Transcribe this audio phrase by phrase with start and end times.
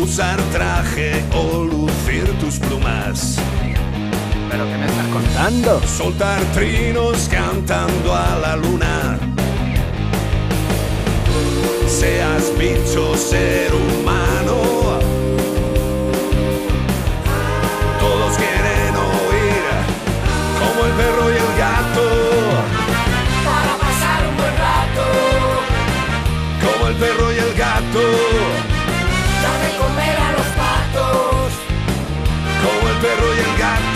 [0.00, 3.36] Usar traje o lucir tus plumas.
[4.50, 5.80] ¿Pero qué me estás contando?
[5.86, 9.18] Soltar trinos cantando a la luna.
[11.88, 14.77] Seas bicho, ser humano.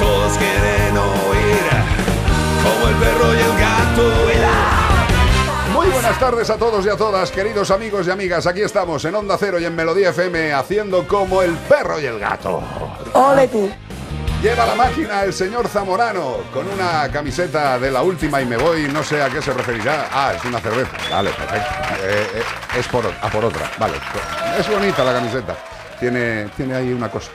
[0.00, 1.70] Todos quieren oír
[2.62, 4.12] como el perro y el gato.
[5.72, 8.46] Muy buenas tardes a todos y a todas, queridos amigos y amigas.
[8.46, 12.18] Aquí estamos en Onda Cero y en Melodía FM haciendo como el perro y el
[12.18, 12.62] gato.
[13.12, 13.70] Ole tú.
[14.42, 18.88] Lleva la máquina el señor Zamorano con una camiseta de la última y me voy,
[18.88, 20.08] no sé a qué se referirá.
[20.10, 20.92] Ah, es una cerveza.
[21.10, 21.68] Vale, perfecto.
[22.02, 22.42] Eh, eh,
[22.78, 23.70] es por, a por otra.
[23.78, 23.98] Vale.
[24.58, 25.54] Es bonita la camiseta.
[25.98, 27.30] Tiene, tiene ahí una cosa.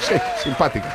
[0.00, 0.88] Sí, simpática.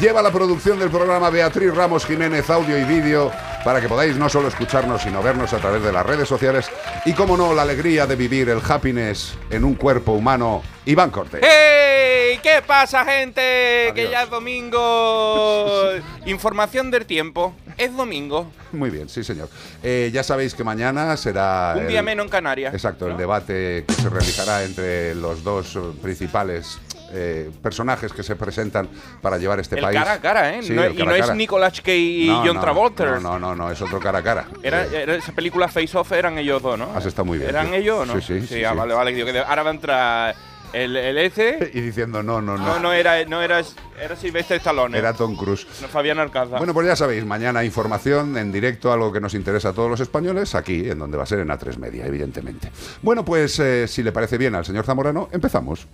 [0.00, 3.32] Lleva la producción del programa Beatriz Ramos Jiménez, audio y vídeo,
[3.64, 6.70] para que podáis no solo escucharnos, sino vernos a través de las redes sociales.
[7.04, 11.40] Y, como no, la alegría de vivir el happiness en un cuerpo humano, Iván Cortés.
[11.42, 12.38] ¡Hey!
[12.42, 13.90] ¿Qué pasa, gente?
[13.94, 15.90] Que ya es domingo.
[16.26, 17.54] Información del tiempo.
[17.78, 18.50] Es domingo.
[18.72, 19.48] Muy bien, sí, señor.
[19.82, 21.72] Eh, ya sabéis que mañana será.
[21.76, 22.74] Un el- día menos en Canarias.
[22.74, 26.78] Exacto, el debate que se realizará entre los dos eh, principales
[27.12, 28.88] eh, personajes que se presentan
[29.22, 29.98] para llevar este El país.
[29.98, 30.62] cara a cara, ¿eh?
[30.62, 31.34] Sí, No- el y no es.
[31.34, 33.04] Nicolas Cage y No, John no, Travolta.
[33.06, 34.46] No, no, no, no, es otro cara a cara.
[34.62, 36.90] Era, era esa película Face Off, eran ellos dos, ¿no?
[36.94, 37.76] Has estado muy bien, ¿Eran tío.
[37.76, 38.20] ellos o no?
[38.20, 39.12] Sí, sí, sí, ah, vale, vale.
[39.12, 40.34] digo que ahora va a entrar
[40.72, 41.70] el, el ese.
[41.74, 42.66] y diciendo no, no, no.
[42.66, 43.62] No, no era, no era,
[44.00, 44.96] era Sylvester Stallone.
[44.98, 45.66] Era Tom Cruise.
[45.82, 46.58] No, Fabián Alcázar.
[46.58, 50.00] Bueno, pues ya sabéis, mañana información en directo, algo que nos interesa a todos los
[50.00, 52.70] españoles, aquí, en donde va a ser en A3 Media, evidentemente.
[53.02, 55.86] Bueno, pues eh, si le parece bien al señor Zamorano, empezamos.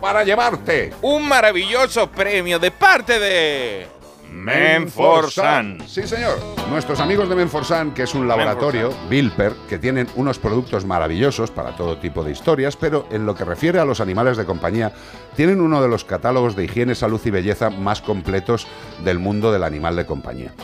[0.00, 3.86] Para llevarte Un maravilloso premio de parte de
[4.32, 5.78] Menforsan.
[5.86, 6.38] Sí, señor.
[6.70, 11.76] Nuestros amigos de Menforsan, que es un laboratorio, Bilper, que tienen unos productos maravillosos para
[11.76, 14.92] todo tipo de historias, pero en lo que refiere a los animales de compañía,
[15.36, 18.66] tienen uno de los catálogos de higiene, salud y belleza más completos
[19.04, 20.54] del mundo del animal de compañía.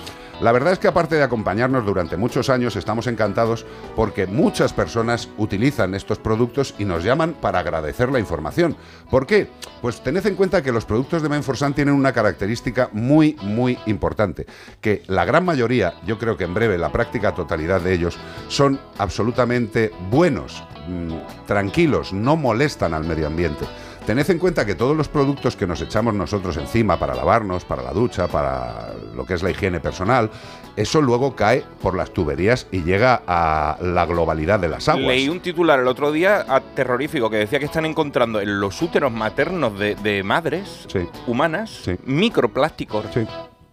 [0.41, 5.29] La verdad es que aparte de acompañarnos durante muchos años, estamos encantados porque muchas personas
[5.37, 8.77] utilizan estos productos y nos llaman para agradecer la información.
[9.11, 9.49] ¿Por qué?
[9.83, 14.47] Pues tened en cuenta que los productos de Menforsan tienen una característica muy, muy importante,
[14.81, 18.79] que la gran mayoría, yo creo que en breve la práctica totalidad de ellos, son
[18.99, 23.65] absolutamente buenos, mm, tranquilos, no molestan al medio ambiente.
[24.09, 27.83] Tened en cuenta que todos los productos que nos echamos nosotros encima para lavarnos, para
[27.83, 30.31] la ducha, para lo que es la higiene personal,
[30.77, 35.05] eso luego cae por las tuberías y llega a la globalidad de las aguas.
[35.09, 39.13] Leí un titular el otro día terrorífico que decía que están encontrando en los úteros
[39.13, 41.01] maternos de, de madres Sí.
[41.27, 41.97] humanas Sí.
[42.07, 43.05] microplásticos.
[43.13, 43.27] Sí.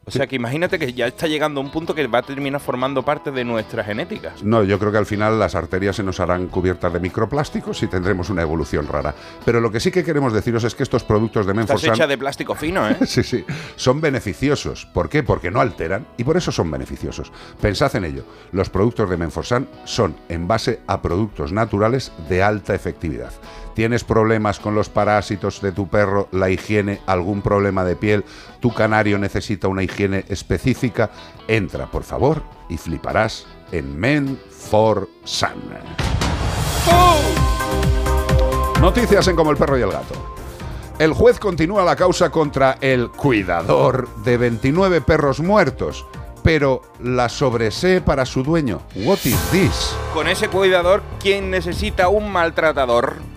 [0.07, 2.61] O sea que imagínate que ya está llegando a un punto que va a terminar
[2.61, 4.33] formando parte de nuestra genética.
[4.43, 7.87] No, yo creo que al final las arterias se nos harán cubiertas de microplásticos y
[7.87, 9.15] tendremos una evolución rara.
[9.43, 12.07] Pero lo que sí que queremos deciros es que estos productos de Estás Menforsan hecha
[12.07, 12.97] de plástico fino, ¿eh?
[13.07, 13.45] Sí, sí.
[13.75, 14.85] Son beneficiosos.
[14.85, 15.23] ¿Por qué?
[15.23, 17.31] Porque no alteran y por eso son beneficiosos.
[17.59, 18.25] Pensad en ello.
[18.51, 23.31] Los productos de Menforsan son en base a productos naturales de alta efectividad.
[23.75, 28.23] ¿Tienes problemas con los parásitos de tu perro, la higiene, algún problema de piel?
[28.61, 31.11] ¿Tu canario necesita una higiene específica?
[31.45, 35.59] Entra, por favor, y fliparás en Menforsan.
[38.79, 40.37] Noticias en Como el perro y el gato.
[40.97, 46.05] El juez continúa la causa contra el cuidador de 29 perros muertos,
[46.41, 48.83] pero la sobresee para su dueño.
[48.95, 49.93] What is this?
[50.13, 53.34] Con ese cuidador, ¿quién necesita un maltratador?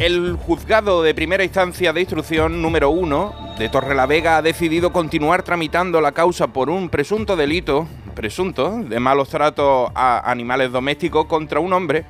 [0.00, 6.00] El juzgado de primera instancia de instrucción número 1 de Torrelavega ha decidido continuar tramitando
[6.00, 11.74] la causa por un presunto delito, presunto, de malos tratos a animales domésticos contra un
[11.74, 12.06] hombre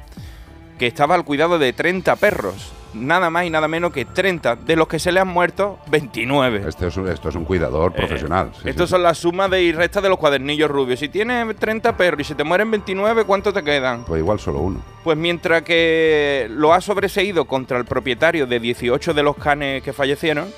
[0.79, 2.71] que estaba al cuidado de 30 perros.
[2.93, 6.65] Nada más y nada menos que 30, de los que se le han muerto 29.
[6.69, 8.51] Este es un- esto es un cuidador profesional.
[8.61, 10.99] sí, Estos sí, son las sumas de y restas de los cuadernillos rubios.
[10.99, 14.05] Si tienes 30 perros y se te mueren 29, ¿cuánto te quedan?
[14.05, 14.83] Pues igual solo uno.
[15.05, 19.93] Pues mientras que lo ha sobreseído contra el propietario de 18 de los canes que
[19.93, 20.49] fallecieron,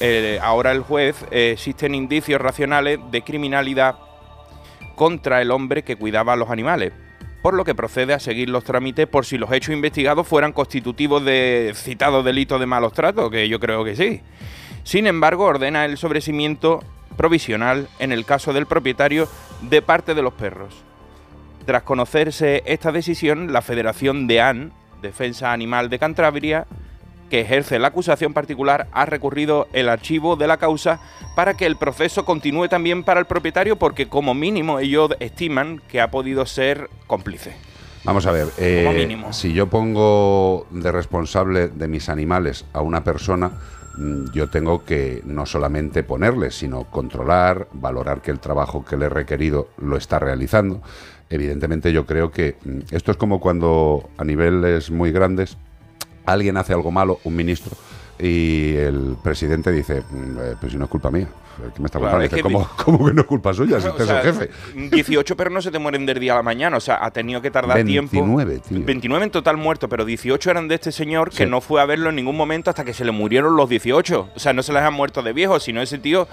[0.00, 3.96] eh, ahora el juez eh, existen indicios racionales de criminalidad
[4.96, 6.92] contra el hombre que cuidaba a los animales,
[7.44, 11.22] por lo que procede a seguir los trámites por si los hechos investigados fueran constitutivos
[11.26, 14.22] de citados delitos de malos tratos, que yo creo que sí.
[14.82, 16.82] Sin embargo, ordena el sobrecimiento
[17.18, 19.28] provisional en el caso del propietario
[19.60, 20.74] de parte de los perros.
[21.66, 26.66] Tras conocerse esta decisión, la Federación de AN, Defensa Animal de Cantabria,
[27.34, 31.00] que ejerce la acusación particular, ha recurrido el archivo de la causa
[31.34, 36.00] para que el proceso continúe también para el propietario porque como mínimo ellos estiman que
[36.00, 37.56] ha podido ser cómplice.
[38.04, 39.32] Vamos a ver, eh, mínimo.
[39.32, 43.50] si yo pongo de responsable de mis animales a una persona,
[43.96, 49.06] mm, yo tengo que no solamente ponerle, sino controlar, valorar que el trabajo que le
[49.06, 50.82] he requerido lo está realizando.
[51.30, 55.56] Evidentemente yo creo que mm, esto es como cuando a niveles muy grandes
[56.26, 57.76] alguien hace algo malo, un ministro,
[58.18, 61.28] y el presidente dice, "Mm, eh, pues si no es culpa mía.
[61.74, 62.24] ¿Qué me está Claro, contando?
[62.24, 62.42] es Dice, que
[62.84, 64.50] ¿cómo, que no es culpa suya si O usted es el jefe?
[64.90, 67.40] 18 perros no se te mueren del día a la mañana, o sea, ha tenido
[67.40, 68.68] que tardar 29, tiempo.
[68.68, 68.84] tío.
[68.84, 71.46] 29 en total muertos, pero 18 eran de este señor que Sí.
[71.46, 74.28] no fue a verlo en ningún momento hasta que se le murieron los 18.
[74.34, 76.26] O sea, no se les han muerto de viejos, sino ese tío,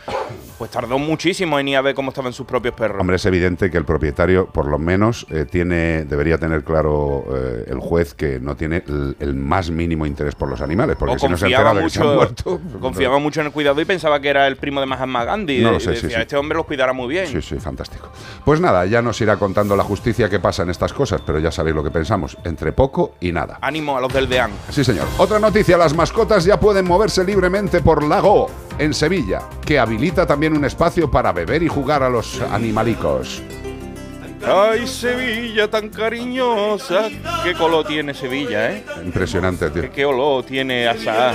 [0.58, 3.00] pues tardó muchísimo en ir a ver cómo estaban sus propios perros.
[3.00, 7.66] Hombre, es evidente que el propietario, por lo menos, eh, tiene, debería tener claro eh,
[7.68, 11.20] el juez que no tiene el, el más mínimo interés por los animales, porque o
[11.20, 12.60] si no se entera de que se han muerto.
[12.82, 15.60] confiaba mucho en el cuidado y pensaba que era el primo de Mahatma Gandhi.
[15.60, 16.22] No lo sé, decía, sí, sí.
[16.22, 17.28] este hombre los cuidará muy bien.
[17.28, 18.10] Sí, sí, fantástico.
[18.44, 21.52] Pues nada, ya nos irá contando la justicia que pasa en estas cosas, pero ya
[21.52, 23.60] sabéis lo que pensamos, entre poco y nada.
[23.62, 24.52] Ánimo a los del DEAN.
[24.70, 25.08] Sí, señor.
[25.18, 30.56] Otra noticia, las mascotas ya pueden moverse libremente por Lago, en Sevilla, que habilita también
[30.56, 33.44] un espacio para beber y jugar a los animalicos.
[34.46, 37.10] Ay, Sevilla tan cariñosa.
[37.44, 38.84] Qué color tiene Sevilla, ¿eh?
[39.06, 39.92] Impresionante, tío.
[39.92, 41.34] qué olor tiene asa.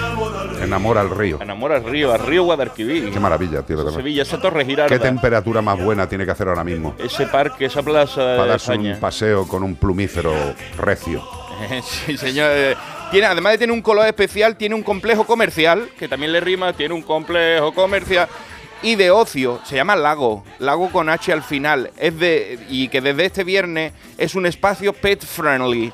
[0.61, 1.39] Enamora al río.
[1.41, 3.13] Enamora al río, al río Guadalquivir.
[3.13, 3.77] Qué maravilla, tío.
[3.77, 3.97] de verdad.
[3.99, 4.89] Sevilla, esa torre Girarda.
[4.95, 6.95] ¿Qué temperatura más buena tiene que hacer ahora mismo?
[6.99, 8.95] ese parque, esa plaza Para de darse España.
[8.95, 10.33] un paseo con un plumífero
[10.79, 11.23] recio.
[11.85, 12.77] sí, señor.
[13.11, 16.73] Tiene, además de tener un color especial, tiene un complejo comercial, que también le rima,
[16.73, 18.29] tiene un complejo comercial.
[18.83, 21.91] Y de ocio, se llama Lago, Lago con H al final.
[21.97, 25.93] Es de, y que desde este viernes es un espacio pet friendly.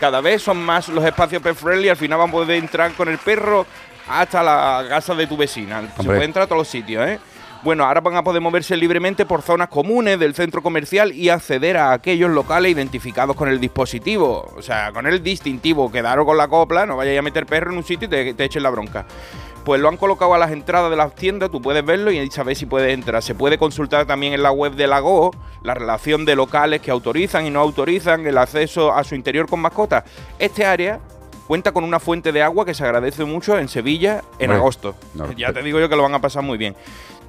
[0.00, 3.08] Cada vez son más los espacios pet friendly, al final van a poder entrar con
[3.08, 3.66] el perro
[4.08, 5.82] hasta la casa de tu vecina.
[5.96, 7.18] Se puede entrar a todos los sitios, ¿eh?
[7.62, 11.78] Bueno, ahora van a poder moverse libremente por zonas comunes del centro comercial y acceder
[11.78, 15.90] a aquellos locales identificados con el dispositivo, o sea, con el distintivo.
[15.90, 18.44] Quedaros con la copla, no vayáis a meter perro en un sitio y te, te
[18.44, 19.06] echen la bronca.
[19.64, 22.54] Pues lo han colocado a las entradas de las tiendas, tú puedes verlo y saber
[22.54, 23.22] si puedes entrar.
[23.22, 25.30] Se puede consultar también en la web de la GO
[25.62, 29.60] la relación de locales que autorizan y no autorizan el acceso a su interior con
[29.60, 30.04] mascotas.
[30.38, 31.00] Este área
[31.46, 34.94] cuenta con una fuente de agua que se agradece mucho en Sevilla en agosto.
[35.14, 36.76] no, ya te- te digo yo que lo van a pasar muy bien.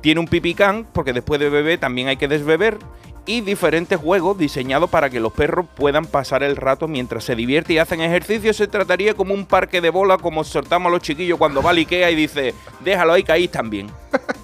[0.02, 2.78] Tiene un pipicán, porque después de beber también hay que desbeber.
[3.28, 7.76] Y diferentes juegos diseñados para que los perros puedan pasar el rato mientras se divierten
[7.76, 8.54] y hacen ejercicio.
[8.54, 11.78] Se trataría como un parque de bola, como soltamos a los chiquillos cuando va al
[11.78, 12.54] Ikea y dice,
[12.84, 13.90] déjalo ahí ahí también.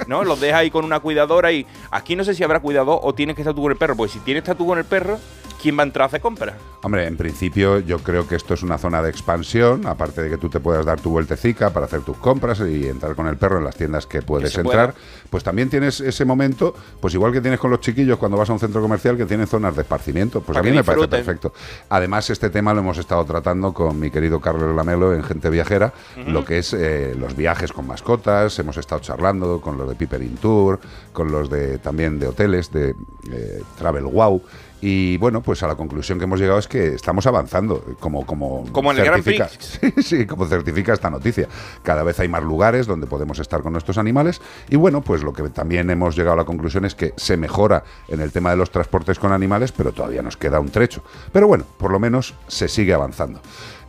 [0.07, 0.23] ¿No?
[0.23, 3.35] Los deja ahí con una cuidadora y aquí no sé si habrá cuidador o tienes
[3.35, 3.95] que estar tú con el perro.
[3.95, 5.19] Pues si tienes que estar tú con el perro,
[5.61, 6.55] ¿quién va a entrar a hacer compras?
[6.83, 10.37] Hombre, en principio yo creo que esto es una zona de expansión, aparte de que
[10.37, 13.59] tú te puedas dar tu vueltecica para hacer tus compras y entrar con el perro
[13.59, 15.05] en las tiendas que puedes entrar, pueda.
[15.29, 18.53] pues también tienes ese momento, pues igual que tienes con los chiquillos cuando vas a
[18.53, 21.53] un centro comercial que tienen zonas de esparcimiento, pues Para a mí me parece perfecto.
[21.89, 25.93] Además, este tema lo hemos estado tratando con mi querido Carlos Lamelo en Gente Viajera,
[26.25, 30.21] lo que es eh, los viajes con mascotas, hemos estado charlando con los de Piper
[30.23, 30.79] In Tour,
[31.13, 32.95] con los de también de hoteles, de
[33.31, 34.41] eh, Travel Wow.
[34.83, 38.65] Y bueno, pues a la conclusión que hemos llegado es que estamos avanzando, como como
[38.71, 39.79] Como en el Grand certifica- Prix.
[40.01, 41.47] Sí, sí, como certifica esta noticia.
[41.83, 45.33] Cada vez hay más lugares donde podemos estar con nuestros animales y bueno, pues lo
[45.33, 48.57] que también hemos llegado a la conclusión es que se mejora en el tema de
[48.57, 51.03] los transportes con animales, pero todavía nos queda un trecho.
[51.31, 53.39] Pero bueno, por lo menos se sigue avanzando.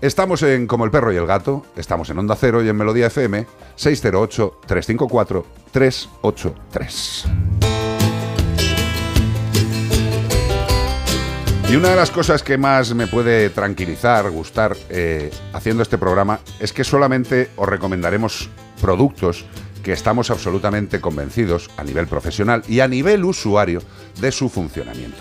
[0.02, 3.06] Estamos en Como el perro y el gato, estamos en Onda Cero y en Melodía
[3.06, 3.46] FM
[3.76, 4.60] 608
[11.72, 16.38] Y una de las cosas que más me puede tranquilizar, gustar, eh, haciendo este programa,
[16.60, 19.46] es que solamente os recomendaremos productos
[19.82, 23.80] que estamos absolutamente convencidos a nivel profesional y a nivel usuario
[24.20, 25.16] de su funcionamiento.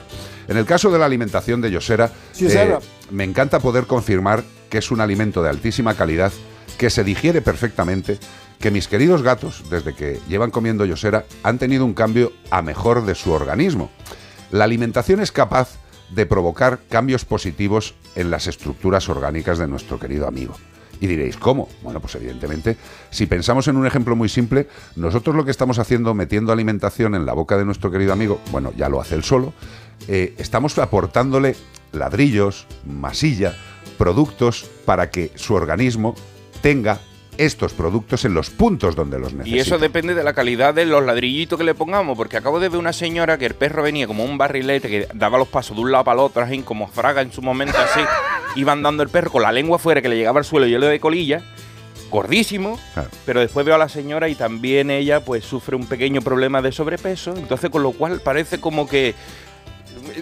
[0.49, 2.77] En el caso de la alimentación de Yosera, eh,
[3.11, 6.33] me encanta poder confirmar que es un alimento de altísima calidad,
[6.77, 8.19] que se digiere perfectamente,
[8.59, 13.05] que mis queridos gatos, desde que llevan comiendo Yosera, han tenido un cambio a mejor
[13.05, 13.89] de su organismo.
[14.51, 15.77] La alimentación es capaz
[16.13, 20.55] de provocar cambios positivos en las estructuras orgánicas de nuestro querido amigo.
[20.99, 21.67] Y diréis, ¿cómo?
[21.81, 22.77] Bueno, pues evidentemente,
[23.09, 27.25] si pensamos en un ejemplo muy simple, nosotros lo que estamos haciendo, metiendo alimentación en
[27.25, 29.53] la boca de nuestro querido amigo, bueno, ya lo hace él solo,
[30.07, 31.55] eh, estamos aportándole
[31.91, 33.55] ladrillos, masilla,
[33.97, 36.13] productos para que su organismo
[36.61, 36.99] tenga
[37.45, 39.55] estos productos en los puntos donde los necesita.
[39.55, 42.69] Y eso depende de la calidad de los ladrillitos que le pongamos, porque acabo de
[42.69, 45.81] ver una señora que el perro venía como un barrilete que daba los pasos de
[45.83, 48.01] un lado para el otro, así como fraga en su momento así,
[48.59, 50.99] iban dando el perro con la lengua fuera que le llegaba al suelo lleno de
[50.99, 51.41] colilla,
[52.09, 53.09] gordísimo, Claro.
[53.25, 56.71] pero después veo a la señora y también ella pues sufre un pequeño problema de
[56.71, 59.15] sobrepeso, entonces con lo cual parece como que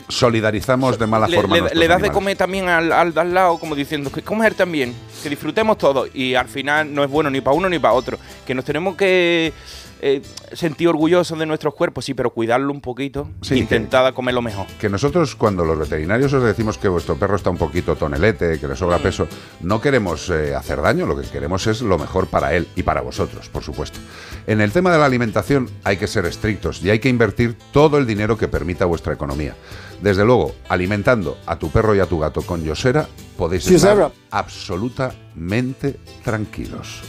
[0.07, 1.57] Solidarizamos de mala le, forma.
[1.73, 4.93] le- das de comer también al, al al lado, como diciendo que comer también,
[5.23, 6.09] que disfrutemos todos.
[6.13, 8.17] Y al final no es bueno ni para uno ni para otro.
[8.45, 9.53] Que nos tenemos que
[10.01, 10.21] eh,
[10.53, 13.29] sentir orgullosos de nuestros cuerpos, sí, pero cuidarlo un poquito.
[13.41, 14.65] Sí, e intentar comerlo mejor.
[14.79, 18.67] que nosotros cuando los veterinarios os decimos que vuestro perro está un poquito tonelete, que
[18.67, 19.27] le sobra peso,
[19.61, 23.01] no queremos eh, hacer daño, lo que queremos es lo mejor para él y para
[23.01, 23.99] vosotros, por supuesto.
[24.47, 27.97] En el tema de la alimentación hay que ser estrictos y hay que invertir todo
[27.97, 29.55] el dinero que permita vuestra economía.
[30.01, 35.99] Desde luego, alimentando a tu perro y a tu gato con Yosera, podéis estar absolutamente
[36.23, 37.01] tranquilos.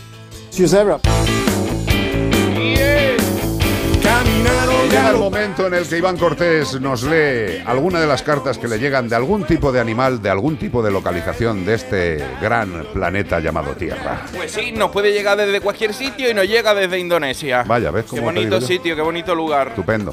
[4.88, 8.66] Llega el momento en el que Iván Cortés nos lee alguna de las cartas que
[8.66, 12.86] le llegan de algún tipo de animal, de algún tipo de localización de este gran
[12.92, 14.22] planeta llamado Tierra.
[14.34, 17.64] Pues sí, nos puede llegar desde cualquier sitio y nos llega desde Indonesia.
[17.66, 19.68] Vaya, ¿ves Qué cómo te bonito sitio, qué bonito lugar.
[19.68, 20.12] Estupendo.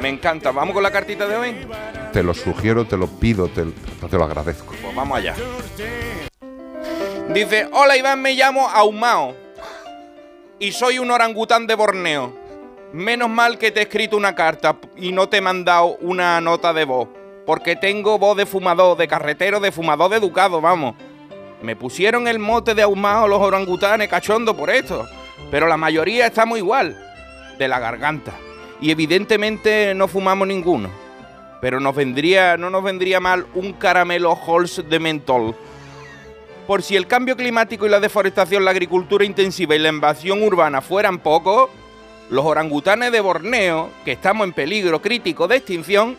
[0.00, 0.50] Me encanta.
[0.50, 1.56] ¿Vamos con la cartita de hoy?
[2.12, 4.74] Te lo sugiero, te lo pido, te, te lo agradezco.
[4.80, 5.34] Pues vamos allá.
[7.32, 9.34] Dice, hola Iván, me llamo Ahumao
[10.58, 12.45] y soy un orangután de Borneo.
[12.92, 16.72] Menos mal que te he escrito una carta y no te he mandado una nota
[16.72, 17.08] de voz,
[17.44, 20.94] porque tengo voz de fumador, de carretero, de fumador de educado, vamos.
[21.62, 25.04] Me pusieron el mote de Ahumao los orangutanes cachondo por esto,
[25.50, 26.96] pero la mayoría estamos igual,
[27.58, 28.32] de la garganta.
[28.80, 30.90] Y evidentemente no fumamos ninguno.
[31.60, 35.56] Pero nos vendría, no nos vendría mal un caramelo Halls de mentol.
[36.66, 40.82] Por si el cambio climático y la deforestación, la agricultura intensiva y la invasión urbana
[40.82, 41.70] fueran poco,
[42.30, 46.16] los orangutanes de Borneo, que estamos en peligro crítico de extinción,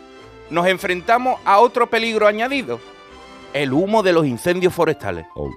[0.50, 2.80] nos enfrentamos a otro peligro añadido,
[3.52, 5.26] el humo de los incendios forestales.
[5.34, 5.50] Oh.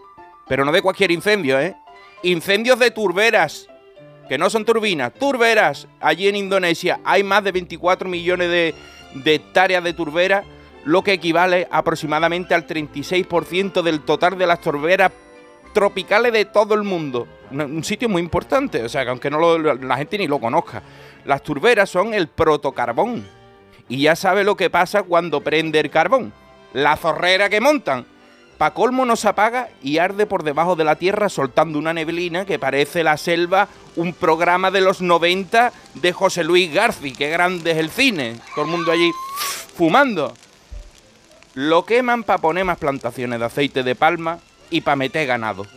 [0.47, 1.75] Pero no de cualquier incendio, ¿eh?
[2.23, 3.67] Incendios de turberas,
[4.27, 5.87] que no son turbinas, turberas.
[5.99, 8.75] Allí en Indonesia hay más de 24 millones de,
[9.15, 10.45] de hectáreas de turberas,
[10.83, 15.11] lo que equivale aproximadamente al 36% del total de las turberas
[15.73, 17.27] tropicales de todo el mundo.
[17.51, 20.81] Un, sitio muy importante, o sea, que aunque no lo- la gente ni lo conozca.
[21.25, 23.27] Las turberas son el protocarbón.
[23.89, 26.31] Y ya sabe lo que pasa cuando prende el carbón.
[26.73, 28.05] La zorrera que montan.
[28.57, 32.45] Pa' colmo no se apaga y arde por debajo de la tierra soltando una neblina
[32.45, 37.11] que parece la selva, un programa de los 90 de José Luis Garci.
[37.11, 38.35] Qué grande es el cine.
[38.55, 39.11] Todo el mundo allí
[39.75, 40.33] fumando.
[41.55, 44.39] Lo queman para poner más plantaciones de aceite de palma
[44.71, 45.67] y para meter ganado.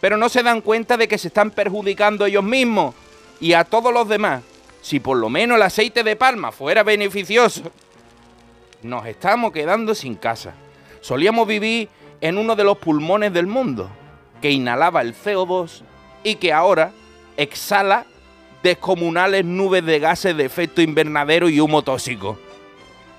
[0.00, 2.94] Pero no se dan cuenta de que se están perjudicando ellos mismos
[3.40, 4.42] y a todos los demás.
[4.80, 7.62] Si por lo menos el aceite de palma fuera beneficioso,
[8.82, 10.54] nos estamos quedando sin casa.
[11.00, 11.88] Solíamos vivir
[12.20, 13.90] en uno de los pulmones del mundo,
[14.40, 15.82] que inhalaba el CO2
[16.22, 16.92] y que ahora
[17.36, 18.06] exhala
[18.62, 22.38] descomunales nubes de gases de efecto invernadero y humo tóxico.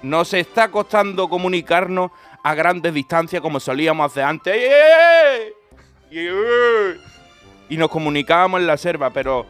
[0.02, 2.12] Nos está costando comunicarnos
[2.50, 4.56] a grandes distancias como solíamos hacer antes.
[7.70, 9.46] Y nos comunicábamos en la selva, pero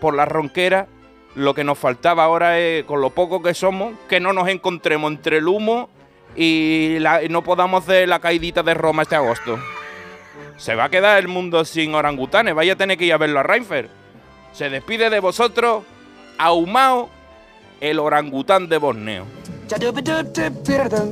[0.00, 0.86] por la ronquera
[1.34, 5.10] lo que nos faltaba ahora es, con lo poco que somos, que no nos encontremos
[5.10, 5.88] entre el humo
[6.36, 9.58] y, la- no podamos hacer la caidita de Roma este agosto.
[10.58, 13.40] Se va a quedar el mundo sin orangutanes, vaya a tener que ir a verlo
[13.40, 13.88] a Reinfer.
[14.52, 15.84] Se despide de vosotros,
[16.36, 17.08] ahumado,
[17.80, 19.24] el orangután de Borneo.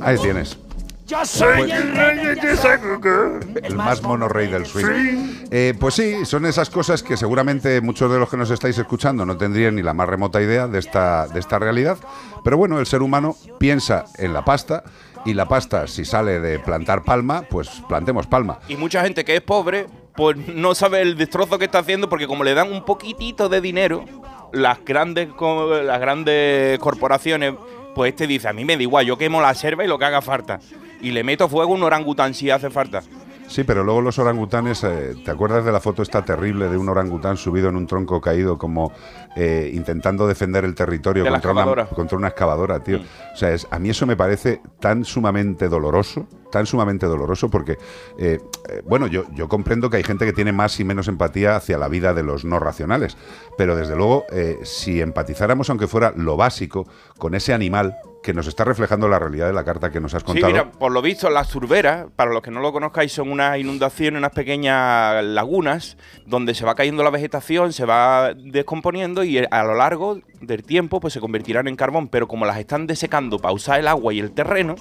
[0.03, 0.59] Ahí tienes.
[1.07, 5.45] Yo soy el rey de El más mono rey del swing.
[5.49, 9.25] Eh, pues sí, son esas cosas que seguramente muchos de los que nos estáis escuchando
[9.25, 11.97] no tendrían ni la más remota idea de esta, de esta realidad.
[12.43, 14.83] Pero bueno, el ser humano piensa en la pasta
[15.23, 18.59] y la pasta, si sale de plantar palma, pues plantemos palma.
[18.67, 22.27] Y mucha gente que es pobre, pues no sabe el destrozo que está haciendo porque
[22.27, 24.03] como le dan un poquitito de dinero,
[24.51, 27.53] las grandes, las grandes corporaciones,
[27.95, 30.03] pues este dice, a mí me da igual, yo quemo la selva y lo que
[30.03, 30.59] haga falta.
[31.01, 33.01] Y le meto fuego a un orangután si hace falta.
[33.47, 36.89] Sí, pero luego los orangutanes, eh, ¿te acuerdas de la foto esta terrible de un
[36.89, 38.91] orangután subido en un tronco caído como
[39.37, 41.85] eh, intentando defender el territorio De contra una, excavadora.
[41.95, 42.99] contra una excavadora, tío?
[42.99, 43.03] Mm.
[43.33, 47.77] O sea, es- a mí eso me parece tan sumamente doloroso, tan sumamente doloroso porque,
[48.19, 48.39] eh,
[48.83, 51.87] bueno, yo, yo comprendo que hay gente que tiene más y menos empatía hacia la
[51.87, 53.15] vida de los no racionales,
[53.57, 54.25] pero desde luego,
[54.63, 56.85] si empatizáramos, aunque fuera lo básico,
[57.17, 60.21] con ese animal que nos está reflejando la realidad de la carta que nos has
[60.21, 60.51] Sí, contado.
[60.51, 64.17] mira, por lo visto las turberas, para los que no lo conozcáis, son unas inundaciones,
[64.17, 69.75] unas pequeñas lagunas donde se va cayendo la vegetación, se va descomponiendo y a lo
[69.75, 73.79] largo del tiempo pues se convertirán en carbón, pero como las están desecando para usar
[73.79, 74.75] el agua y el terreno,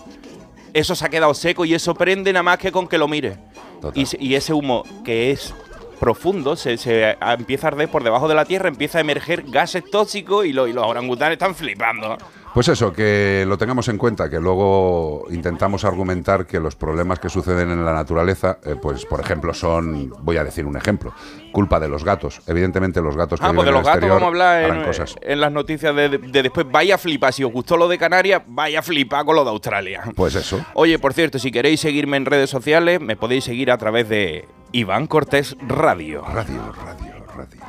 [0.75, 3.37] eso se ha quedado seco y eso prende nada más que con que lo mire.
[3.81, 4.03] Total.
[4.03, 5.55] Y, se- y ese humo que es
[6.01, 6.73] profundo se,
[7.21, 10.67] empieza a arder por debajo de la tierra, empieza a emerger gases tóxicos y, lo-
[10.67, 12.19] y los orangutanes están flipando.
[12.57, 17.29] Pues eso, que lo tengamos en cuenta, que luego intentamos argumentar que los problemas que
[17.29, 21.13] suceden en la naturaleza, eh, pues por ejemplo son, voy a decir un ejemplo,
[21.53, 22.41] culpa de los gatos.
[22.47, 24.29] Evidentemente los gatos que Ah, viven pues de en el los gatos exterior vamos a
[24.29, 25.17] hablar en, cosas.
[25.21, 26.67] en las noticias de, de después.
[26.73, 27.35] Vaya a flipar.
[27.35, 30.05] Si os gustó lo de Canarias, vaya a flipar con lo de Australia.
[30.17, 30.59] Pues eso.
[30.73, 34.49] Oye, por cierto, si queréis seguirme en redes sociales, me podéis seguir a través de
[34.73, 36.23] Iván Cortés Radio.
[36.23, 37.61] Radio, radio, radio,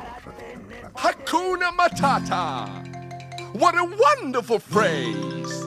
[0.48, 0.88] radio.
[0.94, 2.82] Hakuna Matata.
[3.58, 5.66] What a wonderful phrase.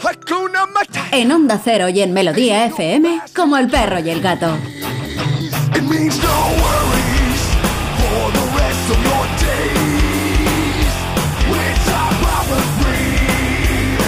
[0.00, 1.08] Hakuna Matata.
[1.12, 4.56] En Onda Cero y en Melodía FM, como el perro y el gato.
[5.74, 6.28] It means no
[6.62, 7.42] worries
[8.00, 10.88] for the rest of your days.
[11.52, 12.12] It's our
[12.80, 13.98] free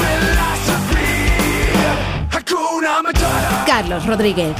[0.00, 1.12] philosophy.
[2.30, 3.64] Hakuna Matata.
[3.66, 4.54] Carlos Rodríguez.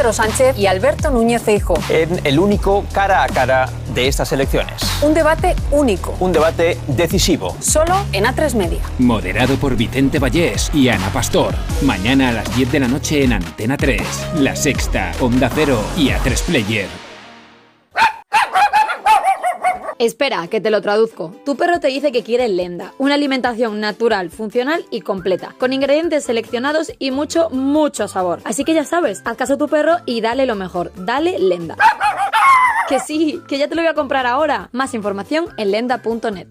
[0.00, 1.76] Pedro Sánchez y Alberto Núñez Feijóo.
[1.90, 4.80] en el único cara a cara de estas elecciones.
[5.02, 7.54] Un debate único, Un debate decisivo.
[7.60, 8.80] solo en A3 Media.
[8.98, 11.54] Moderado por Vicente Vallés y Ana Pastor.
[11.82, 14.00] Mañana a las 10 de la noche en Antena 3,
[14.36, 17.09] La Sexta, Onda Cero y A3 Player.
[20.00, 21.34] Espera, que te lo traduzco.
[21.44, 26.24] Tu perro te dice que quiere Lenda, una alimentación natural, funcional y completa, con ingredientes
[26.24, 28.40] seleccionados y mucho, mucho sabor.
[28.44, 31.76] Así que ya sabes, haz caso a tu perro y dale lo mejor, dale Lenda.
[32.88, 34.70] Que sí, que ya te lo voy a comprar ahora.
[34.72, 36.46] Más información en lenda.net.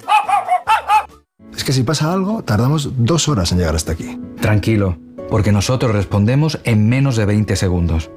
[1.51, 4.19] Es que si pasa algo, tardamos dos horas en llegar hasta aquí.
[4.39, 8.11] Tranquilo, porque nosotros respondemos en menos de 20 segundos.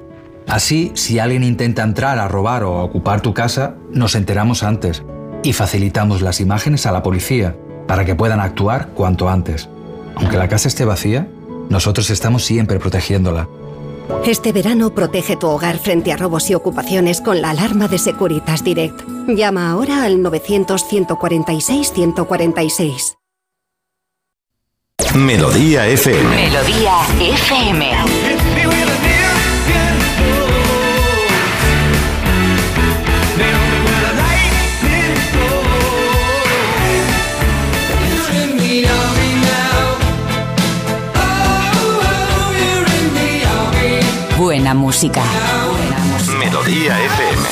[0.45, 5.03] Así, si alguien intenta entrar a robar o a ocupar tu casa, nos enteramos antes
[5.43, 7.55] y facilitamos las imágenes a la policía
[7.87, 9.69] para que puedan actuar cuanto antes.
[10.15, 11.27] Aunque la casa esté vacía,
[11.69, 13.47] nosotros estamos siempre protegiéndola.
[14.25, 18.61] Este verano protege tu hogar frente a robos y ocupaciones con la alarma de Securitas
[18.63, 19.01] Direct.
[19.27, 23.15] Llama ahora al 900-146-146.
[25.15, 26.35] Melodía FM.
[26.35, 28.32] Melodía FM.
[44.73, 45.23] Buena música.
[46.39, 47.43] Melodía FM.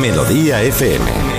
[0.00, 1.37] Melodía FM.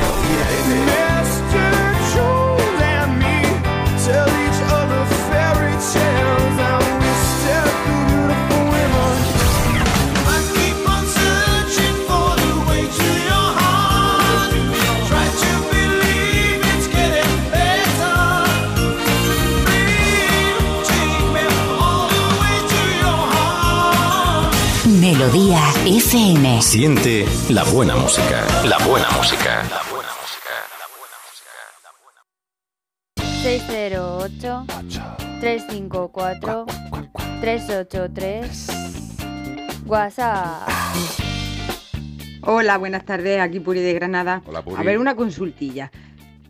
[25.11, 26.61] Melodía FM.
[26.61, 28.45] Siente la buena música.
[28.63, 29.63] La buena música.
[33.41, 34.65] 608
[35.39, 36.65] 354
[37.41, 38.67] 383
[39.87, 40.69] WhatsApp.
[42.43, 44.43] Hola, buenas tardes, aquí Puri de Granada.
[44.45, 44.79] Hola, Puri.
[44.79, 45.91] A ver, una consultilla.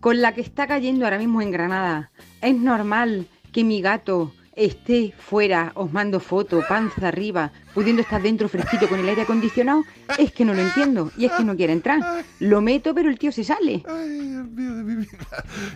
[0.01, 5.13] Con la que está cayendo ahora mismo en Granada, ¿es normal que mi gato esté
[5.17, 9.83] fuera, os mando foto, panza arriba, pudiendo estar dentro fresquito con el aire acondicionado?
[10.17, 11.99] Es que no lo entiendo y es que no quiere entrar.
[12.39, 13.83] Lo meto, pero el tío se sale.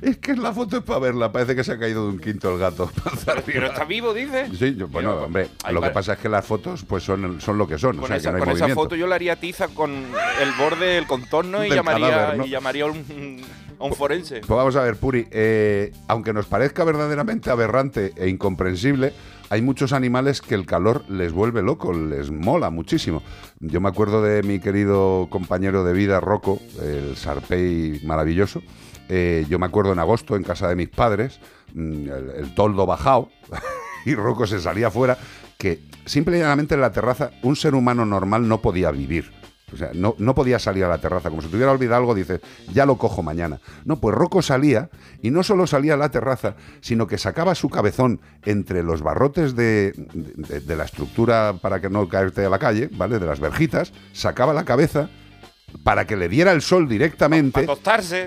[0.01, 1.31] Es que la foto es para verla.
[1.31, 2.91] Parece que se ha caído de un quinto el gato.
[3.45, 4.47] Pero está vivo, dice.
[4.57, 7.57] Sí, yo- bueno, hombre, Ay, lo que pasa es que las fotos pues son, son
[7.57, 7.95] lo que son.
[7.95, 9.91] Con, o sea, esa, que no hay con esa foto yo le haría tiza con
[9.91, 12.45] el borde, el contorno y Del llamaría, cadáver, ¿no?
[12.45, 13.41] y llamaría un,
[13.87, 14.39] un forense.
[14.39, 19.13] Pues vamos a ver, Puri, eh, aunque nos parezca verdaderamente aberrante e incomprensible,
[19.49, 23.21] hay muchos animales que el calor les vuelve loco, les mola muchísimo.
[23.59, 28.61] Yo me acuerdo de mi querido compañero de vida, Rocco, el sarpey maravilloso.
[29.09, 31.39] Eh, yo me acuerdo en agosto en casa de mis padres,
[31.73, 33.29] mm, el, el toldo bajado,
[34.05, 35.17] y Rocco se salía afuera,
[35.57, 39.42] que simple y llanamente en la terraza un ser humano normal no podía vivir.
[39.71, 41.29] O sea, no, no podía salir a la terraza.
[41.29, 42.41] Como si tuviera olvidado algo, dices,
[42.73, 43.59] ya lo cojo mañana.
[43.85, 44.89] No, pues Rocco salía
[45.21, 49.55] y no solo salía a la terraza, sino que sacaba su cabezón entre los barrotes
[49.55, 53.17] de, de- de la estructura para que no caerte a la calle, ¿vale?
[53.19, 55.09] De las verjitas, sacaba la cabeza
[55.83, 57.67] para que le diera el sol directamente.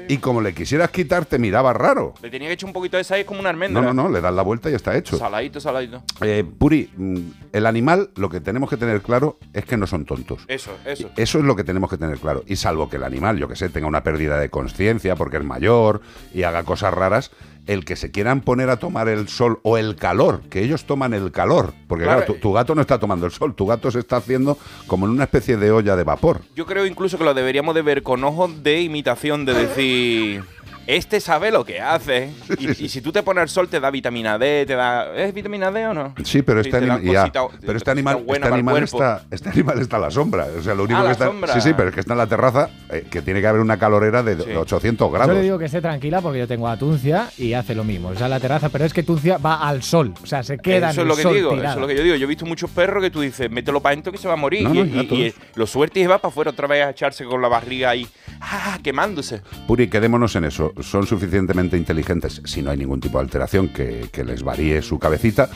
[0.09, 2.15] Y como le quisieras quitar, te miraba raro.
[2.23, 3.81] Le tenía que echar un poquito de sal como una almendra.
[3.81, 5.17] No, no, no, le das la vuelta y ya está hecho.
[5.17, 6.03] Saladito, saladito.
[6.21, 7.19] Eh, Puri, mm,
[7.53, 10.45] el animal, lo que tenemos que tener claro es que no son tontos.
[10.49, 11.11] Eso, eso.
[11.17, 12.43] Eso es lo que tenemos que tener claro.
[12.47, 15.45] Y salvo que el animal, yo que sé, tenga una pérdida de conciencia porque es
[15.45, 16.01] mayor
[16.35, 17.31] y haga cosas raras,
[17.67, 21.15] el que se quieran poner a tomar el sol o el calor, que ellos toman
[21.15, 21.73] el calor.
[21.89, 22.35] Porque claro, Claro.
[22.35, 25.13] tu, tu gato no está tomando el sol, tu gato se está haciendo como en
[25.13, 26.41] una especie de olla de vapor.
[26.55, 30.45] Yo creo incluso que lo deberíamos de ver con ojos de imitación, de decir...
[30.87, 32.31] Este sabe lo que hace.
[32.59, 35.15] Y, y si tú te pones al sol te da vitamina D, te da...
[35.17, 36.15] ¿Es vitamina D o no?
[36.25, 38.97] Sí, pero Sí, este, ya, cosita- pero este animal, este para el animal cuerpo.
[38.97, 40.47] está, este animal está a la sombra.
[40.59, 41.27] O sea, lo único Ah, que la está.
[41.27, 41.55] sombra.
[41.55, 43.79] Sí, sí, pero es que está en la terraza, eh, que tiene que haber una
[43.79, 45.35] calorera de 800 Yo grados.
[45.35, 48.09] le digo que esté tranquila porque yo tengo a Tuncia y hace lo mismo.
[48.11, 50.15] O sea, la terraza, pero es que Tuncia va al sol.
[50.23, 51.69] O sea, se queda Eso en es el lo que sol digo, tirada.
[51.71, 52.15] eso es lo que yo digo.
[52.17, 54.37] Yo he visto muchos perros que tú dices, mételo para adentro que se va a
[54.37, 54.63] morir.
[54.63, 55.19] No, y, no, y- gatos.
[55.19, 58.07] y lo suerte y va para afuera otra vez a echarse con la barriga ahí,
[58.41, 59.43] ah, quemándose.
[59.67, 60.73] Puri, quedémonos en eso.
[60.81, 64.99] Son suficientemente inteligentes, si no hay ningún tipo de alteración que, que les varíe su
[64.99, 65.49] cabecita.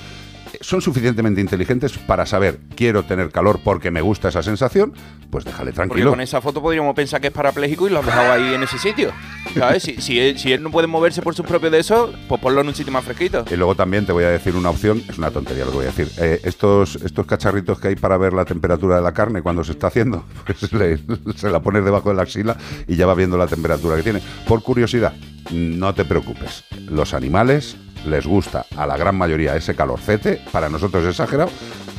[0.61, 4.93] Son suficientemente inteligentes para saber, quiero tener calor porque me gusta esa sensación,
[5.31, 6.11] pues déjale Porque tranquilo.
[6.11, 8.79] con esa foto podríamos pensar que es parapléjico y lo han dejado ahí en ese
[8.79, 9.13] sitio.
[9.55, 9.83] ¿Sabes?
[9.83, 12.61] Si, si él, si él no puede moverse por sus propios de eso, pues ponlo
[12.61, 13.45] en un sitio más fresquito.
[13.51, 15.87] Y luego también te voy a decir una opción, es una tontería lo que voy
[15.87, 16.11] a decir.
[16.19, 19.73] Eh, estos, estos cacharritos que hay para ver la temperatura de la carne cuando se
[19.73, 20.99] está haciendo, pues le-
[21.37, 24.21] se la pones debajo de la axila y ya va viendo la temperatura que tiene.
[24.47, 25.15] Por curiosidad,
[25.53, 26.65] no te preocupes.
[26.91, 31.51] Los animales les gusta a la gran mayoría ese calorcete, para nosotros es exagerado,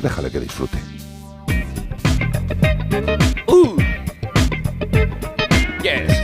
[0.02, 0.78] déjale que disfrute.
[5.82, 6.22] Yes.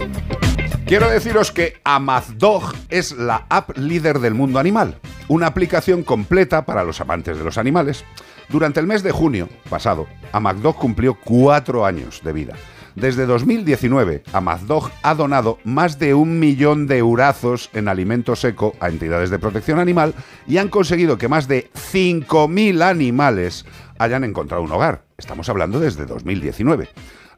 [0.87, 6.85] Quiero deciros que Amazdog es la app líder del mundo animal, una aplicación completa para
[6.85, 8.05] los amantes de los animales.
[8.49, 12.55] Durante el mes de junio pasado, Amazdog cumplió cuatro años de vida.
[13.01, 18.89] Desde 2019, Amazdog ha donado más de un millón de eurazos en alimento seco a
[18.89, 20.15] entidades de protección animal
[20.49, 23.67] y han conseguido que más de 5.000 animales
[24.01, 25.05] hayan encontrado un hogar.
[25.17, 26.89] Estamos hablando desde 2019.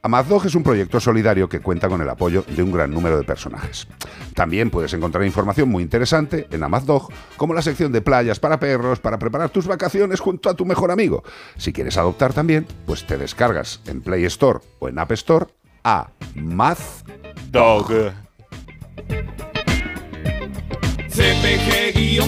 [0.02, 3.24] Amazdog es un proyecto solidario que cuenta con el apoyo de un gran número de
[3.24, 3.86] personajes.
[4.34, 8.98] También puedes encontrar información muy interesante en Amazdog, como la sección de playas para perros,
[9.00, 11.22] para preparar tus vacaciones junto a tu mejor amigo.
[11.58, 15.46] Si quieres adoptar también, pues te descargas en Play Store o en App Store
[15.84, 17.92] a Mazdog.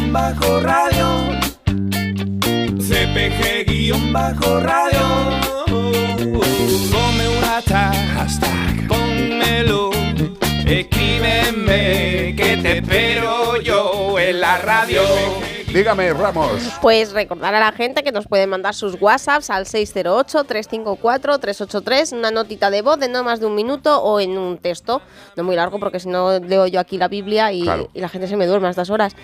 [0.02, 0.42] CPG-radio.
[2.78, 3.92] CPG-radio.
[6.22, 8.86] Ponme un hashtag.
[8.86, 9.90] Pónmelo.
[10.64, 15.00] Escríbeme que te espero yo en la radio.
[15.74, 16.60] Dígame, Ramos.
[16.80, 22.70] Pues recordar a la gente que nos pueden mandar sus WhatsApps al 608-354-383, una notita
[22.70, 25.02] de voz de no más de un minuto o en un texto,
[25.34, 27.88] no muy largo porque si no leo yo aquí la Biblia y, Claro.
[27.94, 29.16] y la gente se me duerme a estas horas.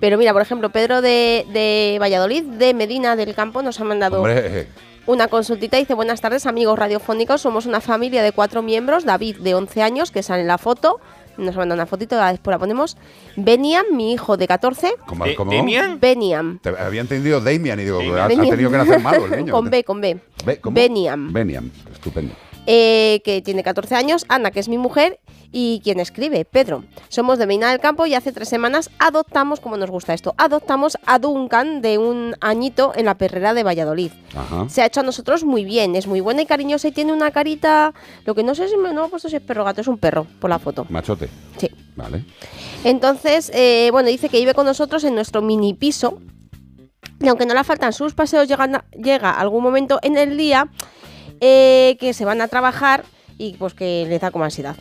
[0.00, 4.18] Pero mira, por ejemplo, Pedro de, de Valladolid, de Medina del Campo, nos ha mandado
[4.18, 4.68] Hombre,
[5.06, 5.76] una consultita.
[5.76, 10.10] Dice, buenas tardes amigos radiofónicos, somos una familia de cuatro miembros, David de 11 años,
[10.10, 11.00] que sale en la foto.
[11.36, 12.96] Nos manda una fotito, después la ponemos.
[13.36, 14.94] Beniam, mi hijo de 14.
[15.06, 15.24] ¿Cómo?
[15.36, 15.50] cómo?
[15.50, 16.58] Beniam.
[16.60, 18.48] Te había entendido Damian y digo, ha, ha Beniam.
[18.48, 19.52] tenido que nacer malo el niño.
[19.52, 20.18] con B, con B.
[20.70, 21.32] Beniam.
[21.32, 22.34] Beniam, estupendo.
[22.66, 25.20] Eh, que tiene 14 años, Ana, que es mi mujer,
[25.52, 26.84] y quien escribe, Pedro.
[27.08, 30.98] Somos de Medina del Campo y hace tres semanas adoptamos, como nos gusta esto, adoptamos
[31.06, 34.10] a Duncan de un añito en la perrera de Valladolid.
[34.34, 34.68] Ajá.
[34.68, 37.30] Se ha hecho a nosotros muy bien, es muy buena y cariñosa y tiene una
[37.30, 39.88] carita, lo que no sé si me no he puesto si es perro gato, es
[39.88, 40.86] un perro, por la foto.
[40.88, 41.28] Machote.
[41.56, 41.70] Sí.
[41.96, 42.24] Vale.
[42.84, 46.20] Entonces, eh, bueno, dice que vive con nosotros en nuestro mini piso.
[47.20, 50.68] Y aunque no le faltan sus paseos, llega, llega algún momento en el día
[51.40, 53.04] eh, que se van a trabajar
[53.38, 54.76] y pues que le da como ansiedad.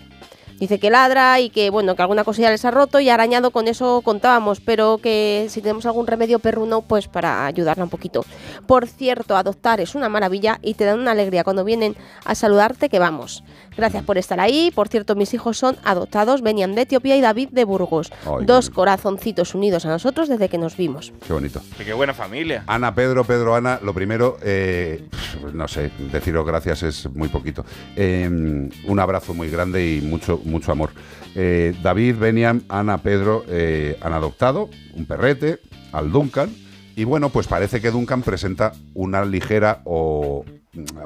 [0.59, 3.67] Dice que ladra y que bueno, que alguna cosilla les ha roto y arañado con
[3.67, 8.23] eso contábamos, pero que si tenemos algún remedio perruno, pues para ayudarla un poquito.
[8.65, 12.87] Por cierto, adoptar es una maravilla y te dan una alegría cuando vienen a saludarte
[12.87, 13.43] que vamos.
[13.77, 14.71] Gracias por estar ahí.
[14.73, 18.11] Por cierto, mis hijos son adoptados, venían de Etiopía y David de Burgos.
[18.25, 21.13] Ay, Dos corazoncitos unidos a nosotros desde que nos vimos.
[21.25, 21.61] Qué bonito.
[21.77, 22.63] Qué buena familia.
[22.67, 25.07] Ana, Pedro, Pedro, Ana, lo primero, eh,
[25.53, 27.65] no sé, deciros gracias es muy poquito.
[27.95, 30.91] Eh, un abrazo muy grande y mucho, mucho amor.
[31.35, 35.59] Eh, David, Beniam, Ana, Pedro eh, han adoptado un perrete,
[35.91, 36.49] al Duncan,
[36.95, 40.45] y bueno, pues parece que Duncan presenta una ligera o,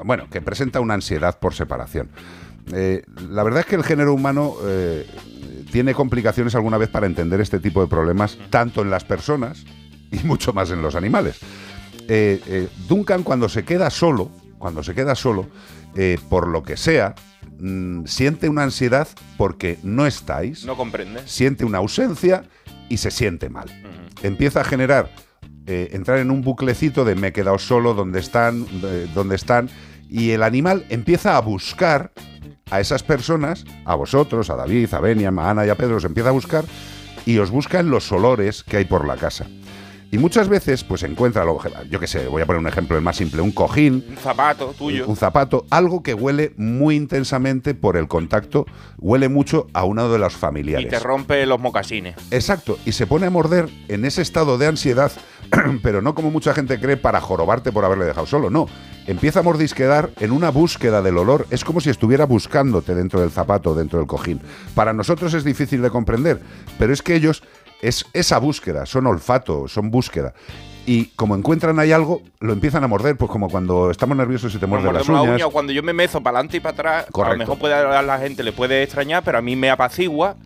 [0.04, 2.10] bueno, que presenta una ansiedad por separación.
[2.72, 5.06] Eh, la verdad es que el género humano eh,
[5.72, 9.64] tiene complicaciones alguna vez para entender este tipo de problemas, tanto en las personas
[10.10, 11.38] y mucho más en los animales.
[12.08, 15.48] Eh, Duncan cuando se queda solo, cuando se queda solo,
[16.28, 17.14] por lo que sea,
[17.58, 21.20] mm, siente una ansiedad porque no estáis, No comprende.
[21.26, 22.44] siente una ausencia
[22.88, 23.66] y se siente mal.
[24.22, 25.10] Empieza a generar,
[25.66, 28.66] entrar en un buclecito de me he quedado solo, donde están,
[29.14, 29.68] dónde están,
[30.08, 32.12] y el animal empieza a buscar
[32.70, 36.04] a esas personas, a vosotros, a David, a Beniam, a Ana y a Pedro, os
[36.04, 36.64] empieza a buscar
[37.26, 39.46] y os busca en los olores que hay por la casa.
[40.12, 43.02] Y muchas veces, pues encuentra, lo- yo qué sé, voy a poner un ejemplo el
[43.02, 45.06] más simple, un cojín, Un zapato tuyo.
[45.06, 48.66] un zapato, algo que huele muy intensamente por el contacto,
[48.98, 50.88] huele mucho a uno de los y familiares.
[50.88, 52.16] te rompe los mocasines.
[52.32, 55.12] Exacto, y se pone a morder en ese estado de ansiedad,
[55.82, 58.66] pero no como mucha gente cree para jorobarte por haberle dejado solo, no.
[59.06, 63.30] Empieza a mordisquedar en una búsqueda del olor, es como si estuviera buscándote dentro del
[63.30, 64.40] zapato, dentro del cojín.
[64.74, 66.40] Para nosotros es difícil de comprender,
[66.78, 67.42] pero es que ellos
[67.82, 70.34] es esa búsqueda, son olfato, son búsqueda.
[70.86, 74.58] Y como encuentran ahí algo, lo empiezan a morder, pues como cuando estamos nerviosos y
[74.58, 75.34] te muerden las uñas.
[75.34, 78.02] uña, cuando yo me mezo para adelante y para atrás, a lo mejor puede, a
[78.02, 80.36] la gente le puede extrañar, pero a mí me apacigua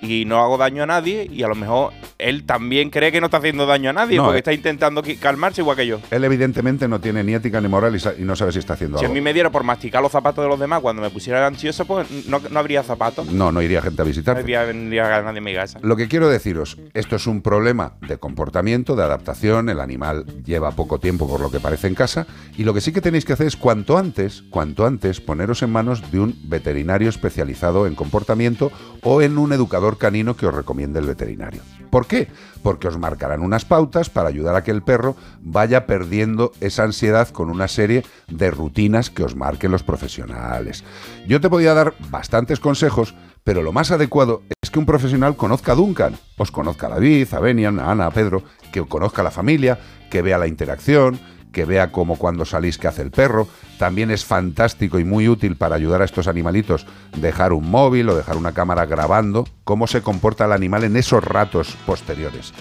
[0.00, 3.26] y no hago daño a nadie y a lo mejor él también cree que no
[3.26, 4.40] está haciendo daño a nadie No, porque eh.
[4.40, 6.00] está intentando calmarse igual que yo.
[6.10, 9.04] Él evidentemente no tiene ni ética ni moral y, no sabe si está haciendo Si
[9.04, 9.14] a algo.
[9.14, 12.10] mí me diera por masticar los zapatos de los demás cuando me pusiera ansioso, pues
[12.28, 13.26] no, no habría zapatos.
[13.26, 14.40] No, no iría gente a No visitarte.
[14.40, 15.78] habría vendría nadie a mi casa.
[15.82, 20.70] Lo que quiero deciros, esto es un problema de comportamiento, de adaptación, el animal lleva
[20.72, 22.26] poco tiempo por lo que parece en casa,
[22.56, 25.70] y lo que sí que tenéis que hacer es cuanto antes, cuanto antes, poneros en
[25.70, 28.70] manos de un veterinario especializado en comportamiento
[29.02, 31.62] o en un educador canino que os recomiende el veterinario.
[31.90, 32.28] ¿Por qué?
[32.62, 37.28] Porque os marcarán unas pautas para ayudar a que el perro vaya perdiendo esa ansiedad
[37.28, 40.82] con una serie de rutinas que os marquen los profesionales.
[41.28, 45.72] Yo te podía dar bastantes consejos, pero lo más adecuado es que un profesional conozca
[45.72, 48.42] a Duncan, os conozca a David, a Benian, a Ana, a Pedro,
[48.72, 49.78] que conozca a la familia,
[50.10, 51.20] que vea la interacción,
[51.54, 53.48] que vea cómo cuando salís que hace el perro.
[53.78, 56.86] También es fantástico y muy útil para ayudar a estos animalitos
[57.16, 61.24] dejar un móvil o dejar una cámara grabando cómo se comporta el animal en esos
[61.24, 62.52] ratos posteriores.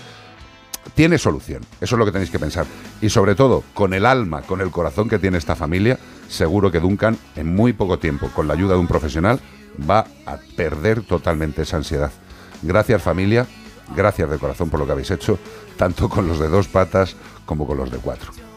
[0.95, 2.65] Tiene solución, eso es lo que tenéis que pensar.
[3.01, 5.97] Y sobre todo, con el alma, con el corazón que tiene esta familia,
[6.29, 9.39] seguro que Duncan, en muy poco tiempo, con la ayuda de un profesional,
[9.89, 12.11] va a perder totalmente esa ansiedad.
[12.61, 13.47] Gracias familia,
[13.95, 15.39] gracias de corazón por lo que habéis hecho,
[15.77, 18.52] tanto con los de dos patas como con los de cuatro.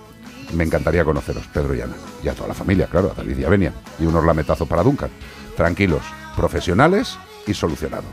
[0.54, 3.44] Me encantaría conoceros, Pedro y Ana, y a toda la familia, claro, a David y
[3.44, 5.10] a Benia, y unos lametazos para Duncan.
[5.56, 6.02] Tranquilos,
[6.36, 8.04] profesionales y solucionado.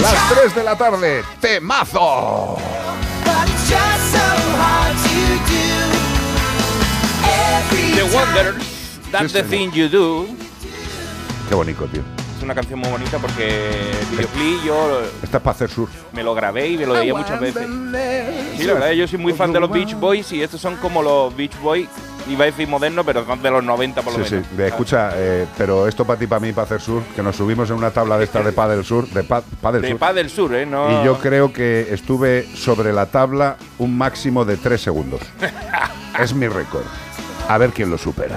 [0.00, 2.56] Las 3 de la tarde, temazo.
[7.94, 8.56] The Wonders,
[9.12, 9.50] That's Sí, the señor.
[9.50, 10.26] Thing You Do.
[11.48, 12.02] Qué bonito, tío.
[12.44, 13.48] Una canción muy bonita porque
[14.00, 15.90] el videoclip yo Esta es para hacer surf.
[16.12, 17.66] me lo grabé y me lo veía muchas veces.
[18.58, 21.02] Sí, la verdad, yo soy muy fan de los Beach Boys y estos son como
[21.02, 21.88] los Beach Boys,
[22.28, 24.34] iba a decir modernos, pero son de los 90 por lo Sí, sí.
[24.34, 24.56] menos.
[24.56, 27.70] Ve, escucha, eh, pero esto para ti, para mí, para hacer surf, que nos subimos
[27.70, 29.98] en una tabla de esta de Padel Sur, de pa, Padel De Sur.
[29.98, 30.66] Paz del Sur, ¿eh?
[30.66, 31.00] No...
[31.00, 35.22] Y yo creo que estuve sobre la tabla un máximo de tres segundos.
[36.20, 36.84] es mi récord.
[37.48, 38.36] A ver quién lo supera.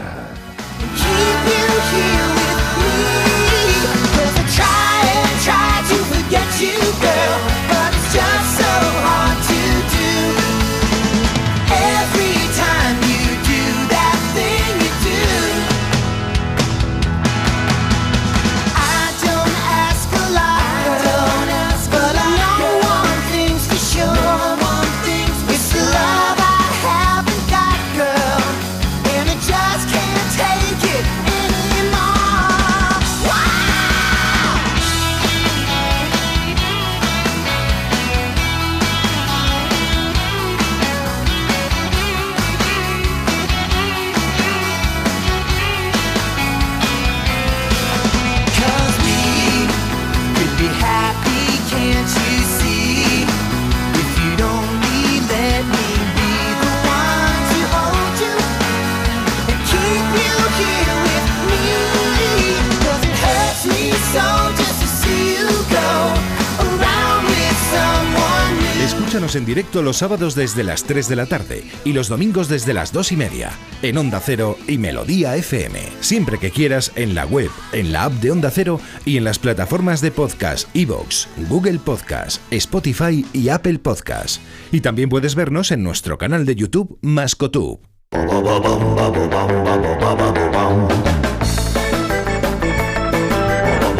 [69.17, 72.71] Escúchanos en directo los sábados desde las 3 de la tarde y los domingos desde
[72.75, 73.49] las 2 y media
[73.81, 75.79] en Onda Cero y Melodía FM.
[76.01, 79.39] Siempre que quieras en la web, en la app de Onda Cero y en las
[79.39, 84.39] plataformas de podcast iVoox, Google Podcast, Spotify y Apple Podcast.
[84.71, 87.79] Y también puedes vernos en nuestro canal de YouTube Mascotube.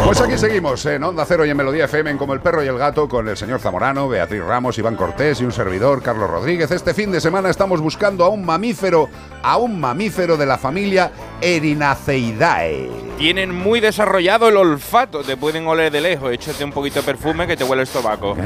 [0.08, 2.68] Pues aquí seguimos en Onda Cero y en Melodía FM en Como el Perro y
[2.68, 6.72] el Gato con el señor Zamorano, Beatriz Ramos, Iván Cortés y un servidor, Carlos Rodríguez.
[6.72, 9.10] Este fin de semana estamos buscando a un mamífero,
[9.44, 12.90] a un mamífero de la familia Erinaceidae.
[13.18, 17.46] Tienen muy desarrollado el olfato, te pueden oler de lejos, échate un poquito de perfume
[17.46, 18.38] que te huele el sobaco.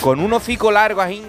[0.00, 1.22] Con un hocico largo así,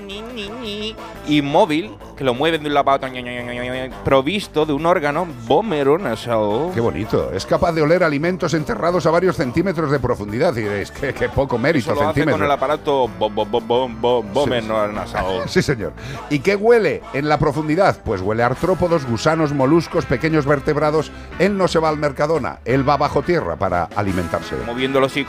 [1.27, 4.73] ni, ni, ni, y móvil, que lo mueven de un lado para otro, provisto de
[4.73, 6.71] un órgano vómero nasal.
[6.73, 7.31] Qué bonito.
[7.31, 10.55] Es capaz de oler alimentos enterrados a varios centímetros de profundidad.
[10.55, 15.25] Y diréis, qué, qué poco mérito, Eso lo hace con el aparato vómero nasal.
[15.47, 15.93] Sí, señor.
[16.29, 17.97] ¿Y qué huele en la profundidad?
[18.03, 21.11] Pues huele a artrópodos, gusanos, moluscos, pequeños vertebrados.
[21.39, 24.55] Él no se va al Mercadona, él va bajo tierra para alimentarse.
[24.65, 25.25] moviendo los así.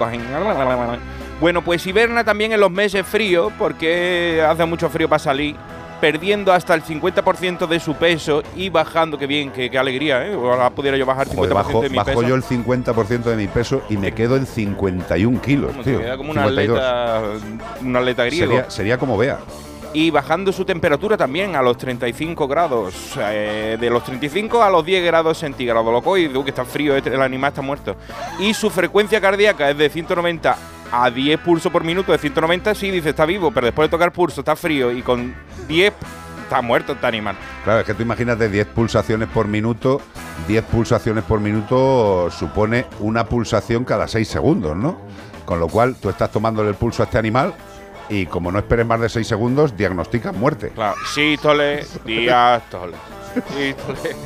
[1.40, 5.54] Bueno, pues hiberna también en los meses fríos, porque hace mucho frío para salir,
[6.00, 10.34] perdiendo hasta el 50% de su peso y bajando, qué bien, qué, qué alegría, ¿eh?
[10.34, 12.22] Ojalá pudiera yo bajar 50% Joder, bajo, de mi bajo peso.
[12.22, 15.98] yo el 50% de mi peso y me quedo en 51 kilos, Como tío.
[16.00, 16.78] queda como una 52.
[16.78, 17.22] atleta,
[17.82, 18.52] un atleta griego.
[18.52, 19.38] Sería, sería como vea.
[19.92, 22.94] Y bajando su temperatura también a los 35 grados.
[23.18, 25.90] eh, de los 35 a los 10 grados centígrados.
[25.90, 27.96] Loco, y que está frío, este- el animal está muerto.
[28.38, 30.56] Y su frecuencia cardíaca es de 190
[31.04, 32.12] a 10 pulsos por minuto.
[32.12, 34.90] De 190 sí, dice, está vivo, pero después de tocar pulso está frío.
[34.90, 35.34] Y con
[35.68, 35.92] 10
[36.42, 37.36] está muerto este animal.
[37.64, 40.00] Claro, es que tú imagínate 10 pulsaciones por minuto.
[40.48, 45.00] 10 pulsaciones por minuto supone una pulsación cada 6 segundos, ¿no?
[45.44, 47.54] Con lo cual tú estás tomándole el pulso a este animal
[48.08, 50.70] y como no esperes más de 6 segundos, diagnosticas muerte.
[50.70, 52.96] Claro, sístole, diástole.
[53.34, 54.16] sístole.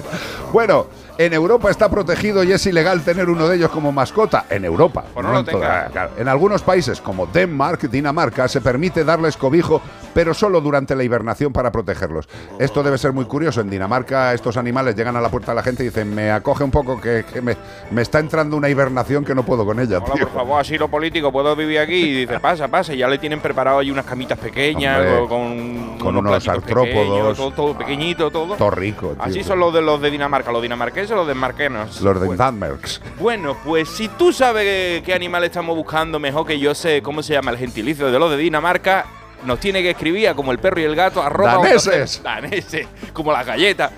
[0.52, 0.88] Bueno,
[1.26, 4.46] en Europa está protegido y es ilegal tener uno de ellos como mascota.
[4.48, 5.04] En Europa.
[5.12, 6.12] Pues no lo en toda- claro.
[6.16, 9.83] En algunos países como Denmark, Dinamarca, se permite darles cobijo,
[10.14, 12.26] pero solo durante la hibernación para protegerlos.
[12.59, 13.61] Esto debe ser muy curioso.
[13.61, 16.64] En Dinamarca estos animales llegan a la puerta de la gente y dicen, me acoge
[16.64, 17.55] un poco que, que me,
[17.90, 19.99] me está entrando una hibernación que no puedo con ella.
[19.99, 20.26] Hola, tío".
[20.26, 21.97] por favor, asilo político, puedo vivir aquí.
[21.97, 22.95] Y dice, pasa, pasa.
[22.95, 26.86] Y ya le tienen preparado ahí unas camitas pequeñas, Hombre, con, con unos artrópodos.
[26.88, 28.55] pequeños, todo, todo pequeñito, todo.
[28.57, 29.22] Todo rico, tío.
[29.22, 32.00] Así son los de los de Dinamarca, los dinamarqueses, los denmarquenos.
[32.00, 33.00] Los de Danmarks.
[33.18, 37.34] Bueno, pues si tú sabes qué animal estamos buscando mejor que yo sé cómo se
[37.34, 39.06] llama el gentilicio de los de Dinamarca,
[39.45, 42.22] nos tiene que escribir a como el perro y el gato arroba Daneses.
[42.22, 43.91] daneses, como las galletas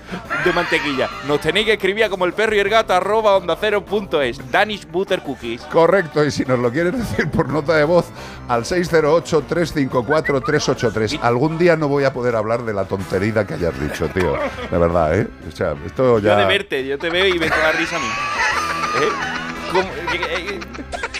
[0.43, 1.09] de mantequilla.
[1.27, 4.21] Nos tenéis que escribir a como el perro y el gato arroba onda cero punto
[4.21, 4.39] es.
[4.51, 5.61] Danish Butter Cookies.
[5.63, 8.05] Correcto, y si nos lo quieres decir por nota de voz,
[8.47, 11.19] al 608-354-383.
[11.21, 14.37] Algún día no voy a poder hablar de la tontería que hayas dicho, tío.
[14.71, 15.27] De verdad, ¿eh?
[15.47, 16.35] O sea, esto Yo ya...
[16.37, 18.07] de verte, yo te veo y me da risa a mí.
[19.01, 19.09] ¿Eh?
[19.75, 20.59] Eh,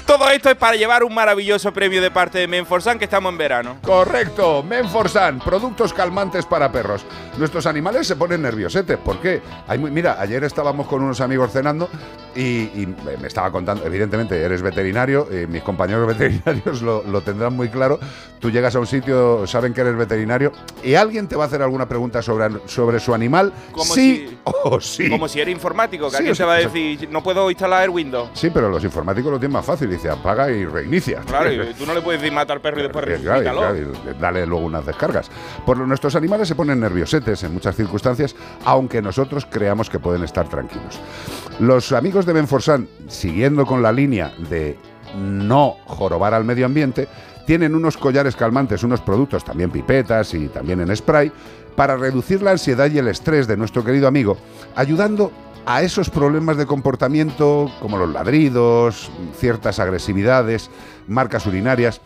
[0.06, 3.38] todo esto es para llevar un maravilloso premio de parte de Menforsan que estamos en
[3.38, 3.78] verano.
[3.84, 7.06] Correcto, Menforsan, productos calmantes para perros.
[7.38, 8.98] Nuestros animales se ponen nerviosetes.
[8.98, 9.42] ¿Por qué?
[9.68, 11.90] Hay muy- mira, ayer estábamos con unos amigos cenando
[12.36, 12.42] y,
[12.82, 17.70] y me estaba contando, evidentemente eres veterinario, y mis compañeros veterinarios lo, lo tendrán muy
[17.70, 18.00] claro.
[18.40, 20.52] Tú llegas a un sitio, saben que eres veterinario
[20.84, 23.54] y alguien te va a hacer alguna pregunta sobre, sobre su animal.
[23.72, 25.10] Como sí si- o sí.
[25.10, 28.30] Como si era informático, que Sí, alguien te va a decir, no puedo instalar Windows.
[28.34, 29.93] Sí, pero los informáticos lo tienen más fácil.
[29.94, 31.20] Dice, apaga y reinicia.
[31.22, 33.76] Claro, y tú no le puedes decir mata al perro y después Eh, claro,
[34.20, 35.30] dale luego unas descargas.
[35.66, 38.36] Por lo nuestros animales se ponen nerviosetes en muchas circunstancias,
[38.66, 41.00] aunque nosotros creamos que pueden estar tranquilos.
[41.60, 44.78] Los amigos de Benforsan, siguiendo con la línea de
[45.16, 47.08] no jorobar al medio ambiente,
[47.46, 51.32] tienen unos collares calmantes, unos productos, también pipetas y también en spray,
[51.76, 54.38] para reducir la ansiedad y el estrés de nuestro querido amigo,
[54.76, 55.32] ayudando
[55.66, 60.70] a esos problemas de comportamiento como los ladridos, ciertas agresividades,
[61.08, 62.02] marcas urinarias.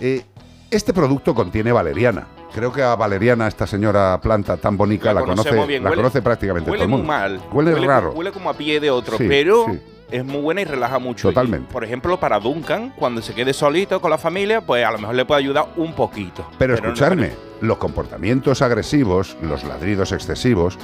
[0.00, 0.22] Eh,
[0.70, 2.26] este producto contiene valeriana.
[2.54, 6.22] Creo que a valeriana, esta señora planta tan bonita, la, conoce, bien, la huele- conoce
[6.22, 7.12] prácticamente Huele todo el muy mundo.
[7.12, 7.40] mal.
[7.52, 8.12] Huele, raro.
[8.12, 9.80] Huele como a pie de otro, Sí, pero sí.
[10.10, 11.28] es muy buena y relaja mucho.
[11.28, 11.66] Totalmente.
[11.70, 14.98] Y, por ejemplo, para Duncan, cuando se quede solito con la familia, pues a lo
[14.98, 16.46] mejor le puede ayudar un poquito.
[16.58, 17.32] Pero escucharme,
[17.62, 20.78] los comportamientos agresivos, los ladridos excesivos,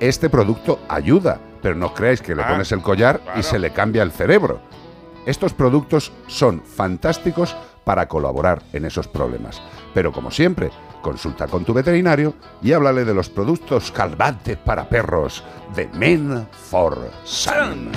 [0.00, 3.70] este producto ayuda, pero no creáis que le Ah, pones el collar y se le
[3.72, 4.60] cambia el cerebro.
[5.26, 9.60] Estos productos son fantásticos para colaborar en esos problemas.
[9.92, 10.70] Pero como siempre,
[11.02, 15.44] consulta con tu veterinario y háblale de los productos calmantes para perros
[15.74, 17.90] de Men for Sun.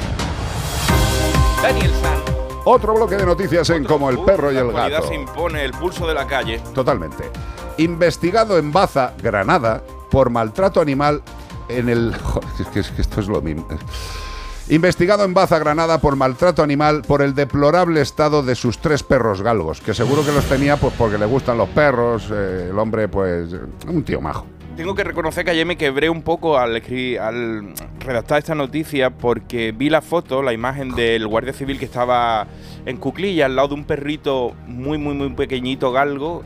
[1.61, 2.19] Daniel San.
[2.65, 5.07] Otro bloque de noticias en Como el perro y La el gato.
[5.07, 6.61] se impone el pulso de la calle.
[6.73, 7.29] Totalmente.
[7.77, 9.81] Investigado en Baza, Granada,
[10.11, 11.21] por maltrato animal
[11.69, 12.15] en el.
[12.23, 13.67] Joder, es que, es que esto es lo mismo.
[14.69, 19.41] Investigado en Baza, Granada, por maltrato animal por el deplorable estado de sus tres perros
[19.41, 23.09] galgos, que seguro que los tenía pues porque le gustan los perros, eh, el hombre
[23.09, 23.49] pues
[23.85, 24.47] un tío majo.
[24.77, 26.81] Tengo que reconocer que ayer me quebré un poco al,
[27.21, 32.47] al redactar esta noticia porque vi la foto, la imagen del guardia civil que estaba
[32.85, 36.43] en cuclilla al lado de un perrito muy, muy, muy pequeñito galgo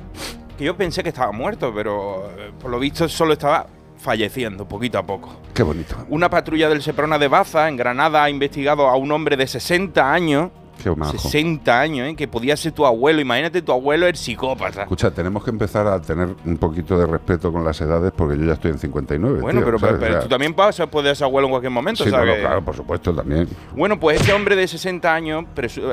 [0.57, 3.67] que yo pensé que estaba muerto, pero eh, por lo visto solo estaba
[3.97, 5.41] falleciendo poquito a poco.
[5.53, 5.95] Qué bonito.
[6.09, 10.13] Una patrulla del Seprona de Baza, en Granada, ha investigado a un hombre de 60
[10.13, 10.51] años.
[10.81, 11.17] Qué majo.
[11.17, 12.15] 60 años, ¿eh?
[12.15, 13.21] que podía ser tu abuelo.
[13.21, 14.83] Imagínate tu abuelo, el psicópata.
[14.83, 18.45] Escucha, tenemos que empezar a tener un poquito de respeto con las edades porque yo
[18.45, 19.41] ya estoy en 59.
[19.41, 19.95] Bueno, tío, pero, ¿sabes?
[19.99, 22.27] pero O sea, tú también vas a poder ser abuelo en cualquier momento, sí, ¿sabes?
[22.27, 23.47] bueno, claro, por supuesto, también.
[23.75, 25.45] Bueno, pues este hombre de 60 años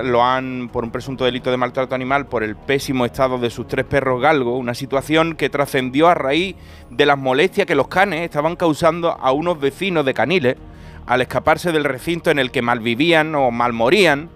[0.05, 3.67] lo han, por un presunto delito de maltrato animal, por el pésimo estado de sus
[3.67, 6.57] tres perros galgos, una situación que trascendió a raíz
[6.91, 10.57] de las molestias que los canes estaban causando a unos vecinos de Caniles
[11.07, 14.31] al escaparse del recinto en el que malvivían o malmorían.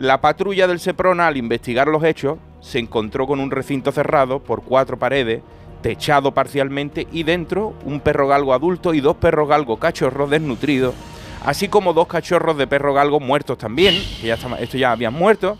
[0.00, 4.62] La patrulla del Seprona, al investigar los hechos, se encontró con un recinto cerrado por
[4.62, 5.42] cuatro paredes,
[5.82, 10.94] techado parcialmente y dentro un perro galgo adulto y dos perros galgo cachorros desnutridos,
[11.44, 15.58] así como dos cachorros de perro galgo muertos también, que ya estos ya habían muerto,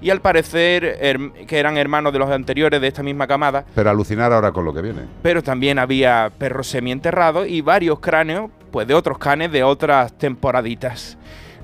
[0.00, 0.98] y al parecer
[1.46, 4.74] que eran hermanos de los anteriores de esta misma camada, Pero alucinar ahora con lo
[4.74, 5.02] que viene.
[5.22, 11.16] pero también había perros semienterrados y varios cráneos, pues de otros canes de otras temporaditas.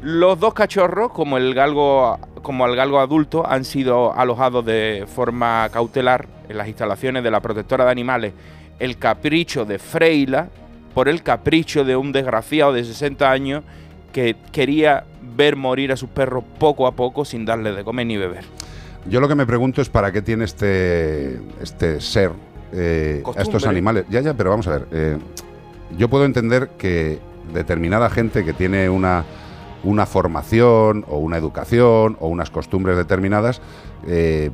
[0.03, 5.69] Los dos cachorros, como el galgo, como el galgo adulto, han sido alojados de forma
[5.73, 8.33] cautelar en las instalaciones de la protectora de animales
[8.81, 10.49] El Capricho de Freila,
[10.93, 13.63] por el capricho de un desgraciado de 60 años
[14.13, 15.05] que quería
[15.37, 18.45] ver morir a sus perros poco a poco sin darle de comer ni beber.
[19.09, 22.33] Yo lo que me pregunto es para qué tiene este, este ser
[22.73, 24.05] eh, a estos animales.
[24.11, 24.87] Ya, ya, pero vamos a ver.
[24.91, 25.19] eh,
[25.97, 27.21] yo puedo entender que
[27.53, 29.25] determinada gente que tiene una,
[29.85, 33.61] una formación o una educación o unas costumbres determinadas,
[34.07, 34.51] eh,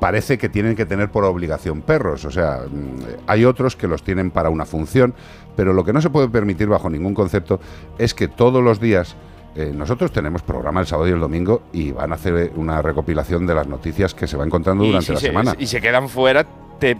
[0.00, 2.24] parece que tienen que tener por obligación perros.
[2.24, 5.14] O sea, mm, hay otros que los tienen para una función,
[5.56, 7.60] pero lo que no se puede permitir bajo ningún concepto
[7.98, 9.16] es que todos los días
[9.58, 13.46] eh, nosotros tenemos programa el sábado y el domingo y van a hacer una recopilación
[13.46, 15.54] de las noticias que se va encontrando Y durante si la se- semana.
[15.58, 16.44] Y se quedan fuera
[16.78, 16.96] te-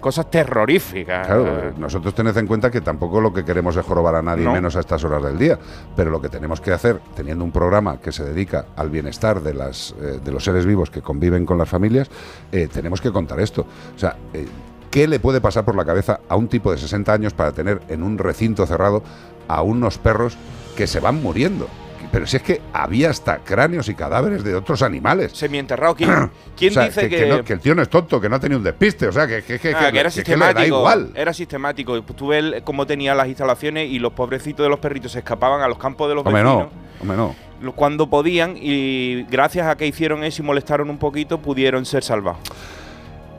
[0.00, 1.26] cosas terroríficas.
[1.26, 4.52] Claro, nosotros tened en cuenta que tampoco lo que queremos es jorobar a nadie, No.
[4.52, 5.58] menos a estas horas del día.
[5.94, 9.54] Pero lo que tenemos que hacer, teniendo un programa que se dedica al bienestar de,
[9.54, 12.08] las, eh, de los seres vivos que conviven con las familias,
[12.52, 13.66] eh, tenemos que contar esto.
[13.94, 14.46] O sea, eh,
[14.90, 17.80] ¿qué le puede pasar por la cabeza a un tipo de 60 años para tener
[17.88, 19.02] en un recinto cerrado
[19.48, 20.36] a unos perros
[20.76, 21.68] que se van muriendo?
[22.12, 25.32] Pero si es que había hasta cráneos y cadáveres de otros animales.
[25.32, 25.94] Semienterrado.
[25.94, 26.10] ¿Quién,
[26.56, 28.36] quién O sea, dice que, que no- que el tío no es tonto, que no
[28.36, 29.06] ha tenido un despiste.
[29.08, 29.42] O sea, que,
[29.74, 30.64] Ah, era le da sistemático.
[30.66, 31.10] igual.
[31.14, 32.00] Era sistemático.
[32.02, 35.60] Pues Tú ves cómo tenía las instalaciones y los pobrecitos de los perritos se escapaban
[35.62, 36.68] a los campos de los Hombre, vecinos.
[36.72, 36.86] no.
[37.02, 37.34] Hombre, no.
[37.60, 42.02] lo- Cuando podían y gracias a que hicieron eso y molestaron un poquito, pudieron ser
[42.02, 42.38] salvados.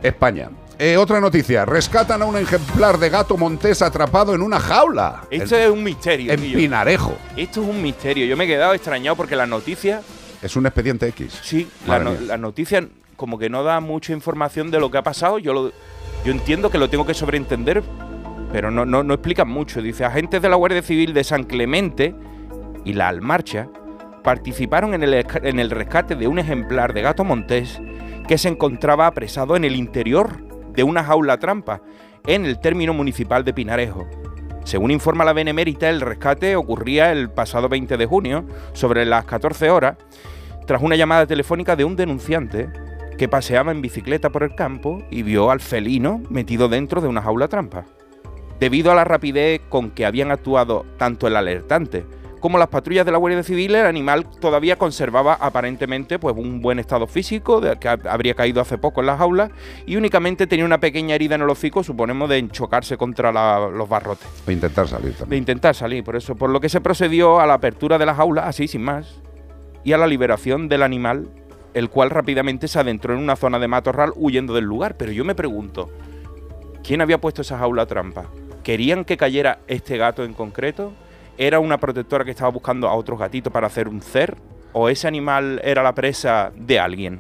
[0.04, 0.50] España.
[0.80, 1.66] Eh, otra noticia.
[1.66, 5.24] Rescatan a un ejemplar de gato montés atrapado en una jaula.
[5.32, 6.32] Esto es un misterio.
[6.32, 6.58] en tío.
[6.58, 7.18] Pinarejo.
[7.36, 8.26] Esto es un misterio.
[8.28, 10.02] Yo me he quedado extrañado porque la noticia,
[10.42, 11.40] Es un expediente X.
[11.42, 15.40] sí, la, no- noticia como que no da mucha información de lo que ha pasado.
[15.40, 15.72] Yo, lo,
[16.24, 17.82] yo entiendo que lo tengo que sobreentender,
[18.54, 19.82] pero no, no, no explican mucho.
[19.82, 22.14] Dice, agentes de la Guardia Civil de San Clemente
[22.86, 23.68] y la Almarcha
[24.24, 27.82] participaron en el, en el rescate de un ejemplar de gato montés
[28.28, 30.46] que se encontraba apresado en el interior
[30.78, 31.82] de una jaula trampa
[32.26, 34.08] en el término municipal de Pinarejo.
[34.64, 39.72] Según informa la Benemérita, el rescate ocurría el pasado 20 de junio, sobre las 14
[39.72, 39.98] horas,
[40.68, 42.70] tras una llamada telefónica de un denunciante
[43.18, 47.24] que paseaba en bicicleta por el campo y vio al felino metido dentro de una
[47.24, 47.86] jaula trampa.
[48.60, 52.06] Debido a la rapidez con que habían actuado tanto el alertante
[52.40, 56.80] como las patrullas de la Guardia Civil, el animal todavía conservaba aparentemente pues, un buen
[56.80, 59.50] estado físico, de que hab- habría caído hace poco en la jaula,
[59.86, 63.90] y únicamente tenía una pequeña herida en el hocico, suponemos, de chocarse contra la- los
[63.90, 65.42] barrotes O intentar salir de también.
[65.44, 68.48] intentar salir, por eso, por lo que se procedió a la apertura de la jaula,
[68.48, 69.22] así sin más,
[69.84, 71.30] y a la liberación del animal,
[71.74, 74.96] el cual rápidamente se adentró en una zona de matorral huyendo del lugar.
[74.98, 75.90] Pero yo me pregunto,
[76.84, 78.26] ¿quién había puesto esa jaula trampa?
[78.64, 80.92] ¿Querían que cayera este gato en concreto?
[81.38, 84.36] ¿Era una protectora que estaba buscando a otros gatitos para hacer un cer?
[84.74, 87.20] ¿O ese animal era la presa de alguien?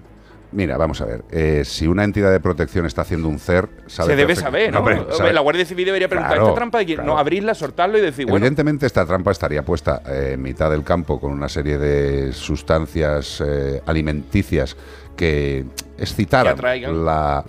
[0.51, 1.23] Mira, vamos a ver.
[1.29, 4.79] eh, si una entidad de protección está haciendo un CER, sabe se debe saber, ¿no?
[4.79, 6.95] hombre, sabe- La Guardia Civil debería preguntar, Claro, ¿esta trampa de quién?
[6.97, 7.11] claro.
[7.13, 10.83] No, abrirla, soltarlo y decir, bueno, Evidentemente esta trampa estaría puesta eh, en mitad del
[10.85, 14.77] campo con una serie de sustancias eh, alimenticias
[15.17, 15.65] que
[15.97, 17.43] excitaran Que la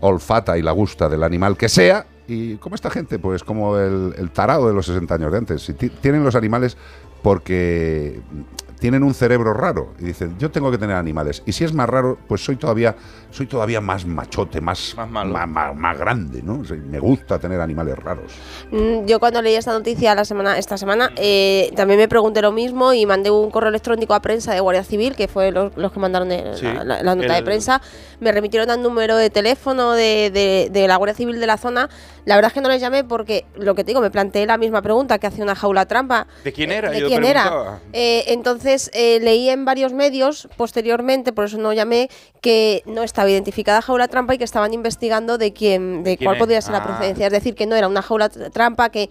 [0.00, 2.06] olfata y la gusta del animal que sea.
[2.28, 5.62] Y como esta gente, pues como el, el tarado de los 60 años de antes.
[5.62, 6.76] Si ti- tienen los animales
[7.22, 8.20] porque
[8.78, 11.42] tienen un cerebro raro y dicen, yo tengo que tener animales.
[11.46, 12.94] Y si es más raro, pues soy todavía,
[13.30, 15.32] soy todavía más machote, más, Más malo.
[15.32, 16.60] más, más- más grande, ¿no?
[16.60, 18.32] O sea, me gusta tener animales raros.
[18.70, 22.52] Mm, Yo cuando leí esta noticia la semana, esta semana eh, también me pregunté lo
[22.52, 25.92] mismo y mandé un correo electrónico a prensa de Guardia Civil, que fue los, los
[25.92, 27.80] que mandaron Sí, la, la- la nota de prensa.
[28.20, 31.88] Me remitieron al número de teléfono de, de- de la Guardia Civil de la zona.
[32.24, 34.58] La verdad es que no les llamé porque, lo que te digo, me planteé la
[34.58, 36.26] misma pregunta que hacía una jaula trampa.
[36.44, 36.90] ¿de quién era?
[36.90, 37.78] ¿De Yo quién era?
[37.92, 42.08] Eh, entonces eh, leí en varios medios posteriormente, por eso no llamé,
[42.40, 46.38] que no estaba identificada jaula trampa y que estaban investigando de quién, de ¿Quién cuál
[46.38, 46.84] podría ser la Ah.
[46.86, 47.26] procedencia.
[47.26, 49.08] Es decir, que no era una jaula tr- trampa que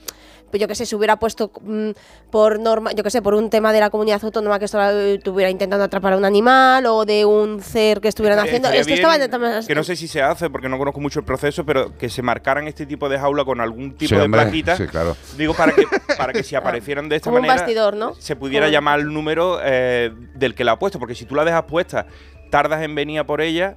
[0.56, 1.89] yo que sé, se hubiera puesto mm,
[2.32, 5.49] por norma, yo que sé, por un tema de la comunidad autónoma que estuviera estuviera
[5.49, 8.68] intentando atrapar a un animal o de un cer que estuvieran Estaría- haciendo.
[8.70, 11.20] estaría Esto estaba bien, intentando- que no sé si se hace porque no conozco mucho
[11.20, 14.22] el proceso, pero que se marcaran este tipo de jaula con algún tipo Sí, de
[14.22, 14.76] hombre, plaquita.
[14.78, 15.16] sí, claro.
[15.38, 15.84] Digo para que
[16.18, 18.14] para que si aparecieran de esta como un manera bastidor, ¿no?
[18.16, 21.36] se pudiera Como- llamar el número eh, del que la ha puesto, porque si tú
[21.36, 22.06] la dejas puesta,
[22.49, 23.76] tardas en venir a por ella.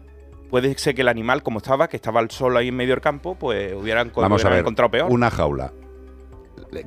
[0.51, 3.03] Puede ser que el animal, como estaba, que estaba al sol ahí en medio del
[3.03, 5.11] campo, pues hubieran, Vamos a ver, encontrado peor.
[5.13, 5.73] una jaula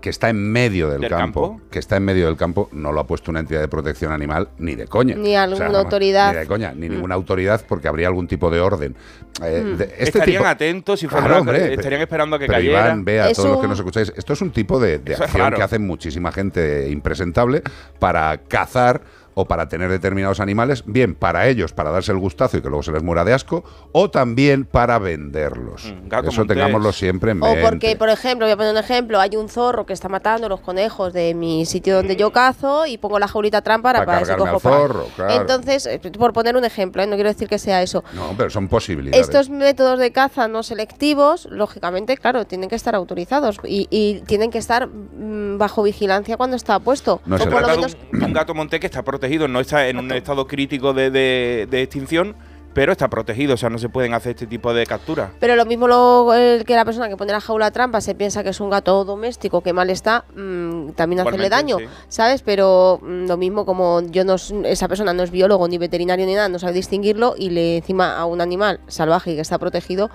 [0.01, 1.63] que está en medio del, ¿Del campo, campo?
[1.71, 4.49] que está en medio del campo, no lo ha puesto una entidad de protección animal
[4.59, 5.15] ni de coña.
[5.15, 6.33] Ni alguna autoridad.
[6.33, 6.91] Ni de coña, ni Mm.
[6.93, 8.95] ninguna autoridad porque habría algún tipo de orden.
[9.43, 9.77] Eh, Mm.
[9.77, 12.85] de- este estarían tipo- atentos si Claro, hombre, estarían esperando a que pero cayera.
[12.85, 15.23] Iván, vea, Es todos los que nos escucháis, esto es un tipo de, de Eso
[15.23, 17.63] es acción que hace muchísima gente impresentable
[17.99, 19.01] para cazar
[19.33, 22.83] o para tener determinados animales, bien para ellos, para darse el gustazo y que luego
[22.83, 25.93] se les muera de asco, o también para venderlos.
[25.93, 27.61] Mm, Eso tengámoslo siempre en O mente.
[27.61, 30.59] porque, por ejemplo, voy a poner un ejemplo, hay un zorro que está matando los
[30.61, 34.37] conejos de mi sitio donde yo cazo y pongo la jaulita trampa para, Para para
[34.37, 35.41] cojo zorro, claro.
[35.41, 37.07] Entonces, eh, por poner un ejemplo, ¿eh?
[37.07, 38.03] no quiero decir que sea eso.
[38.13, 39.21] No, pero son posibilidades.
[39.25, 44.51] Estos métodos de caza no selectivos, lógicamente, claro, tienen que estar autorizados y, y tienen
[44.51, 47.21] que estar mm, bajo vigilancia cuando está puesto.
[47.25, 49.97] No o por lo menos un, un gato montés que está protegido, no está en
[49.97, 52.35] un estado crítico de, de- de extinción,
[52.73, 55.31] pero está protegido, o sea, no se pueden hacer este tipo de capturas.
[55.41, 58.43] Pero lo mismo lo, el que la persona que pone la jaula trampa se piensa
[58.43, 61.85] que es un gato doméstico que mal está, mm, también hacerle daño, sí.
[62.07, 62.41] ¿sabes?
[62.43, 66.33] Pero mm, lo mismo como yo no, esa persona no es biólogo ni veterinario ni
[66.33, 70.09] nada, no sabe distinguirlo y le encima a un animal salvaje y que está protegido,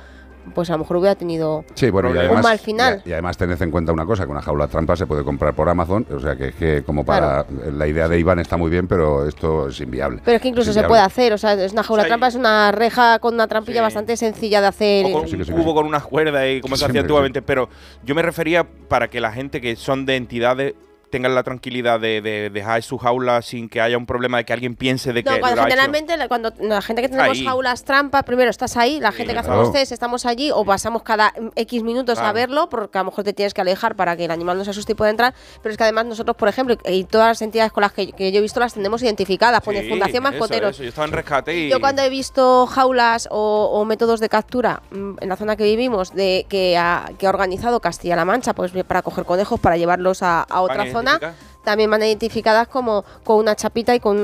[0.55, 3.03] pues a lo mejor hubiera tenido Sí, bueno, y un mal final.
[3.05, 5.55] y, y además tened en cuenta una cosa, que una jaula trampa se puede comprar
[5.55, 7.45] por Amazon, o sea que es que como para...
[7.73, 10.21] La idea de Iván está muy bien, pero esto es inviable.
[10.25, 12.35] Pero es que incluso Es se puede hacer, o sea, es una jaula trampa, es
[12.35, 15.07] una reja con una trampilla bastante sencilla de hacer.
[15.07, 17.43] O con un cubo con unas cuerdas y como se hacía antiguamente.
[17.43, 17.69] Pero
[18.05, 20.75] yo me refería para que la gente que son de entidades
[21.11, 24.53] tengan la tranquilidad de, de dejar su jaula sin que haya un problema de que
[24.53, 25.69] alguien piense de No, que cuando hecho.
[25.69, 27.45] generalmente cuando la gente que tenemos Ahí.
[27.45, 29.53] jaulas trampa, primero estás ahí, la gente que claro.
[29.53, 33.25] hacemos test estamos allí o pasamos cada X minutos a verlo porque a lo mejor
[33.25, 35.71] te tienes que alejar para que el animal no se asuste y pueda entrar, pero
[35.73, 38.39] es que además nosotros, por ejemplo, y todas las entidades con las que, que yo
[38.39, 40.79] he visto las tenemos identificadas, pone Sí, Fundación Mascoteros.
[40.79, 41.69] Yo estaba en rescate y.
[41.71, 45.65] Yo cuando he visto jaulas o, o métodos de captura mm, en la zona que
[45.65, 50.23] vivimos de que ha, que ha organizado Castilla-La Mancha pues para coger conejos para llevarlos
[50.23, 50.89] a, a otra ¿Van
[51.65, 54.17] también van identificadas como con una chapita y con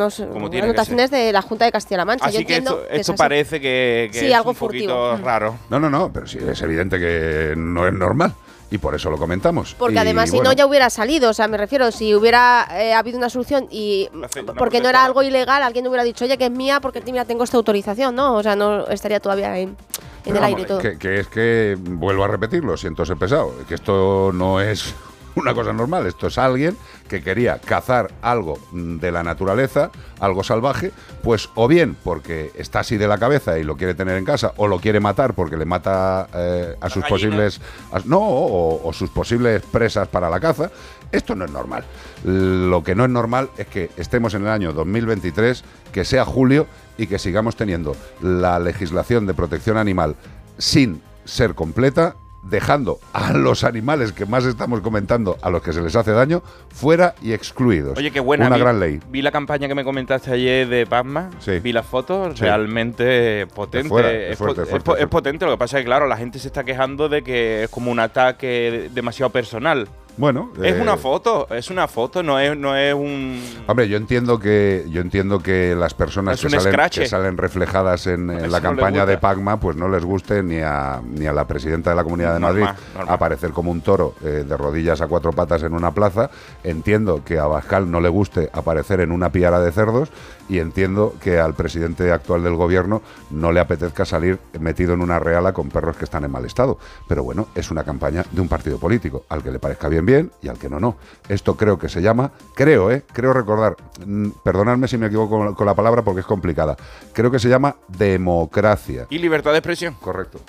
[0.50, 2.26] que anotaciones de la Junta de Castilla-La Mancha.
[2.26, 5.16] Yo Así que entiendo esto, que parece que, que Sí, es algo un furtivo.
[5.16, 5.56] Raro.
[5.68, 8.32] No, no, no, pero sí, es evidente que no es normal
[8.72, 9.74] y por eso lo comentamos.
[9.78, 11.30] Porque Y, además, si bueno, no, ya hubiera salido.
[11.30, 14.08] O sea, me refiero, si hubiera eh, habido una solución y.
[14.56, 17.44] Porque no era algo ilegal, alguien hubiera dicho, oye, que es mía porque mira, tengo
[17.44, 18.34] esta autorización, ¿no?
[18.34, 19.76] O sea, no estaría todavía en,
[20.24, 20.78] el vamos, aire y todo.
[20.78, 24.94] Que, que es que, vuelvo a repetirlo, siento ser pesado, que esto no es
[25.36, 26.76] una cosa normal, esto es alguien
[27.08, 32.80] que quería cazar algo mm, de la naturaleza, algo salvaje, pues o bien porque está
[32.80, 35.56] así de la cabeza y lo quiere tener en casa, o lo quiere matar porque
[35.56, 37.08] le mata eh, a sus gallina.
[37.08, 37.60] posibles...
[37.92, 40.70] a- no, o, o sus posibles presas para la caza.
[41.10, 41.84] Esto no es normal.
[42.24, 45.62] Lo que no es normal es que estemos en el año 2023,
[45.92, 46.66] que sea julio
[46.96, 50.16] y que sigamos teniendo la legislación de protección animal
[50.56, 55.80] sin ser completa, dejando a los animales que más estamos comentando, a los que se
[55.80, 57.96] les hace daño, fuera y excluidos.
[57.96, 58.46] Oye, qué buena.
[58.46, 59.00] Una vi, gran ley.
[59.10, 61.30] Vi la campaña que me comentaste ayer de Pasma.
[61.62, 62.36] Vi las fotos.
[62.38, 62.44] Sí.
[62.44, 63.86] Realmente potente.
[63.86, 65.06] Es fuera, es po- fuerte, es fuerte, po- es fuerte.
[65.08, 65.44] potente.
[65.46, 67.90] Lo que pasa es que, claro, la gente se está quejando de que es como
[67.90, 69.88] un ataque demasiado personal.
[70.16, 73.42] Bueno, Es eh, una foto, es una foto, no es, no es un.
[73.66, 78.26] Hombre, yo entiendo que yo entiendo que las personas que salen, que salen reflejadas en,
[78.26, 79.18] la no campaña de.
[79.22, 82.40] Pacma, pues no les guste ni a, ni a la presidenta de la Comunidad de
[82.40, 83.14] Normal, Madrid normal.
[83.14, 86.30] aparecer como un toro eh, de rodillas a cuatro patas en una plaza.
[86.64, 90.10] Entiendo que a Bascal no le guste aparecer en una piara de cerdos
[90.52, 93.00] y entiendo que al presidente actual del gobierno
[93.30, 96.76] no le apetezca salir metido en una reala con perros que están en mal estado.
[97.08, 100.30] Pero bueno, es una campaña de un partido político, al que le parezca bien bien
[100.42, 100.96] y al que no no.
[101.26, 105.54] Esto creo que se llama, creo, eh, creo recordar, mm, perdonadme si me equivoco con,
[105.54, 106.76] con la palabra porque es complicada.
[107.14, 109.06] Creo que se llama democracia.
[109.08, 109.96] Y libertad de expresión.
[110.02, 110.40] Correcto.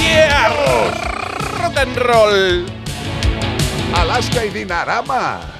[0.00, 0.48] ¡Yeah!
[1.60, 2.66] ¡Rock and roll!
[3.94, 5.57] Alaska y Dinarama.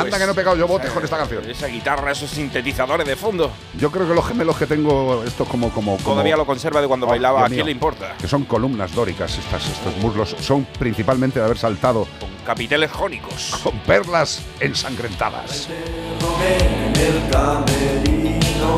[0.00, 1.48] Anda que no he pegado yo botes con esta canción.
[1.48, 3.50] Esa guitarra, esos sintetizadores de fondo.
[3.78, 5.70] Yo creo que los gemelos que tengo, estos como...
[5.70, 7.40] como, como Todavía lo conserva de cuando Oh, bailaba.
[7.40, 7.64] Dios ¿A quién mío.
[7.66, 8.14] le importa?
[8.20, 10.36] Que son columnas dóricas estas, estos muslos.
[10.40, 12.06] Son principalmente de haber saltado
[12.46, 13.60] Capiteles jónicos.
[13.62, 15.68] con perlas ensangrentadas.
[15.68, 18.76] en el camerino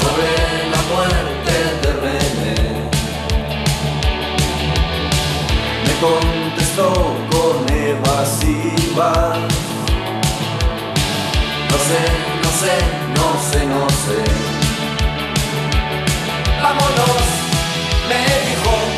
[0.00, 0.30] sobre
[0.70, 2.90] la muerte de René.
[5.86, 6.92] Me contestó
[7.94, 9.38] con evasivas.
[11.70, 12.00] No sé,
[12.42, 12.74] no sé,
[13.16, 14.24] no sé, no sé.
[16.62, 17.24] Vámonos,
[18.08, 18.93] me dijo.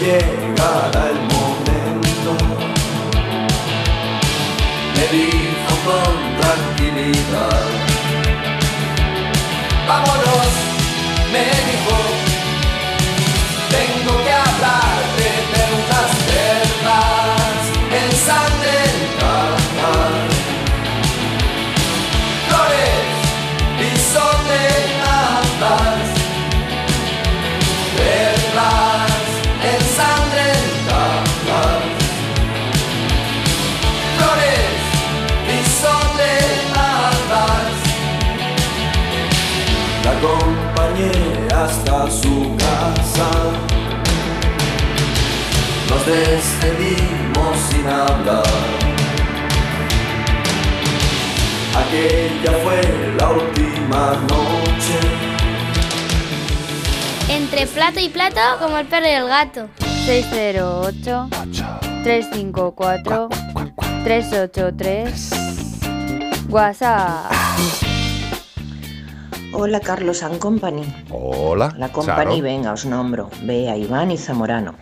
[0.00, 2.32] Llegará el momento,
[4.94, 7.66] me dijo con tranquilidad.
[9.88, 10.52] Vámonos,
[11.32, 12.15] me dijo,
[43.16, 43.30] casa.
[45.88, 48.44] Nos despedimos sin hablar.
[51.76, 52.80] Aquella fue
[53.18, 54.98] la última noche.
[57.28, 59.68] Entre plato y plato, como el perro y el gato.
[60.06, 61.28] 608
[62.04, 63.28] 354
[64.04, 65.30] 383
[66.48, 67.85] WhatsApp.
[69.58, 70.82] Hola Carlos and Company.
[71.10, 71.74] Hola.
[71.78, 72.42] La Company, Charo.
[72.42, 73.30] venga, os nombro.
[73.42, 74.74] Bea, Iván y Zamorano.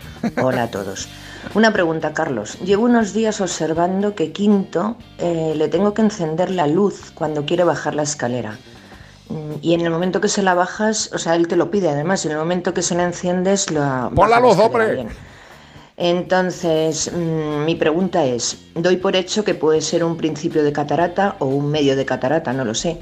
[0.43, 1.09] Hola a todos.
[1.55, 2.59] Una pregunta, Carlos.
[2.61, 7.63] Llevo unos días observando que Quinto eh, le tengo que encender la luz cuando quiere
[7.63, 8.59] bajar la escalera.
[9.29, 11.89] Mm, Y en el momento que se la bajas, o sea, él te lo pide
[11.91, 14.11] además, y en el momento que se la enciendes, la.
[14.15, 14.93] Pon la luz, hombre.
[14.95, 15.09] bien.
[15.97, 21.37] Entonces, mm, mi pregunta es, doy por hecho que puede ser un principio de catarata
[21.39, 22.99] o un medio de catarata, no lo sé,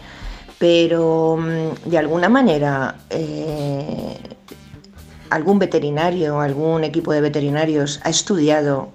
[0.63, 4.17] pero mm, de alguna manera eh,
[5.29, 8.93] algún veterinario, algún equipo de veterinarios ha estudiado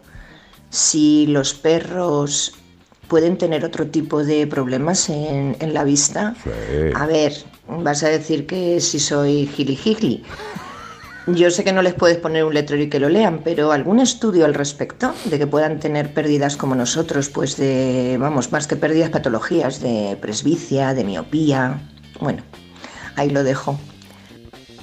[0.70, 2.53] si los perros
[3.09, 6.36] pueden tener otro tipo de problemas en, en la vista.
[6.95, 7.34] A ver,
[7.68, 10.24] vas a decir que si soy gili
[11.28, 13.99] Yo sé que no les puedes poner un letrero y que lo lean, pero algún
[13.99, 18.78] estudio al respecto de que puedan tener pérdidas como nosotros, pues de, vamos, más que
[18.78, 21.82] pérdidas, patologías de presbicia, de miopía.
[22.21, 22.43] Bueno,
[23.17, 23.78] ahí lo dejo.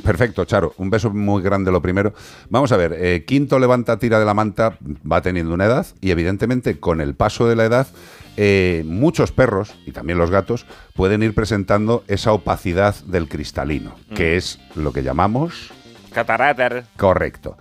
[0.03, 0.75] Perfecto, Charo.
[0.77, 2.13] Un beso muy grande lo primero.
[2.51, 4.77] Vamos a ver, eh, Quinto levanta, tira de la manta,
[5.11, 7.87] va teniendo una edad y evidentemente con el paso de la edad
[8.37, 14.37] eh, muchos perros y también los gatos pueden ir presentando esa opacidad del cristalino, que
[14.37, 15.73] es lo que llamamos
[16.15, 16.85] Cataratar.
[16.97, 17.59] Correcto.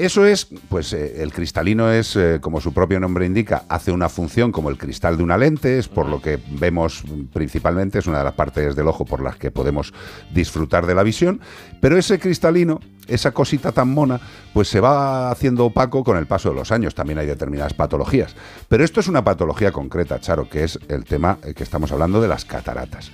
[0.00, 4.08] Eso es, pues eh, el cristalino es, eh, como su propio nombre indica, hace una
[4.08, 8.16] función como el cristal de una lente, es por lo que vemos principalmente, es una
[8.16, 9.92] de las partes del ojo por las que podemos
[10.32, 11.42] disfrutar de la visión,
[11.82, 14.18] pero ese cristalino, esa cosita tan mona,
[14.54, 18.34] pues se va haciendo opaco con el paso de los años, también hay determinadas patologías.
[18.68, 22.22] Pero esto es una patología concreta, Charo, que es el tema eh, que estamos hablando
[22.22, 23.12] de las cataratas.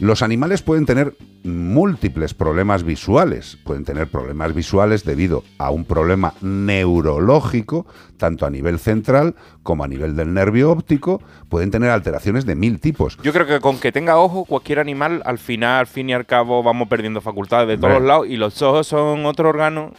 [0.00, 3.58] Los animales pueden tener múltiples problemas visuales.
[3.64, 7.84] Pueden tener problemas visuales debido a un problema neurológico,
[8.16, 9.34] tanto a nivel central
[9.64, 11.20] como a nivel del nervio óptico.
[11.48, 13.18] Pueden tener alteraciones de mil tipos.
[13.24, 16.26] Yo creo que con que tenga ojo, cualquier animal, al final, al fin y al
[16.26, 18.08] cabo, vamos perdiendo facultades de todos Hombre.
[18.08, 18.26] lados.
[18.28, 19.92] Y los ojos son otro órgano.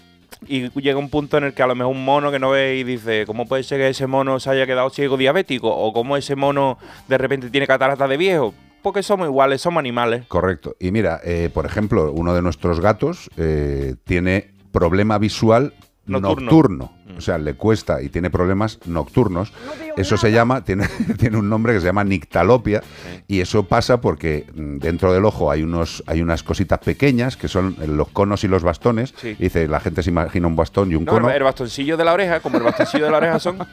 [0.48, 2.78] Y llega un punto en el que a lo mejor un mono que no ve
[2.78, 5.68] y dice, ¿cómo puede ser que ese mono se haya quedado ciego diabético?
[5.76, 6.78] ¿O cómo ese mono
[7.10, 8.54] de repente tiene catarata de viejo?
[8.82, 10.26] Porque somos iguales, somos animales.
[10.28, 10.76] Correcto.
[10.80, 15.74] Y mira, eh, por ejemplo, uno de nuestros gatos eh, tiene problema visual
[16.06, 16.46] Nocturno.
[16.46, 16.92] nocturno.
[17.18, 19.52] O sea, le cuesta y tiene problemas nocturnos.
[19.98, 20.88] Eso se llama, tiene,
[21.18, 22.82] tiene un nombre que se llama nictalopia.
[23.28, 27.48] Y eso pasa porque mm, dentro del ojo hay, unos, hay unas cositas pequeñas que
[27.48, 29.14] son los conos y los bastones.
[29.18, 29.36] Sí.
[29.40, 31.30] Y dice, la gente se imagina un bastón y un No, cono.
[31.30, 33.58] el, el bastoncillo de la oreja, como el bastoncillo de la oreja son.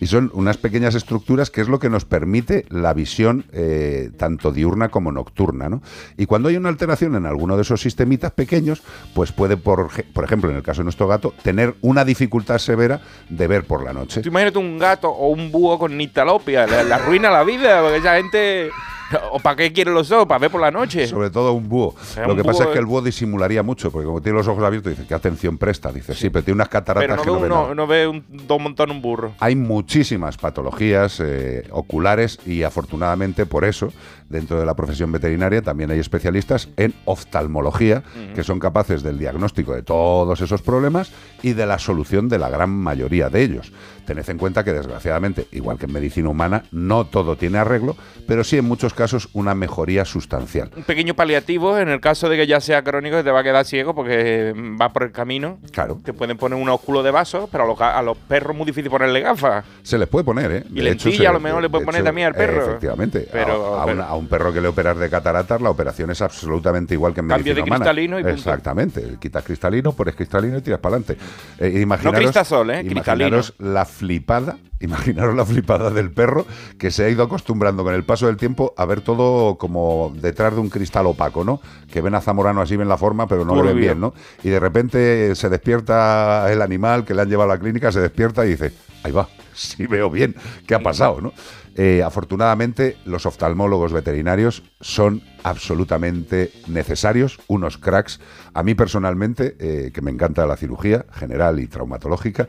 [0.00, 4.52] Y son unas pequeñas estructuras que es lo que nos permite la visión eh, tanto
[4.52, 5.68] diurna como nocturna.
[5.68, 5.80] ¿no?
[6.18, 8.82] Y cuando hay una alteración en alguno de esos sistemitas pequeños,
[9.14, 13.00] pues puede, por, por ejemplo, en el caso de nuestro gato, tener una dificultad severa
[13.28, 14.22] de ver por la noche.
[14.24, 18.16] Imagínate un gato o un búho con nictalopia, le, le arruina la vida, porque esa
[18.16, 18.70] gente...
[19.32, 20.26] ¿O para qué quiere los ojos?
[20.26, 21.06] ¿Para ver por la noche?
[21.06, 21.94] Sobre todo un búho.
[22.02, 24.48] sea, Lo un que pasa es que el búho disimularía mucho, porque como tiene los
[24.48, 25.92] ojos abiertos, dice, ¿qué atención presta?
[25.92, 27.74] Dice, sí, pero tiene unas cataratas Pero no que ve, no ve uno- nada".
[27.74, 29.32] no ve un, dos montones un burro.
[29.40, 33.92] Hay muchísimas patologías eh, oculares y afortunadamente por eso
[34.28, 38.02] dentro de la profesión veterinaria también hay especialistas en oftalmología
[38.34, 42.48] que son capaces del diagnóstico de todos esos problemas y de la solución de la
[42.48, 43.72] gran mayoría de ellos.
[44.06, 47.96] Tened en cuenta que desgraciadamente, igual que en medicina humana, no todo tiene arreglo,
[48.26, 50.70] pero sí en muchos casos una mejoría sustancial.
[50.76, 53.42] Un pequeño paliativo en el caso de que ya sea crónico y te va a
[53.42, 55.58] quedar ciego porque va por el camino.
[55.72, 55.98] Claro.
[56.04, 58.66] Te pueden poner un óculo de vaso, pero a los, a los perros es muy
[58.66, 59.64] difícil ponerle gafas.
[59.82, 60.64] Se les puede poner, ¿eh?
[60.70, 62.34] Y De hecho, lentilla se- a lo mejor le puede de poner hecho, también al
[62.34, 62.62] perro.
[62.62, 63.28] eh, efectivamente.
[63.32, 66.10] Pero- a, a pero- un, a un perro que le operas de cataratas, la operación
[66.10, 67.84] es absolutamente igual que en Cambio medicina de humana.
[67.84, 68.36] cristalino y punto.
[68.38, 69.16] Exactamente.
[69.20, 71.16] Quitas cristalino, pones cristalino y tiras para adelante.
[71.58, 72.80] Eh, imaginaros, cristasol, ¿eh?
[72.88, 76.46] Imaginaros la flipada, imaginaros la flipada del perro
[76.78, 80.54] que se ha ido acostumbrando con el paso del tiempo a ver todo como detrás
[80.54, 81.60] de un cristal opaco, ¿no?
[81.90, 84.14] Que ven a Zamorano así, ven la forma, pero no lo ven bien, ¿no?
[84.42, 88.00] Y de repente se despierta el animal que le han llevado a la clínica, se
[88.00, 88.72] despierta y dice,
[89.02, 90.36] ahí va, sí veo bien,
[90.66, 91.32] ¿qué ha pasado, no?
[91.78, 98.18] Eh, afortunadamente, los oftalmólogos veterinarios son absolutamente necesarios, unos cracks.
[98.54, 102.48] A mí personalmente, eh, que me encanta la cirugía general y traumatológica,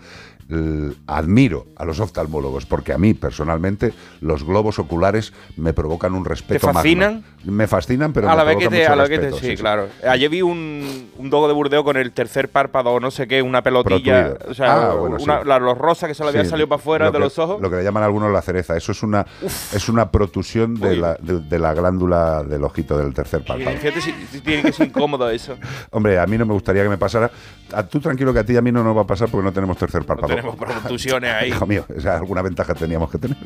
[1.08, 6.68] admiro a los oftalmólogos porque a mí personalmente los globos oculares me provocan un respeto.
[6.68, 7.14] ¿Te fascinan?
[7.16, 7.28] magno.
[7.44, 9.20] Me fascinan, pero a me la vez que provocan te, mucho a la vez que
[9.20, 9.88] te- sí, sí, claro.
[10.08, 13.42] Ayer vi un, un dogo de Burdeos con el tercer párpado o no sé qué,
[13.42, 15.48] una pelotilla, o sea, Ah, bueno, una- sí.
[15.48, 17.62] la- los rosas que se le habían salido para afuera lo de que- los ojos.
[17.62, 18.76] Lo que le llaman algunos la cereza.
[18.76, 19.26] Eso es una,
[19.74, 23.78] es una protusión de la, de, de la glándula del ojito del tercer párpado.
[23.78, 25.56] fíjate si, si tiene que ser incómodo eso.
[25.92, 27.32] Hombre, a mí no me gustaría que me pasara.
[27.74, 29.44] A, tú tranquilo que a ti y a mí no nos va a pasar porque
[29.46, 30.37] no tenemos tercer párpado.
[30.38, 31.50] Tenemos protusiones ahí.
[31.50, 33.38] Hijo mío, esa alguna ventaja teníamos que tener.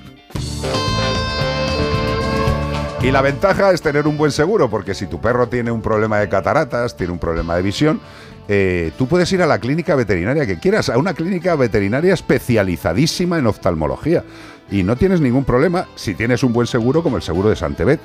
[3.01, 6.19] Y la ventaja es tener un buen seguro, porque si tu perro tiene un problema
[6.19, 7.99] de cataratas, tiene un problema de visión,
[8.47, 13.39] eh, tú puedes ir a la clínica veterinaria que quieras, a una clínica veterinaria especializadísima
[13.39, 14.23] en oftalmología.
[14.69, 17.99] Y no tienes ningún problema si tienes un buen seguro como el seguro de Santebet.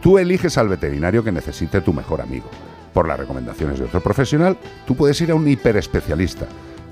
[0.00, 2.48] Tú eliges al veterinario que necesite tu mejor amigo.
[2.94, 6.46] Por las recomendaciones de otro profesional, tú puedes ir a un hiperespecialista.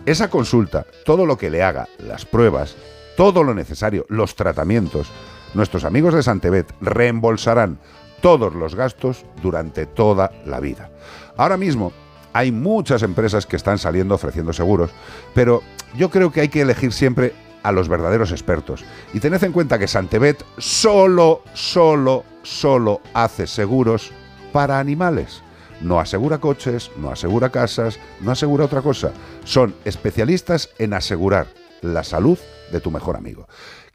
[0.07, 2.77] Esa consulta, todo lo que le haga, las pruebas,
[3.17, 5.09] todo lo necesario, los tratamientos,
[5.53, 7.81] nuestros amigos de Santebet reembolsarán
[8.21, 10.91] todos los gastos durante toda la vida.
[11.37, 11.93] Ahora mismo
[12.33, 14.93] hay muchas empresas que están saliendo ofreciendo seguros,
[15.35, 15.65] pero
[15.97, 17.35] yo creo que hay que elegir siempre
[17.65, 18.85] a los verdaderos expertos.
[19.13, 24.13] Y tened en cuenta que Santebet solo, solo, solo hace seguros
[24.53, 25.43] para animales.
[25.81, 29.12] No asegura coches, no asegura casas, no asegura otra cosa.
[29.45, 31.47] Son especialistas en asegurar
[31.83, 32.39] la salud
[32.72, 33.47] de tu mejor amigo.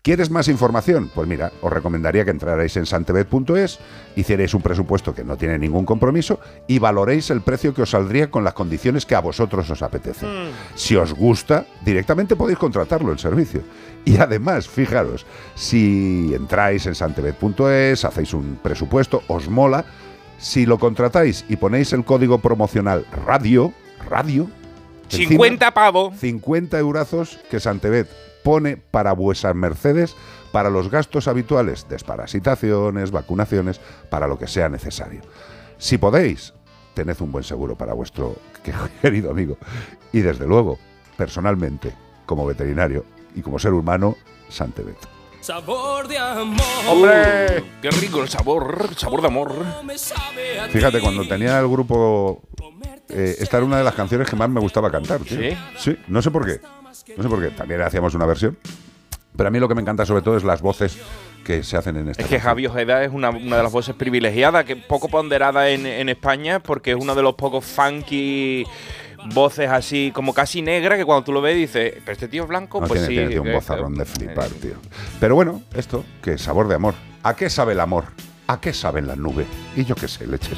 [0.04, 1.12] ¿Quieres más información?
[1.14, 3.78] Pues mira, os recomendaría que entrarais en santebet.es,
[4.16, 8.32] hicierais un presupuesto que no tiene ningún compromiso y valoréis el precio que os saldría
[8.32, 10.26] con las condiciones que a vosotros os apetece.
[10.74, 13.62] Si os gusta, directamente podéis contratarlo el servicio.
[14.04, 19.86] Y además, fijaros, si entráis en santebet.es, hacéis un presupuesto, os mola,
[20.42, 23.72] si lo contratáis y ponéis el código promocional radio,
[24.10, 24.50] radio,
[25.06, 26.18] encima, 50 pavos.
[26.18, 28.10] 50 eurazos que Santebet
[28.44, 30.16] pone para vuestras mercedes
[30.52, 33.80] para los gastos habituales, desparasitaciones, vacunaciones,
[34.10, 35.22] para lo que sea necesario.
[35.78, 36.54] Si podéis,
[36.94, 38.36] tened un buen seguro para vuestro
[39.02, 39.58] querido amigo.
[40.12, 40.78] Y desde luego,
[41.16, 41.94] personalmente,
[42.26, 44.18] como veterinario y como ser humano,
[44.50, 45.11] Santebet.
[45.42, 46.62] Sabor de amor.
[46.88, 47.64] ¡Hombre!
[47.82, 48.90] ¡Qué rico el sabor!
[48.96, 49.54] Sabor de amor.
[50.70, 52.44] Fíjate, cuando tenía el grupo,
[53.10, 55.20] eh, esta era una de las canciones que más me gustaba cantar.
[55.22, 55.40] tío.
[55.40, 55.58] ¿Sí?
[55.78, 56.62] Sí, no sé por qué.
[57.18, 57.50] No sé por qué.
[57.50, 58.56] También hacíamos una versión.
[59.36, 61.00] Pero a mí lo que me encanta sobre todo es las voces
[61.44, 63.96] que se hacen en esta Es que Javi Ojeda es una, una de las voces
[63.96, 68.64] privilegiadas, que poco ponderada en, en España, porque es uno de los pocos funky
[69.34, 72.50] voces así, como casi negra, que cuando tú lo ves dices, pero este tío es
[72.50, 73.28] blanco, No, pues tiene, sí.
[73.28, 74.74] tiene- un que- bozarrón de flipar, tío.
[75.20, 76.94] Pero bueno, esto, que sabor de amor.
[77.24, 78.06] ¿A qué sabe el amor?
[78.48, 79.48] ¿A qué saben las nubes?
[79.76, 80.58] Y yo qué sé, leches.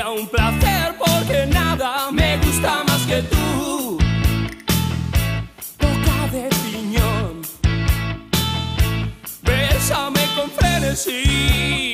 [0.00, 3.98] sería un placer porque nada me gusta más que tú.
[5.78, 7.42] Boca de piñón,
[9.42, 11.92] bésame con frenesí.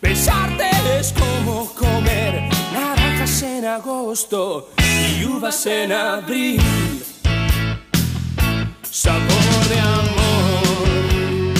[0.00, 6.60] Besarte es como comer naranjas en agosto y uvas en abril.
[8.90, 11.54] Sabor de amor,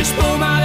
[0.00, 0.57] espuma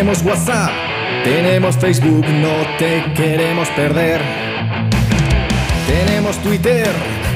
[0.00, 0.70] Tenemos WhatsApp,
[1.24, 4.22] tenemos Facebook, no te queremos perder.
[5.86, 6.88] Tenemos Twitter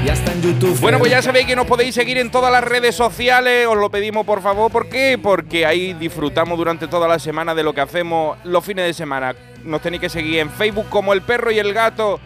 [0.02, 0.80] y hasta en YouTube.
[0.80, 3.90] Bueno, pues ya sabéis que nos podéis seguir en todas las redes sociales, os lo
[3.90, 4.72] pedimos por favor.
[4.72, 5.18] ¿Por qué?
[5.22, 9.36] Porque ahí disfrutamos durante toda la semana de lo que hacemos los fines de semana.
[9.62, 12.18] Nos tenéis que seguir en Facebook como El Perro y el Gato.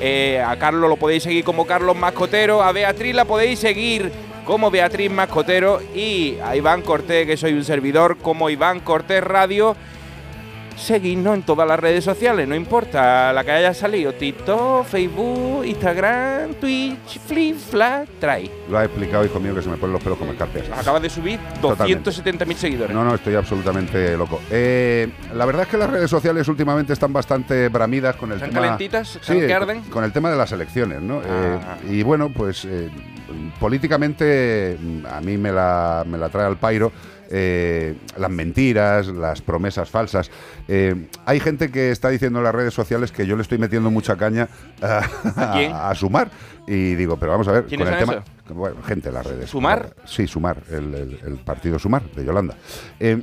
[0.00, 2.60] Eh, a Carlos lo podéis seguir como Carlos Mascotero.
[2.60, 4.10] A Beatriz la podéis seguir
[4.46, 5.82] como Beatriz Mascotero.
[5.94, 9.76] Y a Iván Cortés, que soy un servidor, como Iván Cortés Radio.
[10.76, 14.12] Seguidnos en todas las redes sociales, no importa la que haya salido.
[14.12, 18.50] TikTok, Facebook, Instagram, Twitch, Flip, Flat, Try.
[18.70, 20.66] Lo ha explicado, hijo mío, que se me ponen los pelos como escarpias.
[20.78, 22.10] Acabas de subir Totalmente.
[22.10, 22.94] 270.000 seguidores.
[22.94, 24.40] No, no, estoy absolutamente loco.
[24.50, 28.50] Eh, la verdad es que las redes sociales últimamente están bastante bramidas con el ¿Están
[28.50, 28.62] tema.
[28.62, 29.08] calentitas?
[29.08, 29.80] Sí, ¿Están que eh, arden?
[29.82, 31.20] Con el tema de las elecciones, ¿no?
[31.22, 31.78] Eh, Ah.
[31.88, 32.90] y bueno, pues eh,
[33.58, 36.92] políticamente mm, a mí me la, me la trae al pairo.
[37.30, 40.30] Eh, las mentiras, las promesas falsas.
[40.68, 43.90] Eh, hay gente que está diciendo en las redes sociales que yo le estoy metiendo
[43.90, 44.48] mucha caña
[44.82, 44.98] a,
[45.36, 45.72] ¿A quién?
[45.74, 46.30] a Sumar.
[46.66, 48.24] Y digo, pero vamos a ver, ¿Quiénes con el tema.
[48.48, 49.50] Bueno, gente en las redes.
[49.50, 49.90] ¿Sumar?
[50.04, 52.56] Sí, Sumar, el, el- el partido Sumar de Yolanda.
[53.00, 53.22] Eh,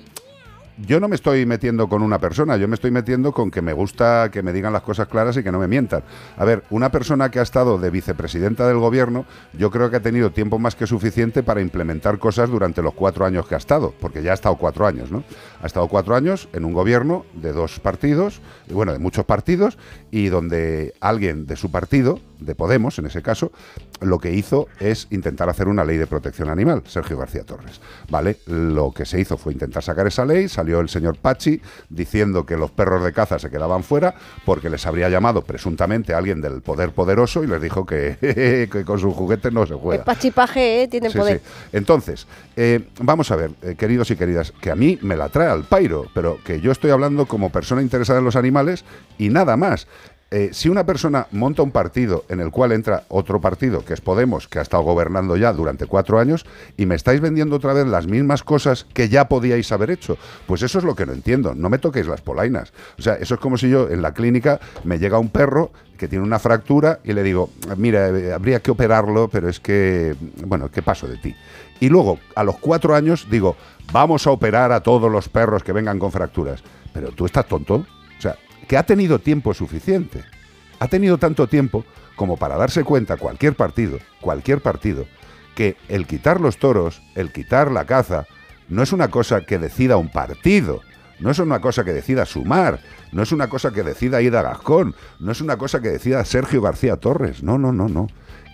[0.78, 3.74] yo no me estoy metiendo con una persona, yo me estoy metiendo con que me
[3.74, 6.04] gusta que me digan las cosas claras y que no me mientan.
[6.38, 10.02] A ver, una persona que ha estado de vicepresidenta del gobierno, yo creo que ha
[10.02, 13.94] tenido tiempo más que suficiente para implementar cosas durante los cuatro años que ha estado,
[14.00, 15.24] porque ya ha estado cuatro años, ¿no?
[15.62, 19.78] Ha estado cuatro años en un gobierno de dos partidos, bueno, de muchos partidos,
[20.12, 23.52] y donde alguien de su partido, de Podemos en ese caso,
[24.02, 27.80] lo que hizo es intentar hacer una ley de protección animal, Sergio García Torres.
[28.10, 28.38] ¿Vale?
[28.48, 32.58] Lo que se hizo fue intentar sacar esa ley, salió el señor Pachi diciendo que
[32.58, 34.16] los perros de caza se quedaban fuera
[34.46, 38.18] porque les habría llamado presuntamente alguien del poder poderoso y les dijo que,
[38.72, 40.04] que con sus juguetes no se El juega.
[40.04, 40.88] pachipaje, ¿eh?
[40.88, 41.40] Tiene Sí, poder.
[41.44, 41.70] sí.
[41.74, 45.50] Entonces, eh, vamos a ver, eh, queridos y queridas, que a mí me la trae
[45.50, 48.84] al pairo, pero que yo estoy hablando como persona interesada en los animales
[49.18, 49.88] y nada más.
[50.36, 54.02] Eh, si una persona monta un partido en el cual entra otro partido, que es
[54.02, 56.44] Podemos, que ha estado gobernando ya durante cuatro años,
[56.76, 60.18] y me estáis vendiendo otra vez las mismas cosas que ya podíais haber hecho,
[60.48, 61.54] pues eso es lo que no entiendo.
[61.54, 62.74] No me toquéis las polainas.
[62.98, 66.08] O sea, eso es como si yo en la clínica me llega un perro que
[66.08, 70.16] tiene una fractura y le digo, mira, eh, habría que operarlo, pero es que,
[70.48, 71.36] bueno, ¿qué paso de ti?
[71.80, 73.56] Y luego, a los cuatro años, digo,
[73.92, 76.64] vamos a operar a todos los perros que vengan con fracturas.
[76.92, 77.86] Pero tú estás tonto.
[78.68, 80.24] Que ha tenido tiempo suficiente.
[80.80, 81.86] Ha tenido tanto tiempo
[82.16, 85.06] como para darse cuenta cualquier partido, cualquier partido,
[85.56, 88.26] que el quitar los toros, el quitar la caza,
[88.70, 90.82] no es una cosa que decida un partido,
[91.20, 92.80] no es una cosa que decida Sumar,
[93.12, 96.62] no es una cosa que decida Ida Gascón, no es una cosa que decida Sergio
[96.62, 98.08] García Torres, no, no, no, no.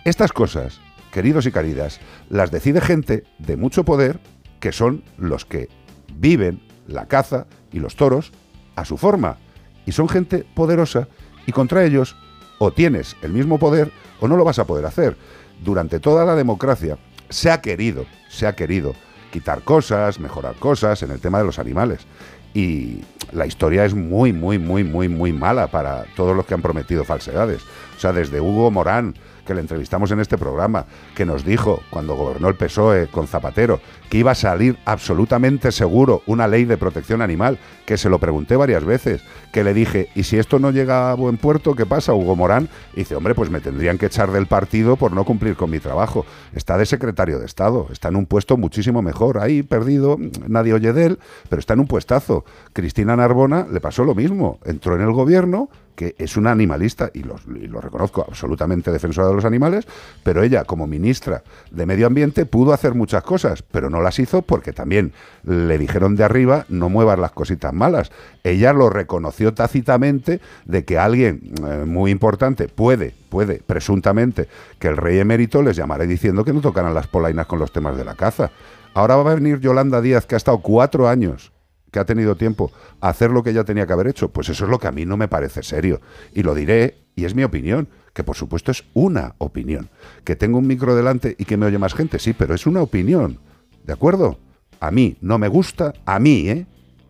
[0.04, 0.80] Estas cosas,
[1.10, 4.20] queridos y queridas, las decide gente de mucho poder
[4.60, 5.68] que son los que
[6.14, 8.32] viven la caza y los toros
[8.76, 9.38] a su forma.
[9.86, 11.08] Y son gente poderosa
[11.46, 12.16] y contra ellos
[12.58, 15.16] o tienes el mismo poder o no lo vas a poder hacer.
[15.62, 18.94] Durante toda la democracia se ha querido, se ha querido
[19.30, 22.00] quitar cosas, mejorar cosas en el tema de los animales.
[22.52, 23.02] Y
[23.32, 27.04] la historia es muy, muy, muy, muy, muy mala para todos los que han prometido
[27.04, 27.62] falsedades.
[27.96, 29.14] O sea, desde Hugo Morán,
[29.46, 33.80] que le entrevistamos en este programa, que nos dijo, cuando gobernó el PSOE con Zapatero,
[34.10, 38.56] que iba a salir absolutamente seguro una ley de protección animal, que se lo pregunté
[38.56, 42.12] varias veces, que le dije, ¿y si esto no llega a buen puerto, qué pasa,
[42.12, 42.68] Hugo Morán?
[42.94, 45.78] Y dice, hombre, pues me tendrían que echar del partido por no cumplir con mi
[45.78, 46.26] trabajo.
[46.52, 50.92] Está de secretario de Estado, está en un puesto muchísimo mejor, ahí perdido, nadie oye
[50.92, 52.44] de él, pero está en un puestazo.
[52.72, 57.24] Cristina Narbona le pasó lo mismo, entró en el gobierno, que es una animalista, y
[57.24, 59.86] lo, y lo reconozco, absolutamente defensora de los animales,
[60.22, 64.42] pero ella, como ministra de Medio Ambiente, pudo hacer muchas cosas, pero no las hizo
[64.42, 65.12] porque también
[65.44, 68.10] le dijeron de arriba no muevas las cositas malas.
[68.44, 74.48] Ella lo reconoció tácitamente de que alguien eh, muy importante puede, puede, presuntamente,
[74.78, 77.96] que el rey emérito les llamara diciendo que no tocaran las polainas con los temas
[77.96, 78.50] de la caza.
[78.94, 81.52] Ahora va a venir Yolanda Díaz, que ha estado cuatro años
[81.90, 82.70] que ha tenido tiempo
[83.00, 84.92] a hacer lo que ella tenía que haber hecho, pues eso es lo que a
[84.92, 86.00] mí no me parece serio.
[86.32, 89.90] Y lo diré, y es mi opinión, que por supuesto es una opinión.
[90.24, 92.82] Que tengo un micro delante y que me oye más gente, sí, pero es una
[92.82, 93.38] opinión.
[93.84, 94.38] ¿De acuerdo?
[94.80, 96.66] A mí no me gusta, a mí, ¿eh?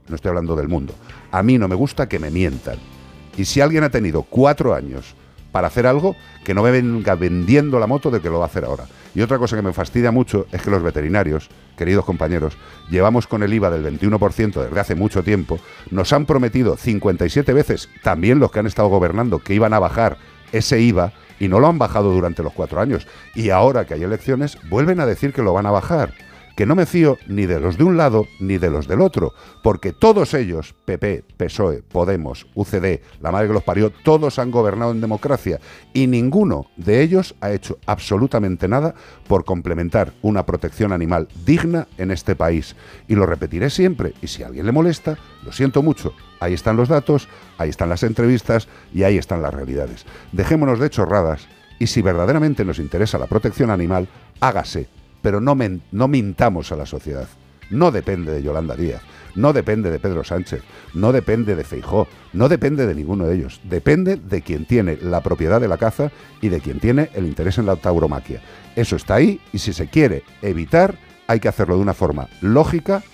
[0.08, 0.94] No estoy hablando del mundo.
[1.30, 2.78] A mí no me gusta que me mientan.
[3.36, 5.14] Y si alguien ha tenido cuatro años
[5.52, 8.48] para hacer algo, que no me venga vendiendo la moto de que lo va a
[8.48, 8.86] hacer ahora.
[9.14, 12.56] Y otra cosa que me fastidia mucho es que los veterinarios, queridos compañeros,
[12.90, 15.58] llevamos con el IVA del 21% desde hace mucho tiempo,
[15.90, 20.18] nos han prometido 57 veces, también los que han estado gobernando, que iban a bajar
[20.52, 23.06] ese IVA y no lo han bajado durante los cuatro años.
[23.34, 26.12] Y ahora que hay elecciones, vuelven a decir que lo van a bajar.
[26.60, 29.32] Que no me fío ni de los de un lado ni de los del otro,
[29.62, 34.90] porque todos ellos, PP, PSOE, Podemos, UCD, la madre que los parió, todos han gobernado
[34.90, 35.58] en democracia
[35.94, 38.94] y ninguno de ellos ha hecho absolutamente nada
[39.26, 42.76] por complementar una protección animal digna en este país.
[43.08, 46.76] Y lo repetiré siempre, y si a alguien le molesta, lo siento mucho, ahí están
[46.76, 50.04] los datos, ahí están las entrevistas y ahí están las realidades.
[50.32, 51.48] Dejémonos de chorradas
[51.78, 54.08] y si verdaderamente nos interesa la protección animal,
[54.40, 54.88] hágase,
[55.22, 55.56] pero no,
[55.92, 57.28] no mintamos a la sociedad.
[57.70, 59.02] No depende de Yolanda Díaz,
[59.36, 60.62] no depende de Pedro Sánchez,
[60.92, 63.60] no depende de Feijó, no depende de ninguno de ellos.
[63.64, 66.10] Depende de quien tiene la propiedad de la caza
[66.40, 68.40] y de quien tiene el interés en la tauromaquia.
[68.74, 70.96] Eso está ahí y si se quiere evitar,
[71.28, 73.04] hay que hacerlo de una forma lógica,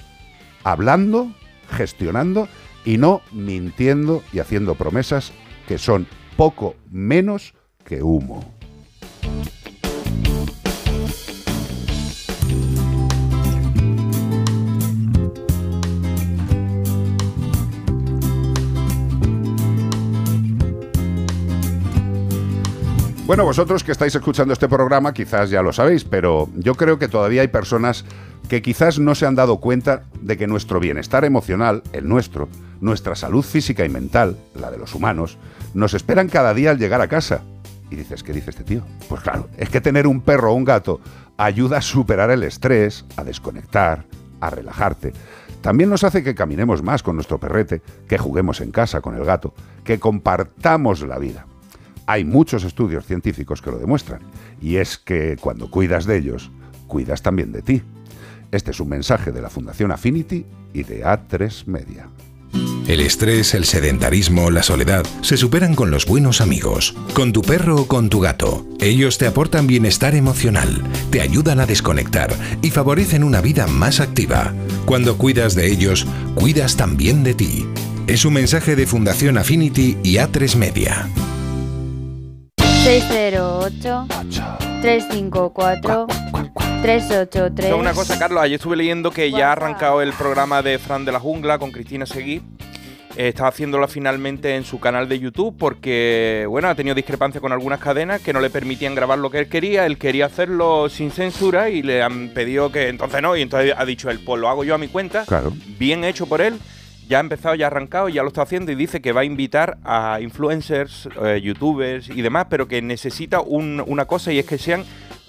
[0.65, 1.31] hablando,
[1.71, 2.49] gestionando
[2.85, 5.33] y no mintiendo y haciendo promesas
[5.69, 7.53] que son poco menos
[7.85, 8.57] que humo.
[23.27, 27.09] Bueno, vosotros que estáis escuchando este programa quizás ya lo sabéis, pero yo creo que
[27.09, 28.05] todavía hay personas
[28.49, 32.49] que quizás no se han dado cuenta de que nuestro bienestar emocional, el nuestro,
[32.81, 35.39] nuestra salud física y mental, la de los humanos,
[35.74, 37.41] nos esperan cada día al llegar a casa.
[37.91, 38.83] Y dices, ¿qué dice este tío?
[39.09, 41.01] Pues claro, es que tener un perro o un gato
[41.37, 44.05] ayuda a superar el estrés, a desconectar,
[44.41, 45.12] a relajarte.
[45.62, 49.24] También nos hace que caminemos más con nuestro perrete, que juguemos en casa con el
[49.24, 49.53] gato,
[49.83, 51.45] que compartamos la vida.
[52.07, 54.21] Hay muchos estudios científicos que lo demuestran,
[54.61, 56.51] y es que cuando cuidas de ellos,
[56.87, 57.83] cuidas también de ti.
[58.53, 62.09] Este es un mensaje de la Fundación Affinity y de A3 Media.
[62.87, 67.83] El estrés, el sedentarismo, la soledad se superan con los buenos amigos, con tu perro
[67.83, 68.65] o con tu gato.
[68.79, 72.33] Ellos te aportan bienestar emocional, te ayudan a desconectar
[72.63, 74.55] y favorecen una vida más activa.
[74.87, 77.67] Cuando cuidas de ellos, cuidas también de ti.
[78.07, 81.09] Es un mensaje de Fundación Affinity y A3 Media.
[82.87, 84.07] 608
[84.80, 86.07] 354
[86.82, 91.05] 383 Una cosa, Carlos, ayer estuve leyendo que ya ha arrancado el programa de Fran
[91.05, 92.43] de la Jungla con Cristina Seguí.
[93.16, 97.51] Eh, está haciéndolo finalmente en su canal de YouTube porque, bueno, ha tenido discrepancia con
[97.51, 99.84] algunas cadenas que no le permitían grabar lo que él quería.
[99.84, 103.34] Él quería hacerlo sin censura y le han pedido que entonces no.
[103.34, 105.24] Y entonces ha dicho él, pues lo hago yo a mi cuenta.
[105.24, 105.53] Claro.
[105.76, 106.61] Bien hecho por él.
[107.09, 109.25] Ya ha empezado, ya ha arrancado, ya lo está haciendo y dice que va a
[109.25, 114.47] invitar a influencers, eh, youtubers y demás, pero que necesita un- una cosa y es
[114.47, 114.85] que sean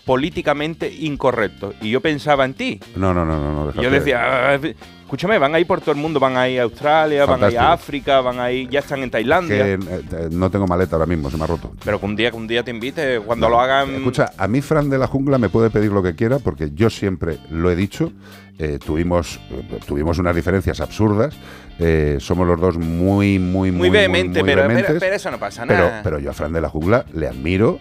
[0.06, 1.76] políticamente incorrectos.
[1.81, 2.80] Y yo pensaba en ti.
[2.95, 3.72] No, no, no, no.
[3.73, 4.60] no yo decía, "Ah,
[5.07, 7.49] escúchame, van a ir por todo el mundo, van a ir a Australia, van a
[7.49, 7.71] ir a.
[7.71, 9.63] África, van a ir, ya están en Tailandia.
[9.63, 11.71] que eh, eh, no tengo maleta ahora mismo, se me ha roto.
[11.84, 13.95] Pero que un día, que un día te invite, cuando lo hagan.
[13.95, 16.89] Escucha, a mí Fran de la Jungla me puede pedir lo que quiera porque yo
[16.89, 18.11] siempre lo he dicho.
[18.59, 21.35] eh, tuvimos, eh, tuvimos unas diferencias absurdas.
[21.79, 25.63] eh, somos los dos muy, muy, muy, muy vehemente, muy pero, pero- eso no pasa
[25.67, 26.01] Pero, nada.
[26.03, 27.77] pero yo a Fran de la Jungla le admiro.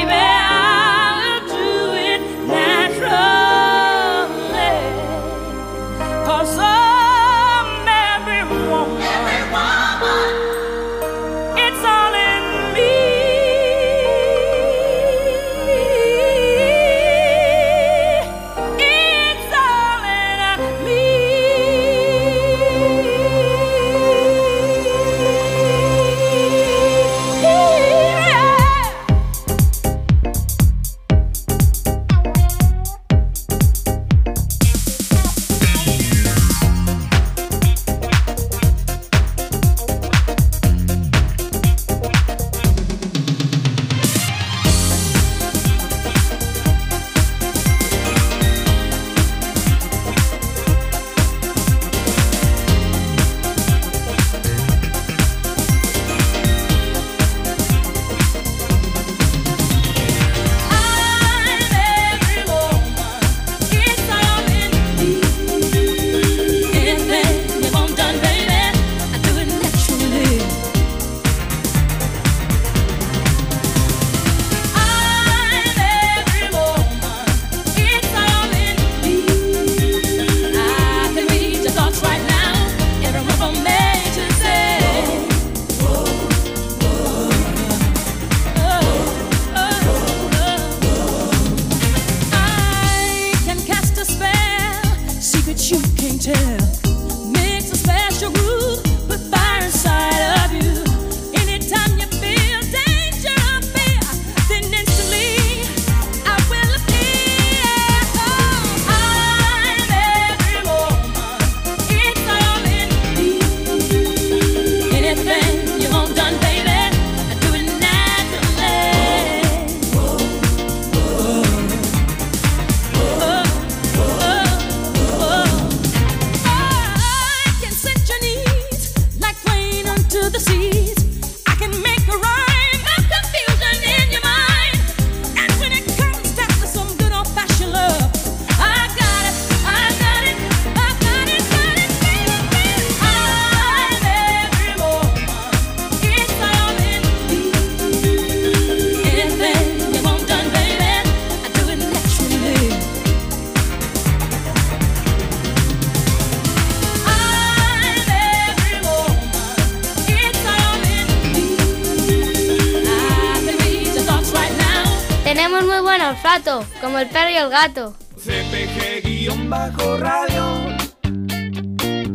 [167.42, 167.94] el gato.
[168.18, 170.44] CPG-radio.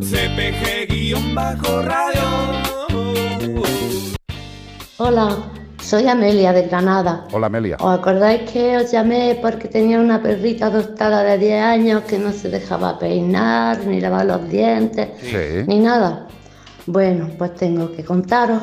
[0.00, 2.22] CPG-radio.
[4.98, 5.36] Hola,
[5.82, 7.26] soy Amelia de Granada.
[7.32, 7.76] Hola, Amelia.
[7.80, 12.32] ¿Os acordáis que os llamé porque tenía una perrita adoptada de 10 años que no
[12.32, 15.64] se dejaba peinar, ni lavar los dientes, Sí.
[15.66, 16.28] ni nada?
[16.86, 18.62] Bueno, pues tengo que contaros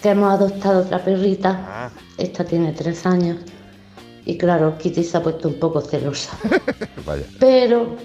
[0.00, 1.90] que hemos adoptado otra perrita.
[2.16, 3.36] Esta tiene 3 años.
[4.26, 6.36] Y claro, Kitty se ha puesto un poco celosa.
[7.06, 7.24] Vaya.
[7.38, 7.96] Pero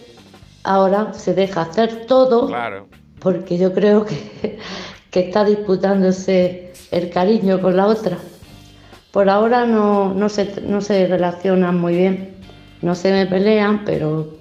[0.64, 2.88] ahora se deja hacer todo Claro.
[3.20, 4.60] porque yo creo que,
[5.12, 8.18] que está disputándose el cariño con la otra.
[9.12, 12.36] Por ahora no, no, se, no se relacionan muy bien,
[12.82, 14.36] no se me pelean, pero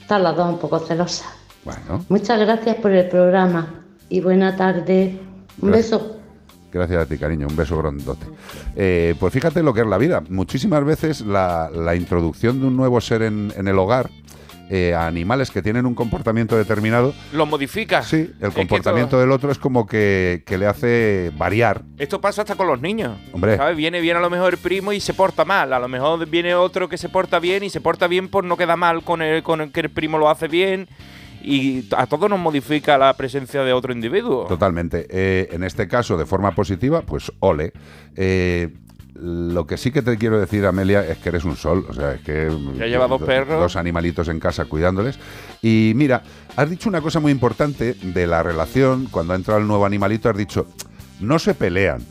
[0.00, 1.26] están las dos un poco celosas.
[1.64, 5.18] Bueno, Muchas gracias por el programa y buena tarde.
[5.60, 5.98] Un Gracias.
[6.00, 6.15] beso.
[6.72, 7.46] Gracias a ti, cariño.
[7.48, 8.26] Un beso grandote.
[8.76, 10.22] Eh, pues fíjate lo que es la vida.
[10.28, 14.10] Muchísimas veces la, la introducción de un nuevo ser en, en el hogar
[14.68, 18.02] eh, a animales que tienen un comportamiento determinado, Lo modifica.
[18.02, 21.82] sí, el comportamiento todo- del otro es como que, que le hace variar.
[21.98, 23.16] Esto pasa hasta con los niños.
[23.32, 23.56] Hombre.
[23.56, 23.76] ¿Sabes?
[23.76, 25.72] Viene bien a lo mejor el primo y se porta mal.
[25.72, 28.56] A lo mejor viene otro que se porta bien y se porta bien por no
[28.56, 30.88] queda mal con el, con el que el primo lo hace bien.
[31.46, 34.46] Y a todos nos modifica la presencia de otro individuo.
[34.46, 35.06] Totalmente.
[35.08, 37.72] Eh, en este caso, de forma positiva, pues ole.
[38.16, 38.74] Eh,
[39.18, 41.86] lo que sí que te quiero decir, Amelia, es que eres un sol.
[41.88, 42.50] O sea, es que.
[42.76, 43.58] Ya lleva dos do- perros.
[43.60, 45.18] Dos animalitos en casa cuidándoles.
[45.62, 46.22] Y mira,
[46.56, 49.06] has dicho una cosa muy importante de la relación.
[49.10, 50.66] Cuando ha entrado el nuevo animalito, has dicho,
[51.20, 52.02] no se pelean.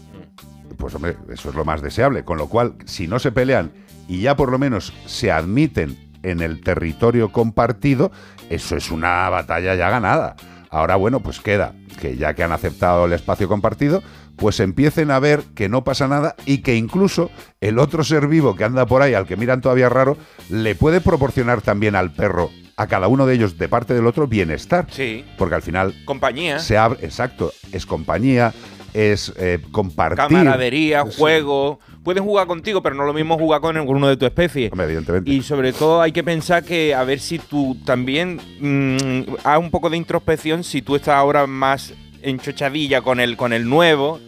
[0.78, 2.24] Pues hombre, eso es lo más deseable.
[2.24, 3.72] Con lo cual, si no se pelean
[4.08, 8.12] y ya por lo menos se admiten en el territorio compartido,
[8.50, 10.36] eso es una batalla ya ganada.
[10.70, 14.04] Ahora, bueno, pues queda que ya que han aceptado el espacio compartido,
[14.36, 17.32] pues empiecen a ver que no pasa nada y que incluso
[17.62, 20.18] el otro ser vivo que anda por ahí, al que miran todavía raro,
[20.50, 24.28] le puede proporcionar también al perro, a cada uno de ellos, de parte del otro,
[24.28, 24.88] bienestar.
[24.92, 25.24] Sí.
[25.38, 26.60] Porque al final Compañía.
[26.60, 28.54] se abre, exacto, es compañía,
[28.94, 30.18] es eh, compartir.
[30.18, 31.80] camaradería, juego.
[32.06, 34.70] Pueden jugar contigo, pero no lo mismo jugar con, con uno de tu especie.
[34.72, 35.32] evidentemente.
[35.32, 39.72] Y sobre todo hay que pensar que a ver si tú también mm, haz un
[39.72, 44.20] poco de introspección si tú estás ahora más enchochadilla con el, con el nuevo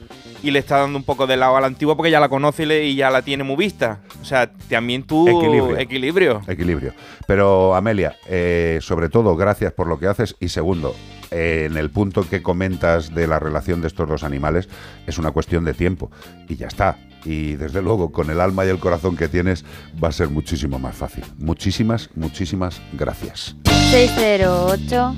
[0.43, 2.63] y le estás dando un poco de lado a la antigua porque ya la conoce
[2.63, 3.99] y, le- y ya la tiene muy vista.
[4.21, 5.27] O sea, también tú...
[5.27, 5.77] Equilibrio.
[5.77, 6.41] Equilibrio.
[6.47, 6.93] Equilibrio.
[7.25, 10.35] Pero Amelia, eh, sobre todo, gracias por lo que haces.
[10.39, 10.95] Y segundo,
[11.31, 14.69] eh, en el punto que comentas de la relación de estos dos animales,
[15.07, 16.11] es una cuestión de tiempo.
[16.47, 16.97] Y ya está.
[17.25, 19.65] Y desde luego, con el alma y el corazón que tienes,
[20.01, 21.25] va a ser muchísimo más fácil.
[21.39, 23.55] Muchísimas, muchísimas gracias.
[23.91, 25.13] 608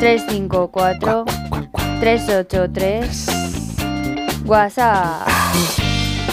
[0.00, 1.24] 354
[2.00, 3.47] 383
[4.48, 5.28] WhatsApp.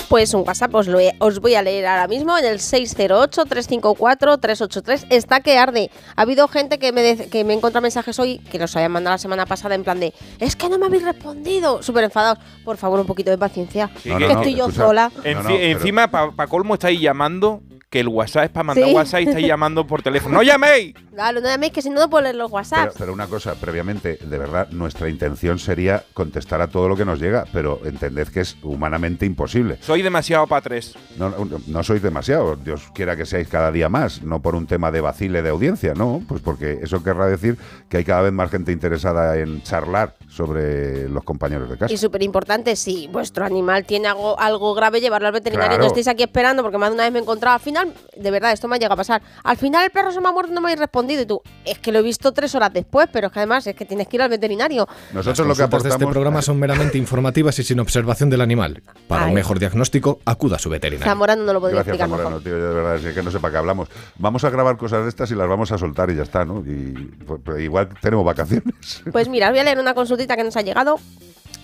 [0.08, 5.08] Pues un WhatsApp os, lo he- os voy a leer ahora mismo en el 608-354-383.
[5.10, 5.90] Está que arde.
[6.16, 9.16] Ha habido gente que me, de- que me encontrado mensajes hoy que los habían mandado
[9.16, 11.82] la semana pasada en plan de es que no me habéis respondido.
[11.84, 12.38] Súper enfadados.
[12.64, 13.90] Por favor, un poquito de paciencia.
[14.06, 14.86] No, que no, no, estoy yo escucha.
[14.86, 15.12] sola.
[15.24, 17.62] Enci- Encima, para colmo, estáis llamando,
[17.96, 18.94] que el WhatsApp es para mandar Sí.
[18.94, 20.36] WhatsApp y estáis llamando por teléfono.
[20.36, 20.94] ¡No llaméis!
[21.14, 22.94] Claro, no llaméis que si no, no puedo leer los WhatsApp.
[23.00, 27.22] pero una cosa, previamente, de verdad, nuestra intención sería contestar a todo lo que nos
[27.22, 29.78] llega, pero entended que es humanamente imposible.
[29.80, 30.94] Soy demasiado para tres.
[31.18, 34.68] No, no, no sois demasiado, Dios quiera que seáis cada día más, no por un
[34.68, 37.58] tema de vacile de audiencia, no, pues porque eso querrá decir
[37.88, 41.94] que hay cada vez más gente interesada en charlar sobre los compañeros de casa.
[41.94, 45.84] Y súper importante, si vuestro animal tiene algo, algo grave, llevarlo al veterinario y Claro.
[45.84, 47.56] no estéis aquí esperando, porque más de una vez me he encontrado.
[47.56, 47.85] Al final,
[48.16, 49.22] de verdad, esto me ha llegado a pasar.
[49.44, 51.22] Al final el perro se me ha muerto y no me habéis respondido.
[51.22, 53.76] Y tú, es que lo he visto tres horas después, pero es que además es
[53.76, 54.88] que tienes que ir al veterinario.
[55.14, 58.42] Nosotros lo que consultas de este aportamos programa son meramente informativas y sin observación del
[58.42, 58.82] animal.
[59.08, 59.30] Para Ay.
[59.30, 61.10] un mejor diagnóstico, acuda a su veterinario.
[61.12, 62.44] Zamorano no lo podría Gracias, explicar Zamorano, mejor.
[62.44, 63.90] tío, yo de verdad, es que no sé para qué hablamos.
[64.18, 66.60] Vamos a grabar cosas de estas y las vamos a soltar y ya está, ¿no?
[66.66, 66.92] Y
[67.26, 69.04] pues, pues, igual tenemos vacaciones.
[69.12, 70.96] Pues mira, os voy a leer una consultita que nos ha llegado.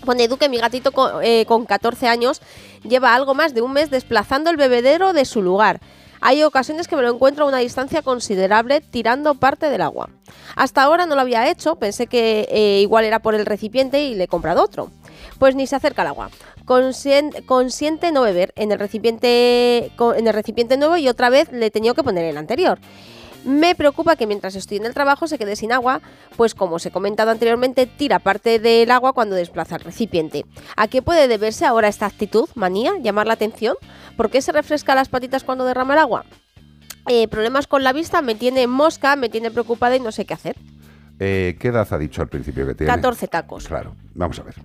[0.06, 2.42] Pone Duque, mi gatito con, eh, con 14 años
[2.84, 5.80] lleva algo más de un mes desplazando el bebedero de su lugar.
[6.22, 10.10] Hay ocasiones que me lo encuentro a una distancia considerable tirando parte del agua.
[10.56, 14.16] Hasta ahora no lo había hecho, pensé que eh, igual era por el recipiente y
[14.16, 14.92] le he comprado otro.
[15.40, 16.30] Pues ni se acerca al agua.
[16.66, 21.66] Conscien- consiente no beber en el recipiente en el recipiente nuevo y otra vez le
[21.66, 22.78] he tenido que poner el anterior.
[23.44, 26.02] Me preocupa que mientras estoy en el trabajo se quede sin agua,
[26.38, 30.46] pues como os he comentado anteriormente, tira parte del agua cuando desplaza el recipiente.
[30.78, 33.76] ¿A qué puede deberse ahora esta actitud, manía, llamar la atención?
[34.16, 36.26] ¿Por qué se refresca las patitas cuando derrama el agua?
[37.08, 40.36] Eh, problemas con la vista, me tiene mosca, me tiene preocupada y no sé qué
[40.36, 40.56] hacer.
[41.20, 42.94] Eh, ¿Qué edad ha dicho al principio que tiene?
[42.94, 43.68] 14 tacos.
[43.68, 44.56] Claro, vamos a ver.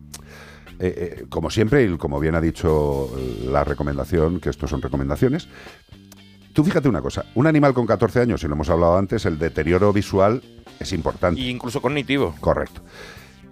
[0.79, 3.11] Eh, como siempre, y como bien ha dicho
[3.47, 5.49] la recomendación, que estos son recomendaciones,
[6.57, 9.39] tú fíjate una cosa, un animal con 14 años, y lo hemos hablado antes, el
[9.39, 10.43] deterioro visual
[10.81, 11.39] es importante.
[11.39, 12.35] Y incluso cognitivo.
[12.41, 12.81] Correcto.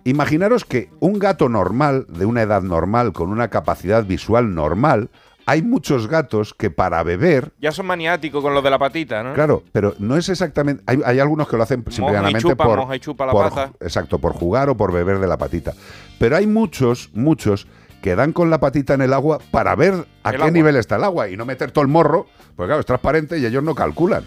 [0.05, 5.11] Imaginaros que un gato normal, de una edad normal, con una capacidad visual normal,
[5.45, 9.35] hay muchos gatos que para beber Ya son maniáticos con lo de la patita, ¿no?
[9.35, 10.83] Claro, pero no es exactamente.
[10.87, 12.99] Hay, hay algunos que lo hacen simplemente chupa, por.
[13.01, 13.73] chupa la por- pata.
[13.81, 15.75] Exacto, por jugar o por beber de la patita.
[16.19, 17.67] Pero hay muchos, muchos
[18.01, 20.51] que dan con la patita en el agua para ver a El qué agua.
[20.51, 22.27] nivel está el agua y no meter todo el morro,
[22.57, 24.25] porque claro, es transparente y ellos no calculan.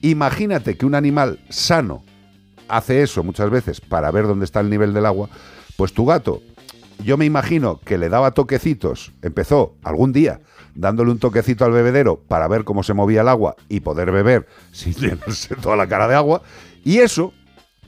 [0.00, 2.02] Imagínate que un animal sano
[2.68, 5.28] hace eso muchas veces para ver dónde está el nivel del agua,
[5.76, 6.42] pues tu gato,
[7.04, 10.40] yo me imagino que le daba toquecitos, empezó algún día
[10.74, 14.46] dándole un toquecito al bebedero para ver cómo se movía el agua y poder beber
[14.72, 16.42] sin llenarse toda la cara de agua,
[16.84, 17.32] y eso,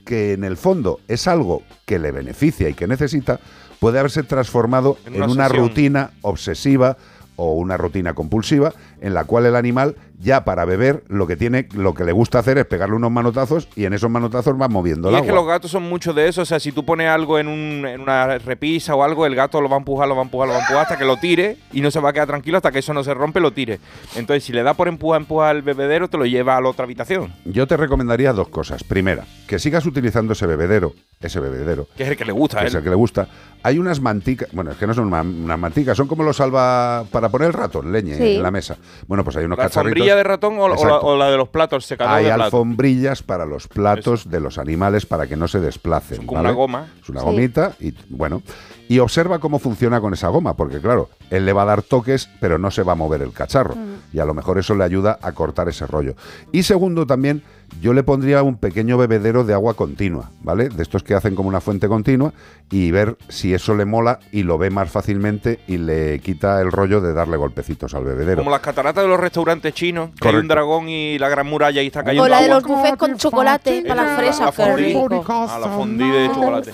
[0.05, 3.39] que en el fondo es algo que le beneficia y que necesita,
[3.79, 5.67] puede haberse transformado En en una una obsesión.
[5.67, 6.97] rutina obsesiva
[7.35, 11.67] o una rutina compulsiva en la cual el animal Ya para beber, lo que tiene,
[11.73, 15.09] lo que le gusta hacer es pegarle unos manotazos y en esos manotazos va moviendo
[15.09, 15.41] el Y es que agua.
[15.41, 16.41] los gatos son mucho de eso.
[16.41, 19.59] O sea, si tú pones algo en, un- en una repisa o algo, el gato
[19.61, 21.17] lo va a empujar, lo va a empujar, lo va a empujar hasta que lo
[21.17, 23.51] tire y no se va a quedar tranquilo hasta que eso no se rompe, lo
[23.51, 23.79] tire.
[24.15, 26.85] Entonces, si le da por empujar, empujar el bebedero, te lo lleva a la otra
[26.85, 27.33] habitación.
[27.45, 28.83] Yo te recomendaría dos cosas.
[28.83, 32.67] Primera, que sigas utilizando ese bebedero, ese bebedero, Que es el que le gusta, que
[32.67, 32.77] es él.
[32.79, 33.27] el que le gusta.
[33.63, 37.29] Hay unas manticas, bueno, es que no son unas manticas, son como los salva para
[37.29, 38.35] poner el ratón, leñe Sí.
[38.35, 38.77] en la mesa.
[39.07, 40.04] Bueno, pues hay unos ¿La cacharritos.
[40.11, 41.05] Alfombrilla de ratón o, o la, Exacto.
[41.07, 42.45] o la de los platos, el Hay de platos?
[42.45, 46.25] alfombrillas para los platos de los animales para que no se desplacen.
[46.25, 46.49] como ¿vale?
[46.49, 46.87] una goma.
[47.01, 47.25] Es una Sí.
[47.25, 48.41] gomita y bueno.
[48.87, 52.29] Y observa cómo funciona con esa goma, porque claro, él le va a dar toques,
[52.39, 53.75] pero no se va a mover el cacharro.
[54.13, 56.13] Y a lo mejor eso le ayuda a cortar ese rollo.
[56.51, 57.41] Y segundo, también
[57.81, 60.69] yo le pondría un pequeño bebedero de agua continua, ¿vale?
[60.69, 62.33] De estos que hacen como una fuente continua
[62.71, 66.71] y ver si eso le mola y lo ve más fácilmente y le quita el
[66.71, 68.37] rollo de darle golpecitos al bebedero.
[68.37, 71.81] Como las cataratas de los restaurantes chinos, que hay un dragón y la gran muralla
[71.81, 74.63] y está cayendo O la de los buffets con chocolate para las La fresas, qué
[74.63, 74.77] fondue.
[75.09, 75.25] rico.
[75.27, 76.73] Ah, la fondue de chocolate.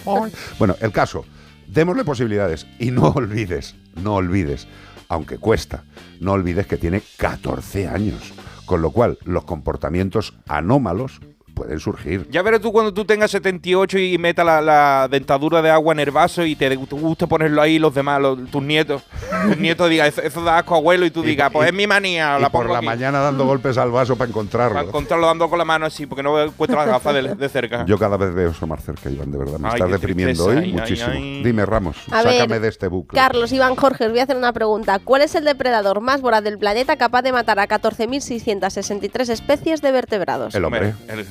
[0.59, 1.25] Bueno, el caso,
[1.67, 4.67] démosle posibilidades y no olvides, no olvides,
[5.09, 5.83] aunque cuesta,
[6.19, 8.33] no olvides que tiene 14 años,
[8.71, 11.19] con lo cual los comportamientos anómalos
[11.61, 12.27] pueden surgir.
[12.31, 15.99] Ya verás tú cuando tú tengas 78 y meta la, la dentadura de agua en
[15.99, 19.03] el vaso y te, te guste ponerlo ahí los demás, los- tus nietos.
[19.47, 22.37] Tus nietos digan, eso, eso da asco abuelo y tú digas, pues es mi manía,
[22.37, 22.85] Y la por la aquí".
[22.85, 24.73] mañana dando golpes al vaso para encontrarlo.
[24.75, 27.85] Para encontrarlo dando con la mano así, porque no encuentro las gafas de, de cerca.
[27.85, 29.59] Yo cada vez veo eso más cerca, Iván, de verdad.
[29.59, 31.09] Me Ay, estás deprimiendo tristeza, hoy ay, muchísimo.
[31.11, 31.43] ay.
[31.43, 33.15] Dime, Ramos, A sácame ver, de este bucle.
[33.19, 34.99] Carlos Iván Jorge, os voy a hacer una pregunta.
[34.99, 39.91] ¿Cuál es el depredador más voraz del planeta capaz de matar a 14.663 especies de
[39.91, 40.55] vertebrados?
[40.55, 40.93] El hombre.
[41.07, 41.25] El-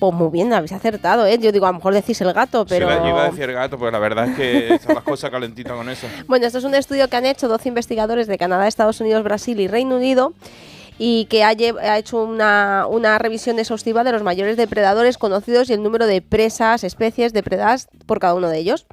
[0.00, 1.38] Pues muy bien, habéis acertado, ¿eh?
[1.38, 2.88] Yo digo, a lo mejor decís el gato, pero...
[2.88, 5.04] Sí, la- yo iba a decir el gato, pues la verdad es que están las
[5.04, 6.06] cosas calentitas con eso.
[6.26, 9.60] Bueno, esto es un estudio que han hecho 12 investigadores de Canadá, Estados Unidos, Brasil
[9.60, 10.32] y Reino Unido
[10.98, 15.74] y que ha, ha hecho una, una revisión exhaustiva de los mayores depredadores conocidos y
[15.74, 18.86] el número de presas, especies depredadas por cada uno de ellos.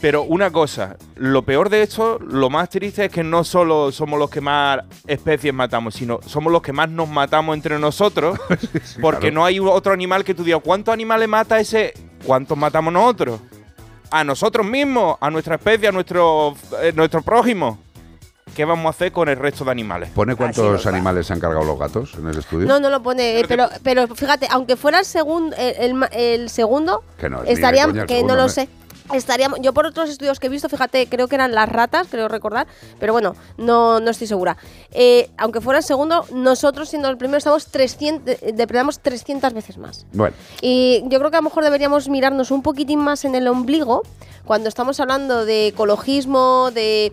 [0.00, 4.18] Pero una cosa, lo peor de esto, lo más triste es que no solo somos
[4.18, 8.38] los que más especies matamos, sino somos los que más nos matamos entre nosotros,
[9.00, 9.34] porque claro.
[9.34, 11.94] no hay otro animal que tú digas, ¿cuántos animales mata ese?
[12.26, 13.40] ¿Cuántos matamos nosotros?
[14.16, 17.78] A nosotros mismos, a nuestra especie, a nuestro, eh, nuestro prójimo.
[18.54, 20.10] ¿Qué vamos a hacer con el resto de animales?
[20.14, 22.68] ¿Pone cuántos animales se han cargado los gatos en el estudio?
[22.68, 26.06] No, no lo pone, eh, pero, pero fíjate, aunque fuera el, segun- el, el ma-
[26.12, 28.68] el segundo, Que no, es ni de estaríamos, coña el que segundo, no lo sé.
[29.12, 32.26] Estaríamos, yo por otros estudios que he visto, fíjate, creo que eran las ratas, creo
[32.28, 32.66] recordar,
[32.98, 34.56] pero bueno, no, no estoy segura.
[34.92, 39.76] Eh, aunque fuera el segundo, nosotros siendo el primero estamos 300, de- depredamos 300 veces
[39.76, 40.06] más.
[40.12, 43.46] Bueno, Y yo creo que a lo mejor deberíamos mirarnos un poquitín más en el
[43.46, 44.02] ombligo
[44.46, 47.12] cuando estamos hablando de ecologismo, de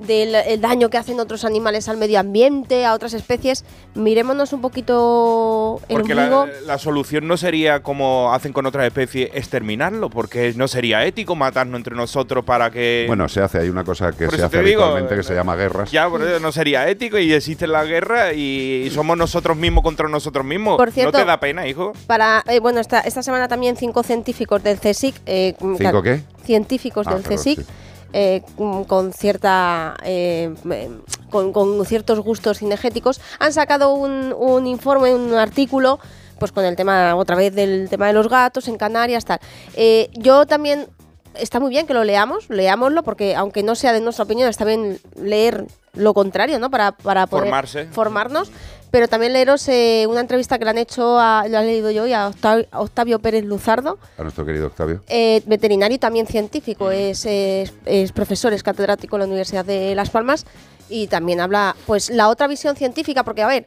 [0.00, 3.64] del el daño que hacen otros animales al medio ambiente, a otras especies,
[3.94, 9.30] mirémonos un poquito el Porque la, la solución no sería como hacen con otras especies,
[9.34, 13.04] exterminarlo, porque no sería ético matarnos entre nosotros para que...
[13.06, 15.56] bueno, se hace, hay una cosa que Por se hace digo, habitualmente que se llama
[15.56, 15.90] guerras.
[15.90, 20.08] Ya, por eso no sería ético y existe la guerra y somos nosotros mismos contra
[20.08, 20.76] nosotros mismos.
[20.76, 21.92] Por cierto- ¿No te da pena, hijo?
[22.06, 25.14] Para, eh, bueno, esta, esta semana también cinco científicos del CSIC.
[25.26, 26.22] eh, ¿Cinco qué?
[26.44, 27.58] Científicos Ah, del perdón, CSIC.
[27.60, 27.66] sí.
[28.12, 30.90] Eh, mm, con cierta eh, eh,
[31.30, 35.98] con, con ciertos gustos cinegéticos han sacado un, un informe un artículo
[36.38, 39.40] pues con el tema otra vez del tema de los gatos en Canarias tal.
[39.74, 40.86] Eh, yo también
[41.34, 44.64] está muy bien que lo leamos leámoslo porque aunque no sea de nuestra opinión está
[44.64, 47.86] bien leer lo contrario no para, para poder Formarse.
[47.86, 48.50] formarnos
[48.90, 52.06] pero también leeros eh, una entrevista que le han hecho a, lo he leído yo
[52.06, 52.30] y a
[52.72, 55.02] Octavio, Pérez Luzardo A nuestro querido Octavio.
[55.08, 59.94] eh, veterinario y también científico, es, es- es profesor, es catedrático en la Universidad de
[59.94, 60.46] Las Palmas
[60.88, 63.66] y también habla, pues, la otra visión científica, porque, a ver,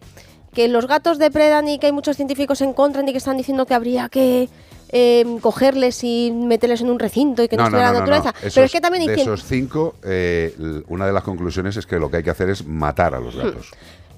[0.53, 3.65] que los gatos depredan y que hay muchos científicos en contra y que están diciendo
[3.65, 4.49] que habría que
[4.93, 8.33] eh, cogerles y meterles en un recinto y que no, estuviera la naturaleza.
[8.53, 10.53] Pero es que también hay de esos cinco, eh,
[10.89, 13.33] una de las conclusiones es que lo que hay que hacer es matar a los
[13.37, 13.71] gatos.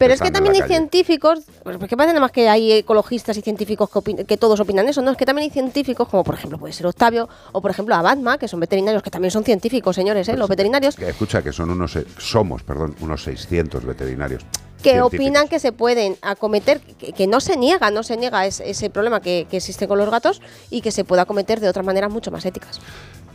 [0.03, 0.73] Pero es que también hay calle.
[0.75, 4.87] científicos, pues porque parece nada más que hay ecologistas y científicos que, que todos opinan
[4.87, 7.71] eso, no, es que también hay científicos, como por ejemplo puede ser Octavio, o por
[7.71, 10.37] ejemplo Abadma, que son veterinarios, que también son científicos, señores, ¿eh?
[10.37, 14.43] los veterinarios, Que escucha que son unos, eh, somos, perdón, unos 600 veterinarios.
[14.83, 18.59] que opinan que se pueden acometer, que, que no se niega, no se niega es-
[18.59, 21.85] ese problema que, que existe con los gatos y que se pueda acometer de otras
[21.85, 22.81] maneras mucho más éticas.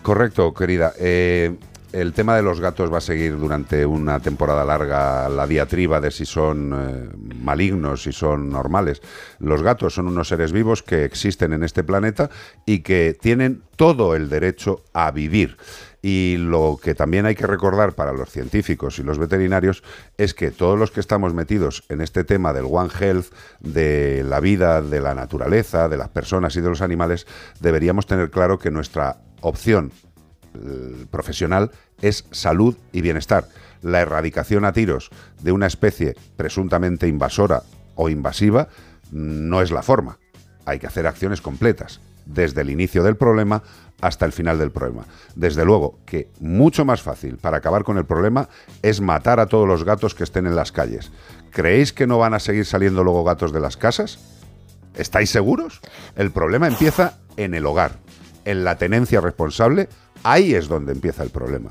[0.02, 0.92] Correcto, querida.
[0.98, 1.56] Eh,
[1.92, 6.10] el tema de los gatos va a seguir durante una temporada larga la diatriba de
[6.10, 7.08] si son eh,
[7.42, 9.00] malignos, si son normales.
[9.38, 12.30] Los gatos son unos seres vivos que existen en este planeta
[12.66, 15.56] y que tienen todo el derecho a vivir.
[16.00, 19.82] Y lo que también hay que recordar para los científicos y los veterinarios
[20.16, 24.40] es que todos los que estamos metidos en este tema del One Health, de la
[24.40, 27.26] vida, de la naturaleza, de las personas y de los animales,
[27.60, 29.92] deberíamos tener claro que nuestra opción
[30.54, 31.70] eh, profesional
[32.02, 33.48] es salud y bienestar.
[33.82, 35.10] La erradicación a tiros
[35.42, 37.62] de una especie presuntamente invasora
[37.94, 38.68] o invasiva
[39.10, 40.18] mm, no es la forma.
[40.64, 43.62] Hay que hacer acciones completas, desde el inicio del problema
[44.00, 45.06] hasta el final del problema.
[45.34, 48.48] Desde luego que mucho más fácil para acabar con el problema
[48.82, 51.10] es matar a todos los gatos que estén en las calles.
[51.50, 54.18] ¿Creéis que no van a seguir saliendo luego gatos de las casas?
[54.94, 55.80] ¿Estáis seguros?
[56.16, 57.92] El problema empieza en el hogar,
[58.44, 59.88] en la tenencia responsable,
[60.22, 61.70] ahí es donde empieza el problema.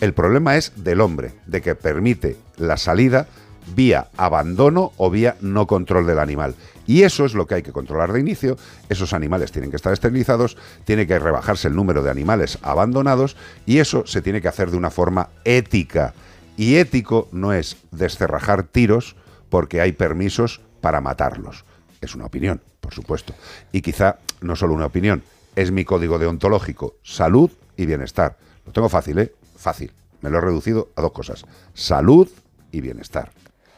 [0.00, 3.26] El problema es del hombre, de que permite la salida
[3.74, 6.54] vía abandono o vía no control del animal.
[6.86, 8.56] Y eso es lo que hay que controlar de inicio.
[8.88, 13.36] Esos animales tienen que estar esterilizados, tiene que rebajarse el número de animales abandonados
[13.66, 16.14] y eso se tiene que hacer de una forma ética.
[16.56, 19.16] Y ético no es descerrajar tiros
[19.50, 21.64] porque hay permisos para matarlos.
[22.00, 23.34] Es una opinión, por supuesto.
[23.70, 25.22] Y quizá no solo una opinión,
[25.56, 27.50] es mi código deontológico, salud
[27.80, 28.36] y bienestar.
[28.66, 29.32] Lo tengo fácil, ¿eh?
[29.56, 29.90] Fácil.
[30.20, 32.28] Me lo he reducido a dos cosas, salud
[32.72, 33.30] y bienestar.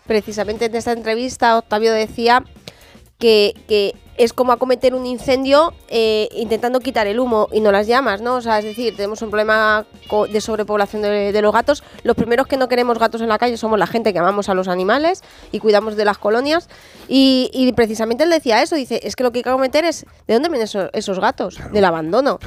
[0.06, 2.44] Precisamente en esta entrevista Octavio decía
[3.22, 7.86] que, que es como acometer un incendio eh, intentando quitar el humo y no las
[7.86, 8.34] llamas, ¿no?
[8.34, 9.86] O sea, es decir, tenemos un problema
[10.28, 11.84] de sobrepoblación de, de los gatos.
[12.02, 14.54] Los primeros que no queremos gatos en la calle somos la gente que amamos a
[14.54, 15.22] los animales
[15.52, 16.68] y cuidamos de las colonias.
[17.08, 20.04] Y, y precisamente él decía eso, dice, es que lo que hay que acometer es,
[20.26, 21.60] ¿de dónde vienen esos, esos gatos?
[21.72, 22.40] Del abandono.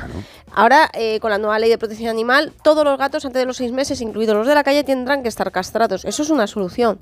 [0.54, 3.56] Ahora, eh, con la nueva ley de protección animal, todos los gatos antes de los
[3.56, 6.04] seis meses, incluidos los de la calle, tendrán que estar castrados.
[6.04, 7.00] Eso es una solución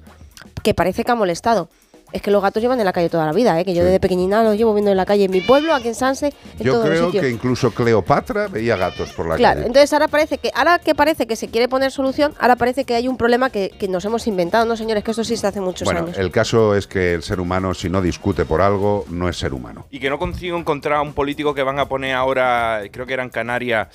[0.61, 1.69] que parece que ha molestado.
[2.13, 3.65] Es que los gatos llevan en la calle toda la vida, ¿eh?
[3.65, 5.95] que yo desde pequeñina los llevo viendo en la calle en mi pueblo, aquí en
[5.95, 6.27] Sanse,
[6.59, 7.23] en Yo todos los creo sitios.
[7.23, 9.67] que incluso Cleopatra veía gatos por la Claro, calle.
[9.67, 12.93] entonces ahora parece que ahora que parece que se quiere poner solución, ahora parece que
[12.95, 15.59] hay un problema que, que nos hemos inventado, no señores, que esto sí se hace
[15.59, 16.17] muchos Bueno, años.
[16.19, 19.51] el caso es que el ser humano, si no discute por algo, no es ser
[19.53, 19.87] humano.
[19.89, 23.13] Y que no consigo encontrar a un político que van a poner ahora, creo que
[23.13, 23.87] era en Canarias,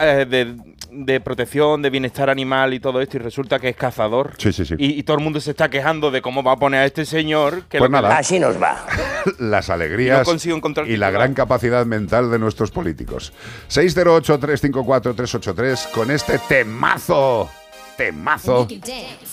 [0.00, 0.56] eh, de,
[0.94, 4.32] de protección, de bienestar animal y todo esto, y resulta que es cazador.
[4.38, 4.74] Sí, sí, sí.
[4.78, 7.04] Y, y todo el mundo se está quejando de cómo va a poner a este
[7.04, 7.64] señor.
[7.68, 8.16] Que Pues que nada.
[8.16, 8.86] Así nos va.
[9.38, 13.32] Las alegrías No consigo encontrar y la gran capacidad mental de nuestros políticos.
[13.70, 17.50] 608-354-383 con este temazo,
[17.96, 18.66] temazo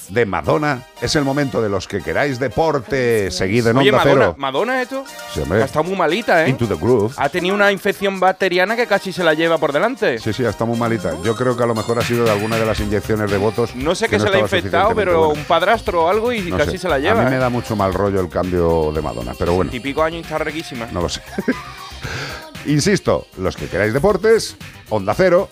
[0.10, 0.84] de Madonna.
[1.02, 3.32] Es el momento de los que queráis deporte.
[3.32, 4.36] Seguido en Oye, Onda Madonna, Cero.
[4.38, 5.62] Madonna esto Sí, hombre.
[5.62, 6.50] ha estado muy malita, ¿eh?
[6.50, 7.14] Into the groove.
[7.18, 10.20] Ha tenido una infección bacteriana que casi se la lleva por delante.
[10.20, 11.14] Sí, sí, está muy malita.
[11.24, 13.76] Yo creo que a lo mejor ha sido de alguna de las inyecciones de votos.
[13.76, 15.40] No sé que qué se le ha infectado, pero buena.
[15.42, 16.78] un padrastro o algo y No casi sé.
[16.80, 17.22] se la lleva.
[17.22, 17.40] A mí me ¿eh?
[17.40, 19.72] da mucho mal rollo el cambio de Madonna, pero bueno.
[19.72, 20.88] Típico año y está riquísima.
[20.92, 21.22] No lo sé.
[22.66, 24.56] Insisto, los que queráis deportes,
[24.90, 25.50] Onda Cero,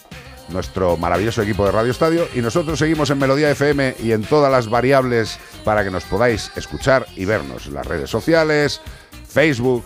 [0.51, 4.51] nuestro maravilloso equipo de Radio Estadio, y nosotros seguimos en Melodía FM y en todas
[4.51, 7.67] las variables para que nos podáis escuchar y vernos.
[7.67, 8.81] Las redes sociales,
[9.27, 9.83] Facebook,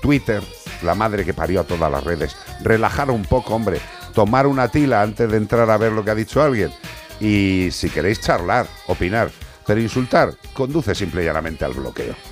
[0.00, 0.42] Twitter,
[0.82, 2.36] la madre que parió a todas las redes.
[2.62, 3.80] Relajar un poco, hombre.
[4.14, 6.72] Tomar una tila antes de entrar a ver lo que ha dicho alguien.
[7.20, 9.30] Y si queréis charlar, opinar,
[9.66, 12.31] pero insultar, conduce simple y llanamente al bloqueo.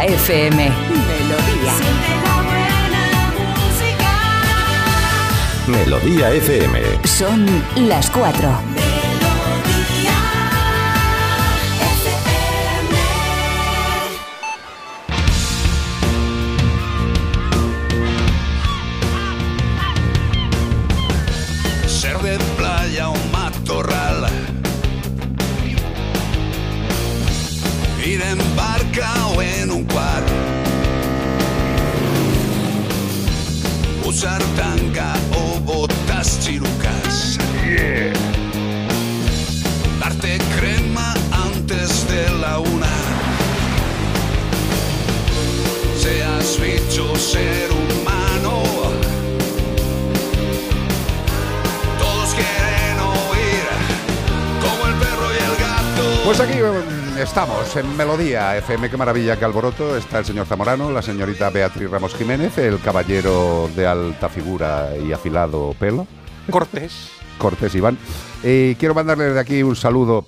[0.00, 0.70] Melodía FM.
[1.10, 1.74] Melodía.
[5.66, 6.80] Melodía FM.
[7.04, 7.46] Son
[7.76, 8.69] las 4.
[58.20, 59.96] Melodía FM, qué maravilla, qué alboroto.
[59.96, 65.10] Está el señor Zamorano, la señorita Beatriz Ramos Jiménez, el caballero de alta figura y
[65.10, 66.06] afilado pelo.
[66.50, 67.12] Cortés.
[67.38, 67.96] Cortés Iván.
[68.44, 70.26] Y quiero mandarle desde aquí un saludo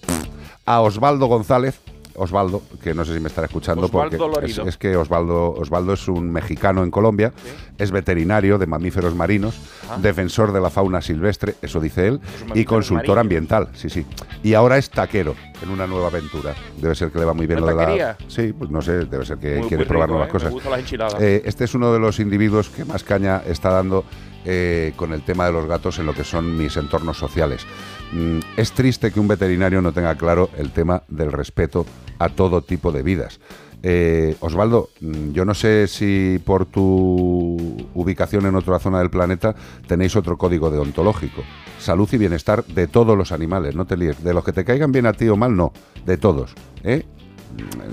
[0.64, 1.80] a Osvaldo González.
[2.14, 6.08] Osvaldo, que no sé si me estará escuchando, Osvaldo porque es que Osvaldo, Osvaldo es
[6.08, 7.34] un mexicano en Colombia,
[7.76, 9.54] es veterinario de mamíferos marinos,
[9.98, 12.20] Defensor de la fauna silvestre, eso dice él,
[12.54, 14.06] y consultor ambiental, sí, sí.
[14.42, 16.54] Y ahora es taquero en una nueva aventura.
[16.78, 18.16] Debe ser que le va muy bien ¿Una lo de la.
[18.28, 20.32] Sí, pues no sé, debe ser que Muy- quiere muy probar rico, nuevas ¿eh?
[20.32, 20.90] cosas.
[20.90, 21.14] Me las.
[21.20, 24.04] Eh, este es uno de los individuos que más caña está dando
[24.44, 27.64] eh, con el tema de los gatos en lo que son mis entornos sociales.
[28.12, 31.86] Mm, es triste que un veterinario no tenga claro el tema del respeto
[32.18, 33.38] a todo tipo de vidas.
[33.84, 39.54] Eh, Osvaldo, mm, yo no sé si por tu ubicación en otra zona del planeta
[39.88, 41.42] tenéis otro código deontológico.
[41.78, 44.22] Salud y bienestar de todos los animales, no te líes.
[44.22, 45.72] De los que te caigan bien a ti o mal, no.
[46.06, 46.54] De todos.
[46.84, 47.04] ¿eh?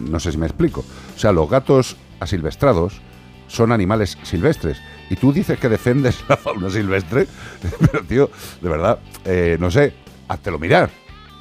[0.05, 0.81] Mm, No sé si me explico.
[1.15, 3.01] O sea, los gatos asilvestrados
[3.47, 4.77] son animales silvestres.
[5.09, 7.25] Y tú dices que defendes la fauna silvestre,
[7.91, 8.29] pero tío,
[8.61, 9.93] de verdad, eh, no sé,
[10.27, 10.91] háztelo mirar.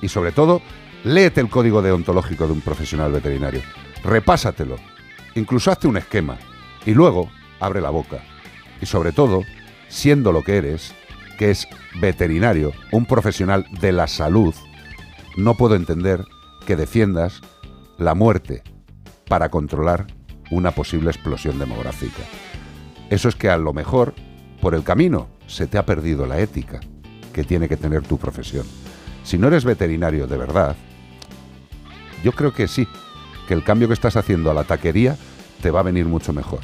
[0.01, 0.63] Y sobre todo,
[1.05, 3.61] léete el código deontológico de un profesional veterinario.
[4.05, 4.77] Repásatelo.
[5.35, 6.37] Incluso hazte un esquema.
[6.87, 7.31] Y luego,
[7.61, 8.19] abre la boca.
[8.81, 9.43] Y sobre todo,
[9.89, 10.95] siendo lo que eres,
[11.39, 11.67] que es
[12.01, 14.55] veterinario, un profesional de la salud,
[15.37, 16.25] no puedo entender
[16.67, 17.41] que defiendas
[17.97, 18.63] la muerte
[19.29, 20.07] para controlar
[20.51, 22.23] una posible explosión demográfica.
[23.11, 24.15] Eso es que a lo mejor,
[24.61, 26.81] por el camino, se te ha perdido la ética
[27.33, 28.67] que tiene que tener tu profesión.
[29.23, 30.77] Si no eres veterinario de verdad,
[32.25, 32.87] yo creo que sí,
[33.49, 35.17] que el cambio que estás haciendo a la taquería
[35.63, 36.61] te va a venir mucho mejor.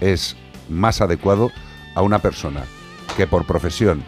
[0.00, 0.36] Es
[0.68, 1.52] más adecuado
[1.94, 2.64] a una persona
[3.16, 4.02] que por profesión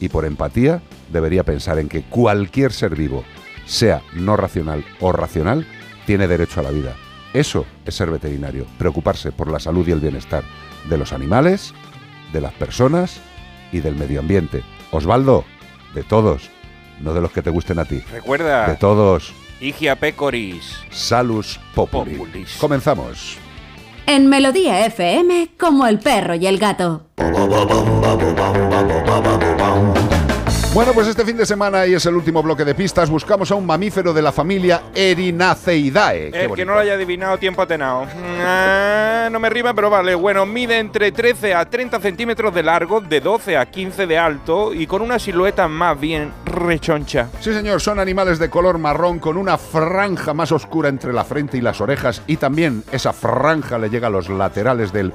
[0.00, 0.80] y por empatía
[1.12, 3.24] debería pensar en que cualquier ser vivo,
[3.66, 5.66] sea no racional o racional,
[6.06, 6.94] tiene derecho a la vida.
[7.34, 10.44] Eso es ser veterinario, preocuparse por la salud y el bienestar
[10.88, 11.74] de los animales,
[12.32, 13.20] de las personas
[13.72, 14.62] y del medio ambiente.
[14.92, 15.44] Osvaldo,
[15.94, 16.48] de todos,
[17.00, 17.98] no de los que te gusten a ti.
[18.12, 18.68] Recuerda.
[18.68, 19.34] De todos.
[19.60, 20.76] Igia pecoris.
[20.90, 22.18] Salus populi.
[22.60, 23.38] Comenzamos.
[24.06, 27.06] En Melodía FM, como el perro y el gato.
[30.76, 33.08] Bueno, pues este fin de semana y es el último bloque de pistas.
[33.08, 36.30] Buscamos a un mamífero de la familia Erinaceidae.
[36.30, 38.06] Qué El que no lo haya adivinado, tiempo atenado.
[38.42, 40.14] Ah, no me rima, pero vale.
[40.14, 44.74] Bueno, mide entre 13 a 30 centímetros de largo, de 12 a 15 de alto
[44.74, 47.30] y con una silueta más bien rechoncha.
[47.40, 51.56] Sí, señor, son animales de color marrón con una franja más oscura entre la frente
[51.56, 55.14] y las orejas y también esa franja le llega a los laterales del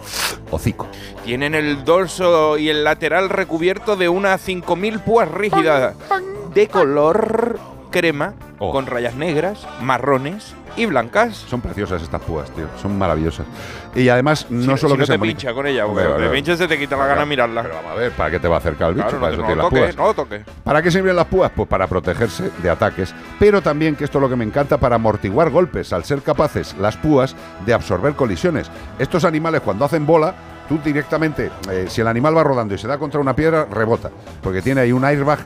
[0.49, 0.87] hocico.
[1.23, 5.50] Tienen el dorso y el lateral recubierto de unas 5.000 púas rígidas
[6.53, 7.59] de color
[7.91, 8.33] crema,
[8.63, 8.71] Oh.
[8.71, 11.35] con rayas negras, marrones y blancas.
[11.35, 12.65] Son preciosas estas púas, tío.
[12.81, 13.45] Son maravillosas.
[13.95, 15.41] Y además, no Si- solo si que no te bonitas.
[15.41, 17.63] pincha con ella, porque te pincha se te quita la gana de mirarla.
[17.63, 19.07] Pero vamos a ver, ¿para qué te va a acercar el bicho?
[19.07, 19.95] Claro, para no, eso no las púas.
[19.97, 20.41] no lo toques.
[20.63, 21.51] ¿Para qué sirven las púas?
[21.55, 24.95] Pues para protegerse de ataques, pero también, que esto es lo que me encanta, para
[24.95, 28.69] amortiguar golpes, al ser capaces las púas de absorber colisiones.
[28.99, 30.35] Estos animales cuando hacen bola,
[30.71, 34.09] tú directamente, eh, si el animal va rodando y se da contra una piedra, rebota,
[34.41, 35.39] porque tiene ahí un airbag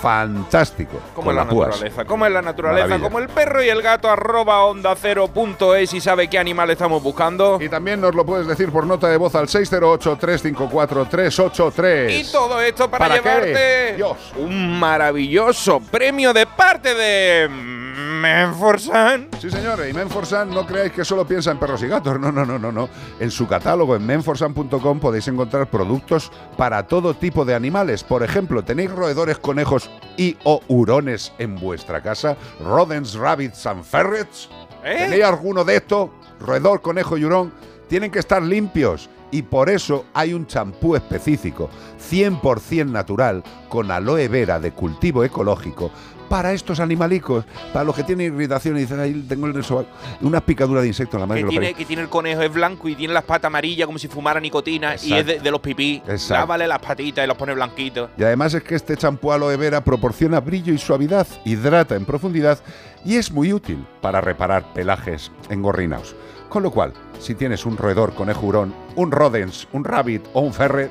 [0.00, 3.06] fantástico Como es la naturaleza, como es la naturaleza, Maravilla.
[3.06, 6.70] como el perro y el gato arroba onda cero punto es y sabe qué animal
[6.70, 7.58] estamos buscando.
[7.60, 12.18] Y también nos lo puedes decir por nota de voz al 608-354-383.
[12.18, 13.96] Y todo esto para, llevarte
[14.38, 17.81] un maravilloso premio de parte de
[18.22, 19.28] Menforsan.
[19.40, 22.46] Sí, señores, y Menforsan no creáis que solo piensa en perros y gatos, no, no,
[22.46, 22.88] no, no, no.
[23.18, 28.04] En su catálogo en menforsan.com podéis encontrar productos para todo tipo de animales.
[28.04, 32.36] Por ejemplo, ¿tenéis roedores, conejos y o hurones en vuestra casa?
[32.64, 34.48] Rodents, rabbits and ferrets.
[34.84, 34.98] ¿Eh?
[34.98, 36.10] ¿Tenéis alguno de estos?
[36.38, 37.52] Roedor, conejo y hurón.
[37.88, 39.10] Tienen que estar limpios.
[39.32, 45.90] Y por eso hay un champú específico, 100% natural, con aloe vera de cultivo ecológico,
[46.32, 47.44] para estos animalicos,
[47.74, 49.90] para los que tienen irritación y dicen, ahí tengo el sobaco",
[50.22, 51.76] una picadura de insecto en la madre Que tiene, parió".
[51.76, 54.96] que tiene el conejo es blanco y tiene las patas amarillas como si fumara nicotina
[55.02, 56.02] y es de, de los pipí.
[56.06, 56.32] Exacto.
[56.40, 58.08] Lávale las patitas y los pone blanquitos.
[58.16, 62.58] Y además es que este champú aloe vera proporciona brillo y suavidad, hidrata en profundidad
[63.04, 66.16] y es muy útil para reparar pelajes engorrinados.
[66.48, 70.54] Con lo cual, si tienes un roedor conejo hurón, un rodens, un rabbit o un
[70.54, 70.90] ferret,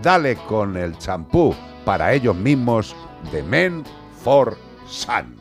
[0.00, 2.94] dale con el champú para ellos mismos
[3.32, 3.82] de Men
[4.22, 4.56] for
[4.88, 5.36] Sun.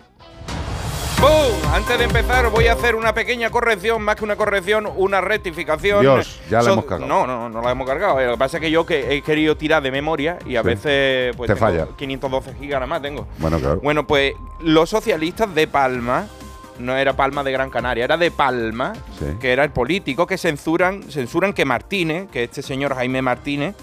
[1.21, 1.73] ¡Bum!
[1.73, 6.01] Antes de empezar voy a hacer una pequeña corrección, más que una corrección, una rectificación.
[6.01, 7.07] Dios, ya la So- hemos cargado.
[7.07, 8.19] No, no, no la hemos cargado.
[8.19, 10.61] Eh, Lo que pasa es que yo que he querido tirar de memoria y a
[10.61, 10.67] Sí.
[10.67, 11.87] veces pues Te tengo falla.
[11.97, 13.27] 512 gigas nada más tengo.
[13.37, 13.79] Bueno, claro.
[13.81, 16.27] Bueno, pues los socialistas de Palma,
[16.79, 19.25] no era Palma de Gran Canaria, era de Palma, Sí.
[19.39, 23.75] que era el político que censuran, censuran que Martínez, que este señor Jaime Martínez,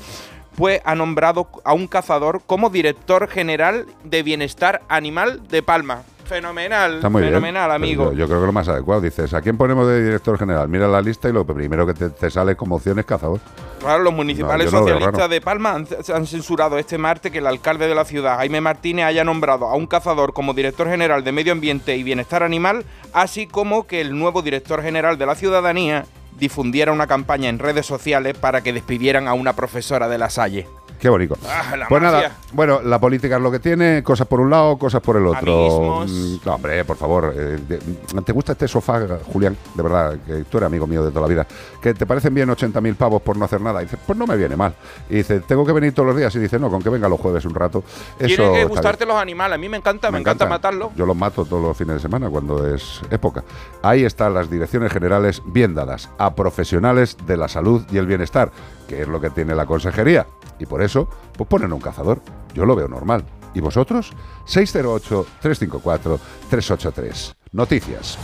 [0.56, 6.02] pues ha nombrado a un cazador como director general de bienestar animal de Palma.
[6.24, 7.74] Fenomenal, Está muy fenomenal, bien.
[7.74, 8.04] amigo.
[8.12, 9.00] Yo, yo creo que lo más adecuado.
[9.02, 10.68] Dices, ¿a quién ponemos de director general?
[10.68, 13.40] Mira la lista y lo primero que te, te sale como opción es cazador.
[13.80, 16.96] Claro, los municipales No, yo no lo veo socialistas de Palma han, han censurado este
[16.96, 20.54] martes que el alcalde de la ciudad, Jaime Martínez, haya nombrado a un cazador como
[20.54, 25.18] director general de Medio Ambiente y Bienestar Animal, así como que el nuevo director general
[25.18, 26.06] de la ciudadanía
[26.38, 30.66] difundiera una campaña en redes sociales para que despidieran a una profesora de la Salle.
[31.02, 31.36] Qué bonito.
[31.48, 32.20] Ah, la pues mafia.
[32.20, 35.26] nada, bueno, la política es lo que tiene, cosas por un lado, cosas por el
[35.26, 35.52] otro.
[35.52, 36.10] Amiguismos.
[36.12, 37.34] Mm, No, hombre, por favor.
[37.36, 39.00] eh, de- ¿Te gusta este sofá,
[39.32, 39.56] Julián?
[39.74, 41.44] De verdad, que tú eres amigo mío de toda la vida.
[41.80, 43.82] ¿Que te parecen bien 80.000 pavos por no hacer nada?
[43.82, 44.74] Y dices, pues no me viene mal.
[45.10, 46.32] Y dice, ¿tengo que venir todos los días?
[46.36, 47.82] Y dice, no, con que venga los jueves un rato.
[48.20, 50.94] Eso Tiene que gustarte los animales, a mí me encanta, me, encanta matarlos.
[50.94, 53.42] Yo los mato todos los fines de semana cuando es época.
[53.82, 58.52] Ahí están las direcciones generales bien dadas a profesionales de la salud y el bienestar,
[58.92, 60.26] que es lo que tiene la consejería.
[60.58, 62.20] Y por eso, pues ponen un cazador.
[62.52, 63.24] Yo lo veo normal.
[63.54, 64.12] ¿Y vosotros?
[64.46, 67.34] 608-354-383.
[67.52, 68.18] Noticias.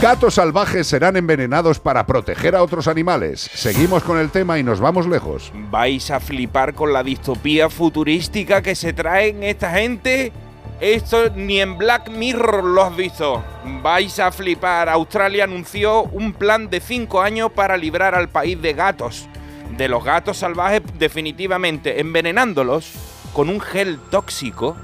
[0.00, 3.50] Gatos salvajes serán envenenados para proteger a otros animales.
[3.52, 5.52] Seguimos con el tema y nos vamos lejos.
[5.70, 10.32] ¿Vais a flipar con la distopía futurística que se traen esta gente?
[10.80, 13.44] Esto ni en Black Mirror lo has visto.
[13.82, 14.88] Vais a flipar.
[14.88, 19.28] Australia anunció un plan de 5 años para librar al país de gatos.
[19.76, 22.92] De los gatos salvajes definitivamente, envenenándolos
[23.32, 24.76] con un gel tóxico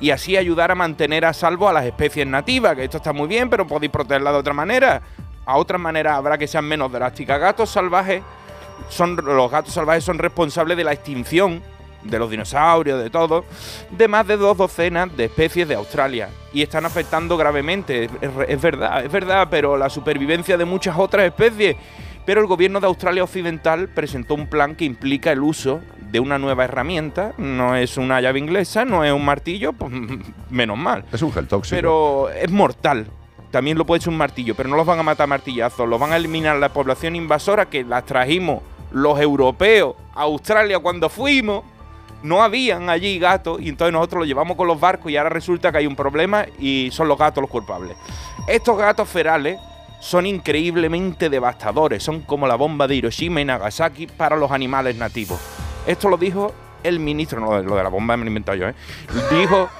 [0.00, 3.28] y así ayudar a mantener a salvo a las especies nativas, que esto está muy
[3.28, 5.02] bien, pero podéis protegerla de otra manera.
[5.46, 7.40] A otra manera habrá que sean menos drásticas.
[7.40, 8.22] Gatos salvajes
[8.88, 11.62] son los gatos salvajes son responsables de la extinción
[12.02, 13.44] de los dinosaurios, de todo,
[13.90, 18.10] de más de dos docenas de especies de Australia y están afectando gravemente.
[18.48, 21.76] Es verdad, es verdad, pero la supervivencia de muchas otras especies.
[22.24, 25.80] Pero el gobierno de Australia Occidental presentó un plan que implica el uso
[26.12, 27.32] de una nueva herramienta.
[27.36, 29.92] No es una llave inglesa, no es un martillo, pues
[30.50, 31.04] menos mal.
[31.12, 31.76] Es un gel tóxico.
[31.76, 33.06] Pero es mortal.
[33.50, 35.86] También lo puede ser un martillo, pero no los van a matar martillazos.
[35.88, 38.62] Los van a eliminar la población invasora que las trajimos
[38.92, 41.64] los europeos a Australia cuando fuimos.
[42.22, 45.72] No habían allí gatos y entonces nosotros los llevamos con los barcos y ahora resulta
[45.72, 47.96] que hay un problema y son los gatos los culpables.
[48.46, 49.58] Estos gatos ferales
[50.02, 55.38] son increíblemente devastadores, son como la bomba de Hiroshima y Nagasaki para los animales nativos.
[55.86, 56.52] Esto lo dijo
[56.82, 58.74] el ministro, no, lo de la bomba me lo he inventado yo, ¿eh?
[59.30, 59.70] Dijo,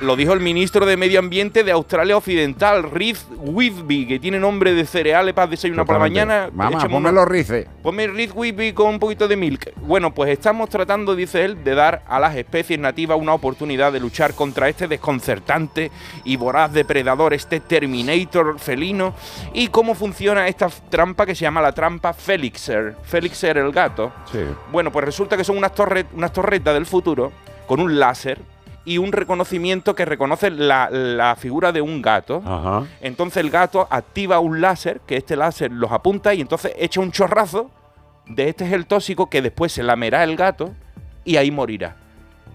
[0.00, 4.72] lo dijo el ministro de Medio Ambiente de Australia Occidental, Reed Whitby, que tiene nombre
[4.74, 6.48] de cereales para desayunar por la mañana.
[6.52, 7.66] Mamá, ponme los rices.
[7.82, 9.72] Ponme Reed Whitby con un poquito de milk.
[9.82, 14.00] Bueno, pues estamos tratando, dice él, de dar a las especies nativas una oportunidad de
[14.00, 15.90] luchar contra este desconcertante
[16.24, 19.14] y voraz depredador, este Terminator felino.
[19.52, 22.96] ¿Y cómo funciona esta trampa que se llama la trampa Felixer?
[23.02, 24.12] Felixer el gato.
[24.32, 24.40] Sí.
[24.72, 27.32] Bueno, pues resulta que son unas, torre- unas torretas del futuro
[27.66, 28.40] con un láser
[28.84, 32.42] y un reconocimiento que reconoce la, la figura de un gato.
[32.44, 32.84] Ajá.
[33.00, 37.12] Entonces el gato activa un láser, que este láser los apunta y entonces echa un
[37.12, 37.70] chorrazo
[38.26, 40.72] de este gel tóxico que después se lamerá el gato
[41.24, 41.96] y ahí morirá.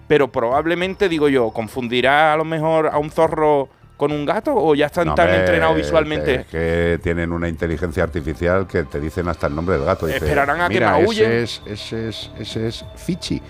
[0.07, 4.76] Pero probablemente, digo yo, confundirá a lo mejor a un zorro con un gato o
[4.76, 6.35] ya están No, tan entrenados visualmente.
[6.41, 10.06] Es que tienen una inteligencia artificial que te dicen hasta el nombre del gato.
[10.06, 11.31] Dice, Esperarán a que Mira, maullen".
[11.31, 13.41] ese es, ese es, ese es Fichi.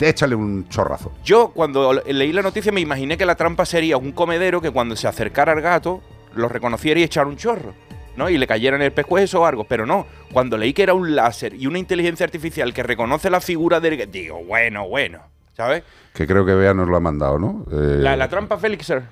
[0.00, 1.12] Échale un chorrazo.
[1.24, 4.96] Yo cuando leí la noticia me imaginé que la trampa sería un comedero que cuando
[4.96, 6.02] se acercara al gato
[6.34, 7.72] lo reconociera y echara un chorro.
[8.16, 8.30] ¿no?
[8.30, 10.06] Y le cayera en el pescuezo o algo, pero no.
[10.32, 13.96] Cuando leí que era un láser y una inteligencia artificial que reconoce la figura del
[13.96, 15.18] gato, digo, bueno, bueno,
[15.56, 15.82] ¿sabes?
[16.12, 17.66] Que creo que Bea nos lo ha mandado, ¿no?
[17.72, 19.02] Eh, La, la trampa Felixer.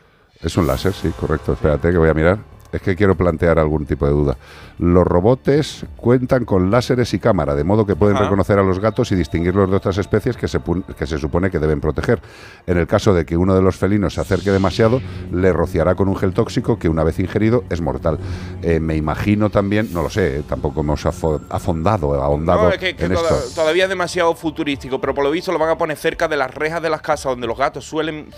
[0.41, 1.55] Es un láser, sí, correcto.
[1.55, 2.39] Espérate que voy a mirar.
[2.73, 4.37] Es que quiero plantear algún tipo de duda.
[4.79, 8.25] Los robots cuentan con láseres y cámara, de modo que pueden Ajá.
[8.25, 10.59] reconocer a los gatos y distinguirlos de otras especies que se,
[10.97, 12.23] que se supone que deben proteger.
[12.67, 16.09] En el caso de que uno de los felinos se acerque demasiado, le rociará con
[16.09, 18.19] un gel tóxico que una vez ingerido es mortal.
[18.63, 22.79] Eh, me imagino también, no lo sé, eh, tampoco hemos afo- afondado, ahondado No, es
[22.79, 23.55] que, que en toda- esto.
[23.61, 26.53] todavía es demasiado futurístico, pero por lo visto lo van a poner cerca de las
[26.55, 28.29] rejas de las casas donde los gatos suelen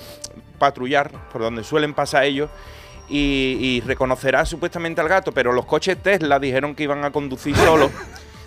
[0.58, 2.50] patrullar, por donde suelen pasar ellos,
[3.08, 7.56] y, y reconocerá supuestamente al gato, pero los coches Tesla dijeron que iban a conducir
[7.56, 7.90] solos.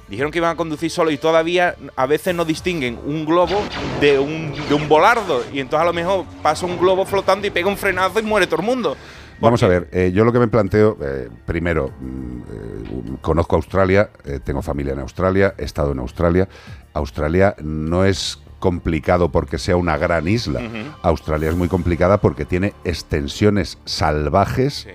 [0.07, 3.61] Dijeron que iban a conducir solo y todavía a veces no distinguen un globo
[3.99, 5.43] de un, de un volardo.
[5.51, 8.47] Y entonces a lo mejor pasa un globo flotando y pega un frenazo y muere
[8.47, 8.95] todo el mundo.
[9.39, 14.09] Vamos a ver, eh, yo lo que me planteo, eh, primero, mm, eh, conozco Australia,
[14.25, 16.47] eh, tengo familia en Australia, he estado en Australia.
[16.93, 20.61] Australia no es complicado porque sea una gran isla.
[21.01, 24.87] Australia es muy complicada porque tiene extensiones salvajes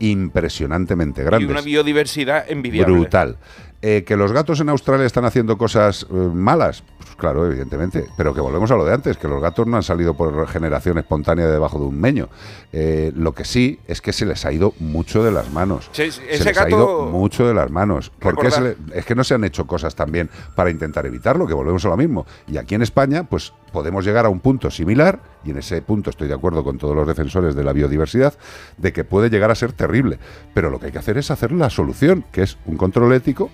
[0.00, 1.50] impresionantemente Y grandes.
[1.50, 2.92] una biodiversidad envidiable.
[2.94, 3.36] Brutal.
[3.80, 6.82] Eh, ¿Que los gatos en Australia están haciendo cosas eh, malas?
[6.98, 8.06] Pues claro, evidentemente.
[8.16, 10.98] Pero que volvemos a lo de antes, que los gatos no han salido por generación
[10.98, 12.28] espontánea debajo de un meño.
[12.72, 15.88] Eh, lo que sí es que se les ha ido mucho de las manos.
[15.92, 18.10] Sí, sí, se ese les ha gato- ido mucho de las manos.
[18.18, 21.84] Porque le- es que no se han hecho cosas también para intentar evitarlo, que volvemos
[21.84, 22.26] a lo mismo.
[22.48, 26.10] Y aquí en España, pues podemos llegar a un punto similar, y en ese punto
[26.10, 28.34] estoy de acuerdo con todos los defensores de la biodiversidad,
[28.76, 30.18] de que puede llegar a ser terrible.
[30.54, 33.50] Pero lo que hay que hacer es hacer la solución, que es un control ético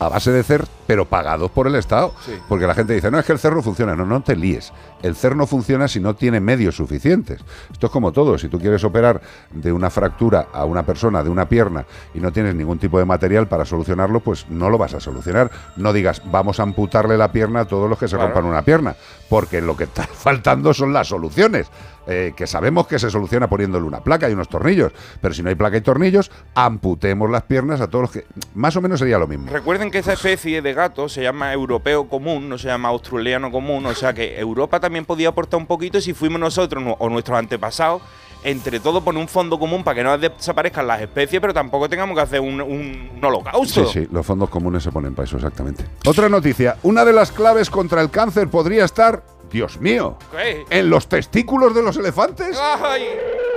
[0.00, 2.12] a base de CER, pero pagados por el Estado.
[2.24, 2.32] Sí.
[2.48, 3.94] Porque la gente dice, no, es que el CER no funciona.
[3.94, 4.72] No, no te líes.
[5.02, 7.40] El CER no funciona si no tiene medios suficientes.
[7.70, 8.36] Esto es como todo.
[8.38, 9.20] Si tú quieres operar
[9.50, 13.04] de una fractura a una persona de una pierna y no tienes ningún tipo de
[13.04, 15.50] material para solucionarlo, pues no lo vas a solucionar.
[15.76, 18.32] No digas, vamos a amputarle la pierna a todos los que se Claro.
[18.32, 18.96] rompan una pierna.
[19.28, 21.68] Porque lo que está faltando son las soluciones.
[22.06, 24.92] Eh, que sabemos que se soluciona poniéndole una placa y unos tornillos.
[25.20, 28.24] Pero si no hay placa y tornillos, amputemos las piernas a todos los que...
[28.54, 29.50] Más o menos sería lo mismo.
[29.50, 33.86] Recuerden que esa especie de gato se llama europeo común, no se llama australiano común,
[33.86, 38.02] o sea que Europa también podía aportar un poquito si fuimos nosotros o nuestros antepasados,
[38.42, 42.16] entre todos poner un fondo común para que no desaparezcan las especies, pero tampoco tengamos
[42.16, 43.86] que hacer un, un- un holocausto.
[43.86, 45.84] Sí, sí, los fondos comunes se ponen para eso, exactamente.
[46.06, 46.76] Otra noticia.
[46.82, 50.64] Una de las claves contra el cáncer podría estar, Dios mío, ¿Qué?
[50.70, 52.58] en los testículos de los elefantes.
[52.60, 53.02] Ay,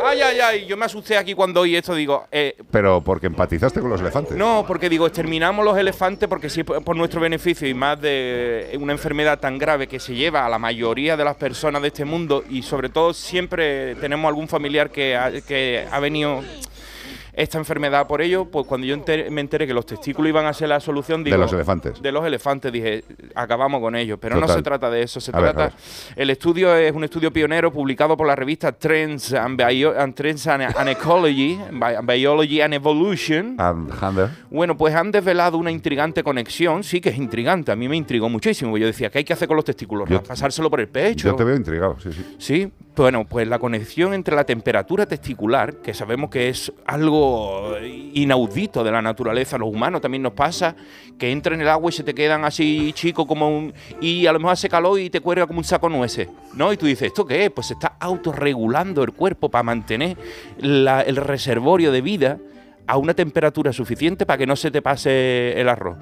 [0.04, 3.80] ay, ay, ay, yo me asusté aquí cuando oí esto, digo, eh, Pero porque empatizaste
[3.80, 4.38] con los elefantes.
[4.38, 8.78] No, porque digo, exterminamos los elefantes porque sí por por nuestro beneficio y más de
[8.80, 12.06] una enfermedad tan grave que se lleva a la mayoría de las personas de este
[12.06, 16.44] mundo y sobre todo siempre tenemos algún familiar que ha, que ha venido
[17.34, 20.54] esta enfermedad por ello, pues cuando yo enter- me enteré que los testículos iban a
[20.54, 22.02] ser la solución, De los elefantes.
[22.02, 23.04] De los elefantes, dije,
[23.36, 25.64] acabamos con ellos, pero no se trata de eso, se A trata...
[25.66, 25.74] ver.
[26.16, 30.46] El estudio es un estudio pionero publicado por la revista Trends and, Bio- and Trends
[30.48, 33.92] and, and Ecology, Bi- Biology and Evolution, And
[34.52, 38.30] bueno, pues han desvelado una intrigante conexión, sí que es intrigante, a mí me intrigó
[38.30, 38.78] muchísimo.
[38.78, 40.08] Yo decía, ¿qué hay que hacer con los testículos?
[40.10, 41.30] Yo- Pasárselo por el pecho.
[41.30, 42.36] Yo te veo intrigado, sí, sí.
[42.38, 47.23] Sí, bueno, pues la conexión entre la temperatura testicular, que sabemos que es algo
[48.14, 50.76] inaudito de la naturaleza, los humanos también nos pasa,
[51.18, 53.74] que entra en el agua y se te quedan así chicos como un...
[54.02, 56.72] y a lo mejor hace calor y te cuelga como un saco nueces, ¿no?
[56.72, 57.52] Y tú dices, ¿esto qué es?
[57.52, 60.18] Pues se está autorregulando el cuerpo para mantener
[60.60, 62.38] el reservorio de vida
[62.86, 65.98] a una temperatura suficiente para que no se te pase el arroz.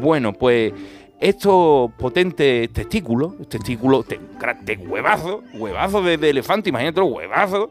[0.00, 0.72] Bueno, pues
[1.20, 4.20] estos potentes testículos, testículos de,
[4.62, 7.68] de huevazo, huevazo de, de elefante, imagínate los huevazos,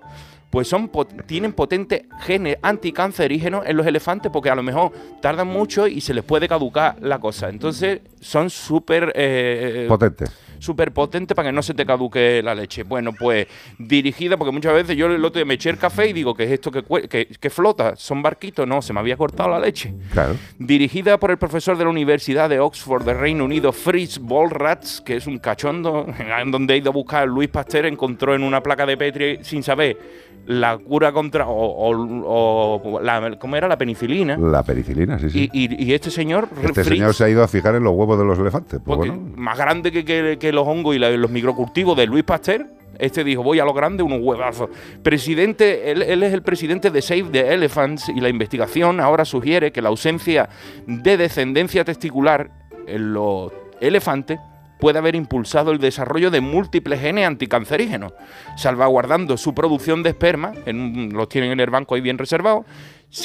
[0.50, 5.48] pues son pot- tienen potentes genes anticancerígenos en los elefantes porque a lo mejor tardan
[5.48, 7.50] mucho y se les puede caducar la cosa.
[7.50, 9.12] Entonces son súper...
[9.16, 10.26] eh, Potente.
[10.60, 12.84] súper potente para que no se te caduque la leche.
[12.84, 13.48] Bueno, pues
[13.78, 16.44] dirigida, porque muchas veces yo el otro día me eché el café y digo, ¿qué
[16.46, 17.96] es esto que, que, que flota?
[17.96, 18.68] ¿Son barquitos?
[18.68, 19.94] No, se me había cortado la leche.
[20.12, 20.36] Claro.
[20.58, 25.16] Dirigida por el profesor de la Universidad de Oxford de Reino Unido, Fritz Bollratz, que
[25.16, 26.08] es un cachondo,
[26.42, 29.64] en donde ha ido a buscar Luis Pasteur, encontró en una placa de Petri, sin
[29.64, 29.98] saber,
[30.45, 33.68] la cura contra, o, o- o la, ¿cómo era?
[33.68, 34.38] La penicilina.
[34.38, 35.49] La pericilina, sí, sí.
[35.53, 37.94] Y, y- y este señor, este Fritz, señor se ha ido a fijar en los
[37.94, 38.80] huevos de los elefantes.
[38.84, 42.24] Pues bueno, más grande que, que- que los hongos y la- los microcultivos de Luis
[42.24, 42.66] Pasteur.
[42.98, 44.70] Este dijo, voy a lo grande, unos huevazos.
[45.03, 49.72] Presidente, él, él es el presidente de Save the Elephants y la investigación ahora sugiere
[49.72, 50.49] que la ausencia
[50.86, 52.49] de descendencia testicular
[52.88, 54.38] en los elefantes
[54.80, 58.14] puede haber impulsado el desarrollo de múltiples genes anticancerígenos,
[58.57, 62.65] salvaguardando su producción de esperma, en los tienen en el banco ahí bien reservados,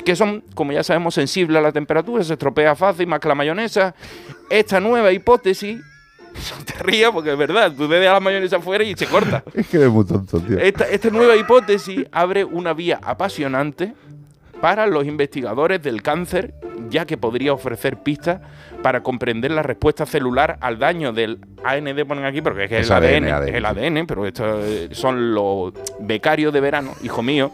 [0.04, 3.34] que son, como ya sabemos, sensibles a la temperatura, se estropea fácil, más que la
[3.34, 3.94] mayonesa.
[4.50, 5.80] Esta nueva hipótesis,
[6.64, 9.44] te rías porque es verdad, tú le das la mayonesa afuera y se corta.
[9.54, 10.58] es que eres muy tonto, tío.
[10.58, 13.94] Esta, esta nueva hipótesis abre una vía apasionante
[14.64, 16.54] para los investigadores del cáncer,
[16.88, 18.40] ya que podría ofrecer pistas
[18.82, 22.86] para comprender la respuesta celular al daño del AND, ponen aquí, porque es que Es
[22.88, 27.22] el ADN, ADN, es el ADN, pero estos eh, son los becarios de verano, hijo
[27.22, 27.50] mío.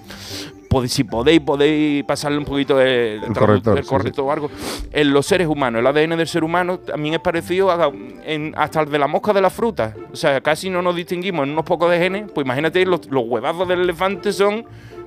[0.69, 4.51] Pod- si podéis, podéis pasarle un poquito el, El corrector, sí, corrector o algo.
[4.93, 7.91] En los seres humanos, el ADN del ser humano también es parecido a-
[8.25, 9.97] en- hasta el de la mosca de la fruta.
[10.13, 12.31] O sea, casi no nos distinguimos en unos pocos de genes.
[12.33, 14.65] Pues imagínate, los, los huevazos del elefante son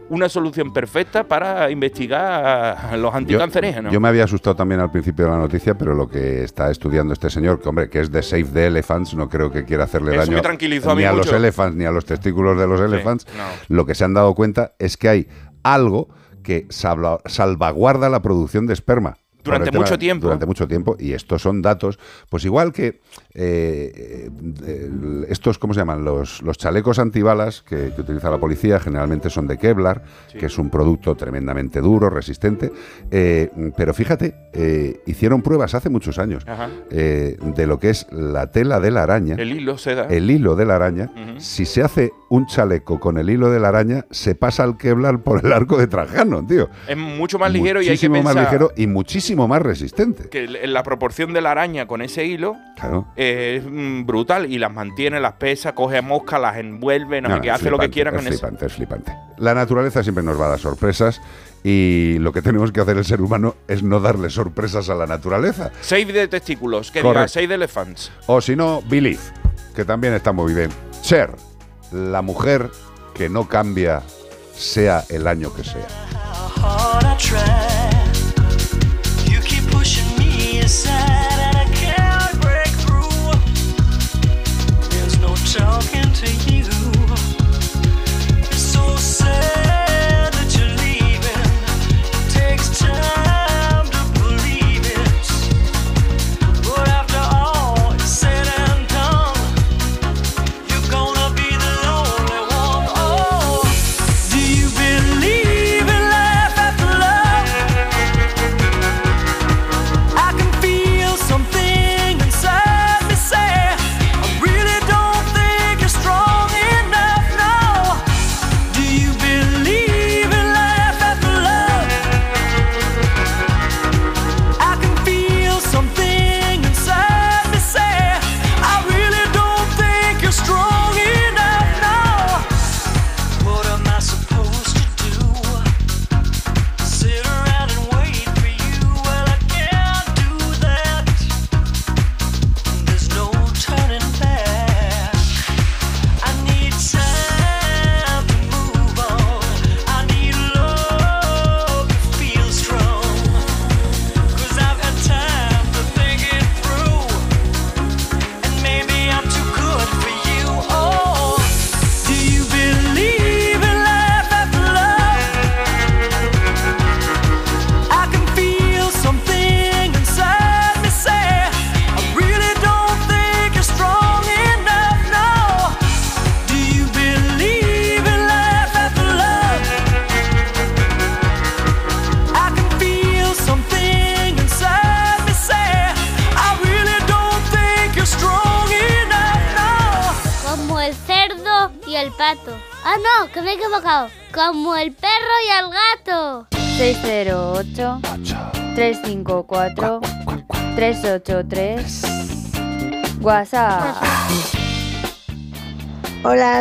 [0.10, 3.92] una solución perfecta para investigar los anticancerígenos.
[3.92, 7.14] Yo me había asustado también al principio de la noticia, pero lo que está estudiando
[7.14, 10.12] este señor, que hombre, que es de Save the Elephants, no creo que quiera hacerle
[10.12, 12.80] Eso daño me tranquilizó a ni a los elephants ni a los testículos de los
[12.82, 13.26] elephants.
[13.38, 13.44] no.
[13.76, 15.28] Lo que se han dado cuenta es que hay
[15.64, 16.10] algo
[16.44, 19.16] que salva- salvaguarda la producción de esperma.
[19.44, 20.26] Durante tema- mucho tiempo.
[20.28, 20.96] Durante mucho tiempo.
[21.00, 22.00] Y estos son datos,
[22.30, 23.02] pues igual que
[23.34, 24.30] eh,
[24.66, 26.04] eh, estos, ¿cómo se llaman?
[26.04, 30.04] Los, los chalecos antibalas que, que utiliza la policía generalmente son de Kevlar,
[30.38, 32.72] que es un producto tremendamente duro, resistente.
[33.12, 36.46] Eh, pero fíjate, eh, hicieron pruebas hace muchos años
[36.90, 39.36] de lo que es la tela de la araña.
[39.38, 40.06] El hilo seda.
[40.10, 43.68] El hilo de la araña, si se hace un chaleco con el hilo de la
[43.68, 46.68] araña, se pasa al Kevlar por el arco de Trajano, tío.
[46.88, 50.30] Es mucho más ligero y hay que Muchísimo pensar más ligero y muchísimo más resistente.
[50.30, 53.06] que la proporción de la araña con ese hilo Claro.
[53.16, 57.50] es mm, brutal y las mantiene, las pesa, coge moscas, las envuelve, no, No, es
[57.52, 58.40] hace lo que quiera es con eso.
[58.40, 59.14] flipante, es flipante.
[59.38, 61.22] La naturaleza siempre nos va a dar sorpresas
[61.64, 65.06] y lo que tenemos que hacer el ser humano es no darle sorpresas a la
[65.06, 65.70] naturaleza.
[65.82, 67.28] Seis de testículos, que diga, Correcto.
[67.30, 68.12] seis de elephants.
[68.26, 69.20] O si no, Believe,
[69.76, 70.72] que también está muy bien.
[71.94, 72.70] La mujer
[73.14, 74.04] que no cambia
[74.56, 75.88] sea el año que sea.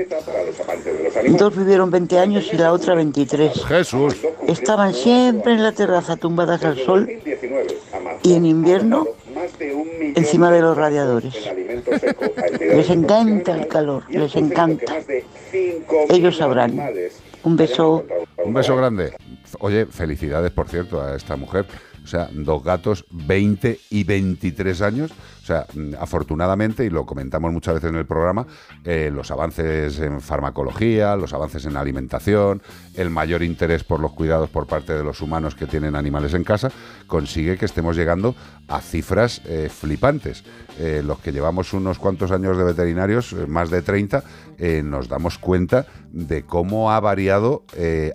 [1.30, 3.64] Dos vivieron 20 años y la otra 23.
[3.64, 4.16] Jesús.
[4.46, 7.08] Estaban siempre en la terraza tumbadas al sol
[8.22, 9.06] y en invierno
[10.14, 11.34] encima de los radiadores.
[12.60, 14.96] Les encanta el calor, les encanta.
[16.08, 16.78] Ellos sabrán.
[17.44, 18.04] Un beso.
[18.44, 19.12] Un beso grande.
[19.60, 21.66] Oye, felicidades, por cierto, a esta mujer.
[22.04, 25.10] O sea, dos gatos, 20 y 23 años.
[25.48, 28.46] Sea, mm, afortunadamente, y lo comentamos muchas veces en el programa,
[28.84, 32.60] eh, los avances en farmacología, los avances en alimentación,
[32.94, 36.44] el mayor interés por los cuidados por parte de los humanos que tienen animales en
[36.44, 36.70] casa,
[37.06, 38.34] consigue que estemos llegando
[38.68, 40.44] a cifras eh, flipantes.
[40.78, 44.22] Eh, los que llevamos unos cuantos años de veterinarios, más de 30,
[44.58, 47.64] eh, nos damos cuenta de cómo ha variado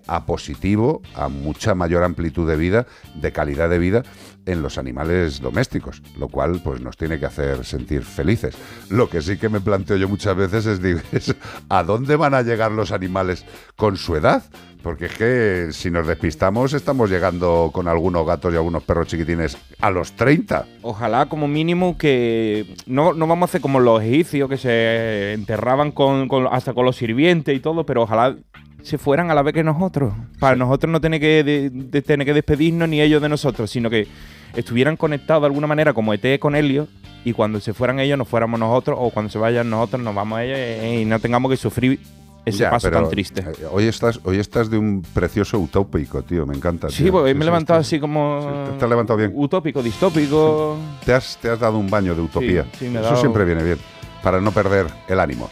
[0.07, 2.85] a positivo, a mucha mayor amplitud de vida,
[3.15, 4.03] de calidad de vida
[4.45, 8.55] en los animales domésticos, lo cual pues nos tiene que hacer sentir felices.
[8.89, 10.65] Lo que sí que me planteo yo muchas veces
[11.11, 11.35] es,
[11.69, 13.45] ¿a dónde van a llegar los animales
[13.75, 14.43] con su edad?
[14.81, 19.57] Porque es que si nos despistamos estamos llegando con algunos gatos y algunos perros chiquitines
[19.79, 20.65] a los 30.
[20.81, 25.93] Ojalá como mínimo que no, no vamos a hacer como los egipcios que se enterraban
[25.93, 28.35] con- hasta con los sirvientes y todo, pero ojalá
[28.83, 30.13] se fueran a la vez que nosotros.
[30.39, 33.89] Para nosotros no tener que, de- de tener que despedirnos ni ellos de nosotros, sino
[33.89, 34.07] que
[34.55, 36.87] estuvieran conectados de alguna manera como ET con Helio
[37.25, 40.37] y cuando se fueran ellos nos fuéramos nosotros o cuando se vayan nosotros nos vamos
[40.37, 41.99] a ellos eh, y no tengamos que sufrir
[42.45, 43.39] ese Ya, paso tan triste.
[43.41, 46.89] eh, Hoy estás, hoy estás de un precioso utópico, tío, me encanta.
[46.89, 48.41] Sí, porque hoy me he levantado así como...
[48.41, 49.31] sí, te, has levantado bien.
[49.33, 50.75] Utópico, distópico...
[51.05, 52.65] Te has, te has dado un baño de utopía.
[52.77, 53.77] sí, me he Eso dado- siempre viene bien,
[54.21, 55.49] para no perder el ánimo.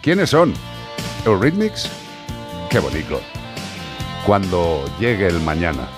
[0.00, 0.54] ¿Quiénes son?
[1.26, 1.90] Eurythmics.
[2.70, 3.20] Qué bonito.
[4.26, 5.88] Cuando llegue el mañana,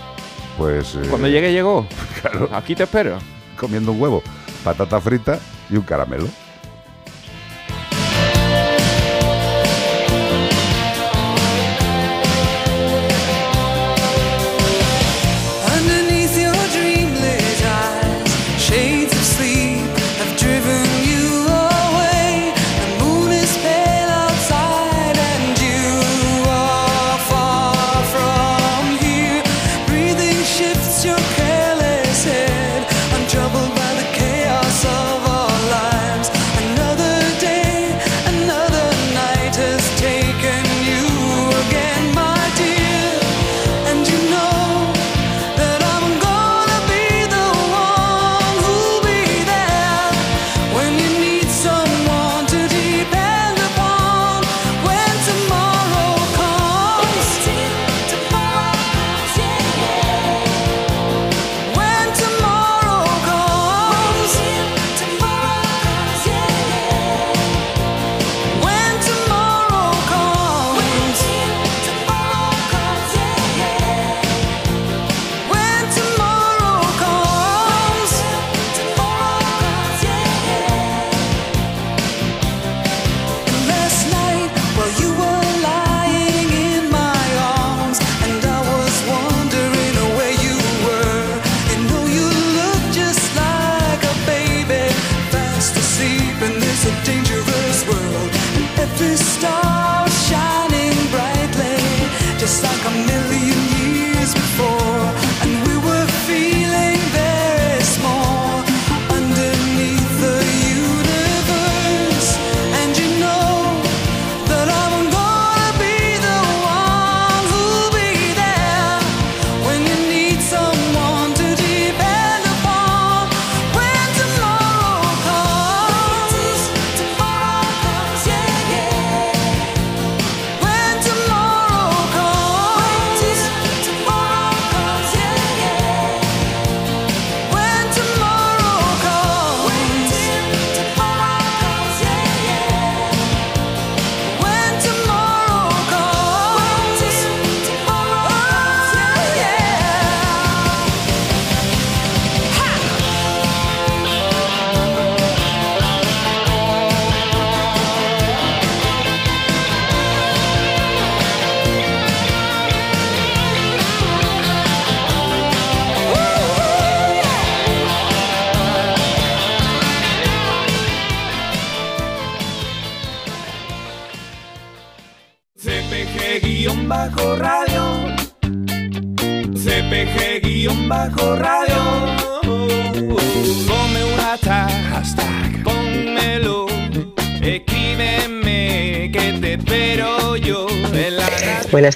[0.56, 0.94] pues...
[0.94, 1.86] eh, Cuando llegue, llegó.
[2.20, 2.50] Claro.
[2.52, 3.18] Aquí te espero.
[3.56, 4.22] Comiendo un huevo,
[4.62, 5.38] patata frita
[5.70, 6.28] y un caramelo.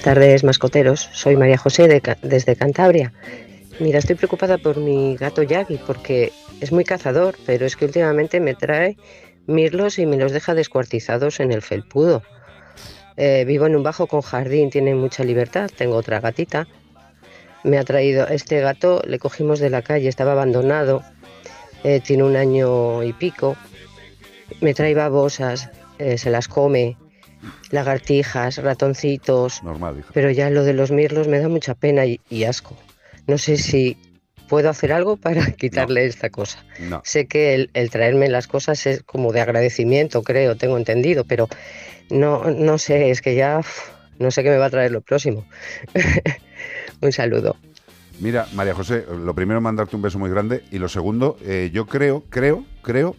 [0.05, 1.09] Tardes, mascoteros.
[1.13, 3.11] Soy María José desde Cantabria.
[3.79, 8.39] Mira, estoy preocupada por mi gato Yagi porque es muy cazador, pero es que últimamente
[8.39, 8.97] me trae
[9.47, 12.21] mirlos y me los deja descuartizados en el felpudo.
[13.17, 15.71] Eh, vivo en un bajo con jardín, tiene mucha libertad.
[15.75, 16.67] Tengo otra gatita
[17.63, 21.01] me ha traído este gato, le cogimos de la calle, estaba abandonado,
[21.83, 23.55] eh, tiene un año y pico,
[24.61, 26.95] me trae babosas, eh, se las come,
[27.71, 30.09] lagartijas, ratoncitos, Normal, hija.
[30.13, 32.75] pero ya lo de los mirlos me da mucha pena y, y asco.
[33.27, 33.97] No sé si
[34.47, 36.63] puedo hacer algo para quitarle esta cosa.
[36.79, 37.01] No.
[37.03, 41.47] Sé que el, el traerme las cosas es como de agradecimiento, creo, tengo entendido, pero
[42.09, 43.61] no, no sé, es que ya
[44.19, 45.45] no sé qué me va a traer lo próximo.
[47.01, 47.55] un saludo.
[48.19, 51.85] Mira, María José, lo primero mandarte un beso muy grande y lo segundo, eh, yo
[51.85, 53.15] creo, creo, creo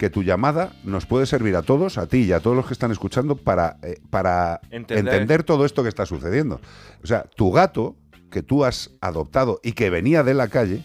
[0.00, 2.72] que tu llamada nos puede servir a todos, a ti y a todos los que
[2.72, 5.12] están escuchando para, eh, para Entender.
[5.12, 5.42] entender.
[5.44, 6.58] todo esto que está sucediendo.
[7.04, 7.96] O sea, tu gato
[8.30, 10.82] que tú has adoptado y que venía de la calle,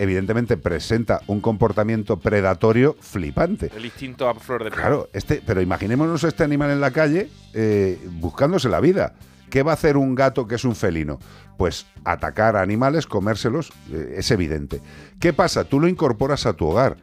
[0.00, 3.70] evidentemente presenta un comportamiento predatorio flipante.
[3.76, 4.80] El instinto a flor de piel.
[4.80, 9.14] Claro, este, pero imaginémonos este animal en la calle eh, buscándose la vida.
[9.50, 11.20] ¿Qué va a hacer un gato que es un felino?
[11.56, 14.80] Pues atacar a animales, comérselos, eh, es evidente.
[15.20, 15.62] ¿Qué pasa?
[15.62, 16.96] Tú lo incorporas a tu hogar,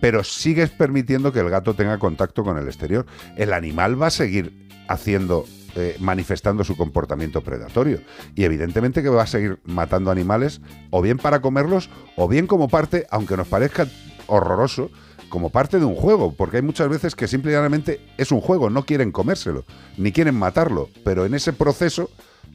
[0.00, 3.06] pero sigues permitiendo que el gato tenga contacto con el exterior.
[3.36, 5.44] El animal va a seguir haciendo,
[5.74, 8.00] eh, manifestando su comportamiento predatorio.
[8.34, 10.60] Y evidentemente que va a seguir matando animales,
[10.90, 13.86] o bien para comerlos, o bien como parte, aunque nos parezca
[14.26, 14.90] horroroso,
[15.28, 18.84] como parte de un juego, porque hay muchas veces que simplemente es un juego, no
[18.84, 19.64] quieren comérselo,
[19.96, 22.10] ni quieren matarlo, pero en ese proceso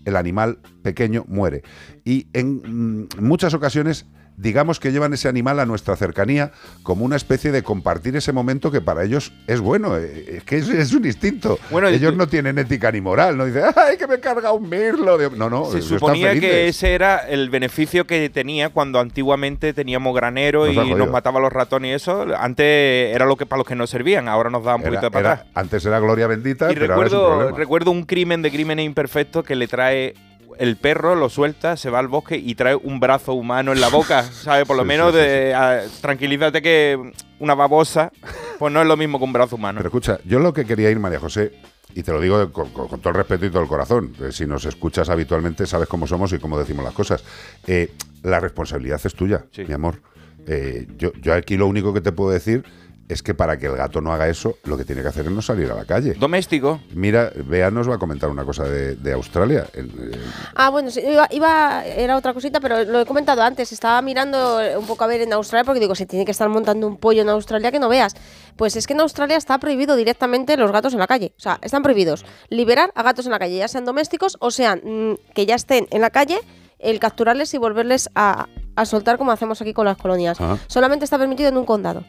[0.05, 1.63] el animal pequeño muere.
[2.05, 4.05] Y en mm, muchas ocasiones,
[4.41, 6.51] digamos que llevan ese animal a nuestra cercanía
[6.83, 10.57] como una especie de compartir ese momento que para ellos es bueno, eh, es que
[10.57, 11.59] es, es un instinto.
[11.69, 15.17] Bueno, ellos no tienen ética ni moral, no dicen, ¡ay, que me carga un mirlo!
[15.17, 15.29] de-".
[15.31, 20.65] No, no, Se suponía que ese era el beneficio que tenía cuando antiguamente teníamos granero
[20.71, 22.25] Nos y nos mataba los ratones y eso.
[22.37, 25.07] Antes era lo que para los que nos servían, ahora nos da un poquito Era-
[25.07, 25.51] de para era- atrás.
[25.53, 27.57] antes era gloria bendita, Y pero ahora es un recuerdo, problema.
[27.57, 30.13] recuerdo un crimen de crímenes imperfectos que le trae
[30.59, 33.89] el perro, lo suelta, se va al bosque y trae un brazo humano en la
[33.89, 34.65] boca, ¿sabes?
[34.67, 38.11] Por lo Sí, menos sí, de, a- tranquilízate que una babosa
[38.59, 39.79] pues no es lo mismo que un brazo humano.
[39.79, 41.51] Pero escucha, yo lo que quería ir, María José,
[41.95, 44.31] y te lo digo con, con- con todo el respeto y todo el corazón, eh,
[44.31, 47.23] si nos escuchas habitualmente sabes cómo somos y cómo decimos las cosas.
[47.67, 47.91] Eh,
[48.23, 50.01] la responsabilidad es tuya, mi amor.
[50.47, 52.63] Eh, yo, yo aquí lo único que te puedo decir
[53.11, 55.31] es que para que el gato no haga eso, lo que tiene que hacer es
[55.31, 56.13] no salir a la calle.
[56.13, 56.79] Doméstico.
[56.93, 59.65] Mira, Bea nos va a comentar una cosa de, de Australia.
[59.73, 60.21] El- el-
[60.55, 63.71] Ah, bueno, sí, iba, iba- era otra cosita, pero lo he comentado antes.
[63.71, 66.87] Estaba mirando un poco a ver en Australia porque digo, se tiene que estar montando
[66.87, 68.13] un pollo en Australia que no veas.
[68.55, 71.33] Pues es que en Australia está prohibido directamente los gatos en la calle.
[71.37, 74.81] O sea, están prohibidos liberar a gatos en la calle, ya sean domésticos o sean
[74.83, 76.39] mm, que ya estén en la calle,
[76.79, 80.37] el capturarles y volverles a, a soltar como hacemos aquí con las colonias.
[80.41, 80.57] Ah.
[80.67, 82.03] Solamente está permitido en un condado.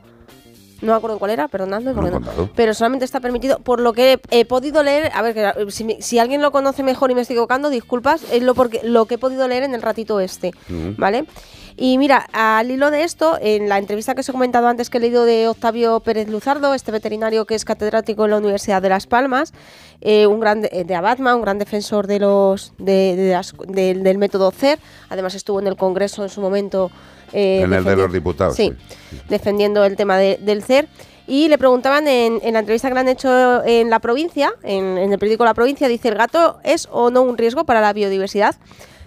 [0.82, 1.94] No me acuerdo cuál era, perdonadme.
[1.94, 2.20] porque no.
[2.54, 5.70] Pero solamente está permitido, por lo que he, he podido leer, a ver, que, eh,
[5.70, 9.06] si, si alguien lo conoce mejor y me estoy equivocando, disculpas, es lo, porque, lo
[9.06, 10.96] que he podido leer en el ratito este, Mm.
[10.98, 11.24] ¿vale?
[11.74, 14.98] Y mira, al hilo de esto, en la entrevista que os he comentado antes que
[14.98, 18.90] he leído de Octavio Pérez Luzardo, este veterinario que es catedrático en la Universidad de
[18.90, 19.54] Las Palmas,
[20.02, 24.18] eh, un gran de, de Abatma, un gran defensor de los de, de las- del
[24.18, 24.78] método CER,
[25.08, 26.90] además estuvo en el Congreso en su momento.
[27.32, 28.72] Eh, En el de los diputados, Sí,
[29.28, 30.88] defendiendo el tema de- del CER.
[31.26, 34.98] Y le preguntaban en, en la entrevista que le han hecho en la provincia, en,
[34.98, 37.92] en el periódico La Provincia, dice, ¿el gato es o no un riesgo para la
[37.92, 38.56] biodiversidad?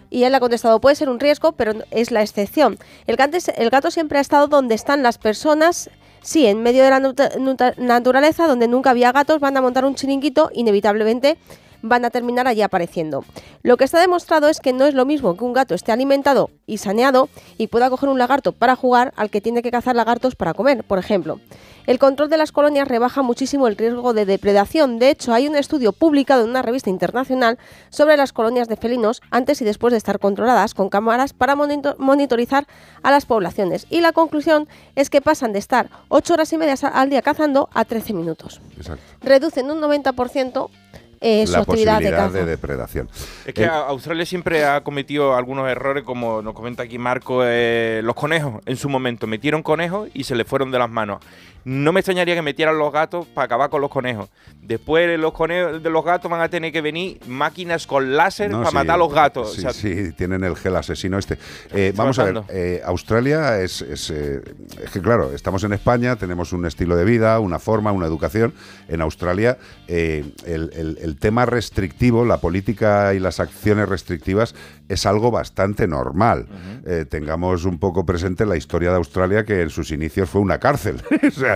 [0.10, 2.78] Y él ha contestado, puede ser un riesgo, pero es la excepción.
[3.06, 5.90] El gato, es- el gato siempre ha estado donde están las personas,
[6.22, 7.02] sí, en medio de la
[7.78, 11.38] naturaleza, donde nunca había gatos, van a montar un chiringuito, inevitablemente
[11.82, 13.24] van a terminar allí apareciendo.
[13.64, 16.50] Lo que está demostrado es que no es lo mismo que un gato esté alimentado
[16.66, 20.36] y saneado y pueda coger un lagarto para jugar al que tiene que cazar lagartos
[20.36, 21.40] para comer, por ejemplo.
[21.86, 24.98] El control de las colonias rebaja muchísimo el riesgo de depredación.
[24.98, 29.22] De hecho, hay un estudio publicado en una revista internacional sobre las colonias de felinos
[29.30, 32.66] antes y después de estar controladas con cámaras para monito- monitorizar
[33.04, 33.86] a las poblaciones.
[33.92, 37.70] Y la conclusión es que pasan de estar 8 horas y media al día cazando
[37.72, 38.62] a 13 minutos.
[38.78, 39.04] Exacto.
[39.22, 40.70] Reducen un 90%
[41.26, 42.38] eh, su la actividad de posibilidad caza.
[42.38, 43.10] de depredación.
[43.46, 48.02] Es que Eh, Australia siempre ha cometido algunos errores, como nos comenta aquí Marco, eh,
[48.04, 48.62] los conejos.
[48.66, 51.20] En su momento metieron conejos y se le fueron de las manos.
[51.66, 54.30] No me extrañaría que metieran los gatos para acabar con los conejos.
[54.62, 58.60] Después los conejos de los gatos van a tener que venir máquinas con láser No,
[58.60, 59.54] para sí, matar a los gatos.
[59.54, 61.38] Sí, O sea, sí, tienen el gel asesino este.
[61.72, 64.42] Eh, vamos a ver, eh, Australia es, es, eh,
[64.84, 68.54] es que, claro, estamos en España, tenemos un estilo de vida, una forma, una educación.
[68.88, 74.54] En Australia, eh, el, el- el tema restrictivo, la política y las acciones restrictivas
[74.88, 76.48] es algo bastante normal.
[76.86, 80.60] Eh, tengamos un poco presente la historia de Australia, que en sus inicios fue una
[80.60, 81.02] cárcel.
[81.28, 81.55] o sea,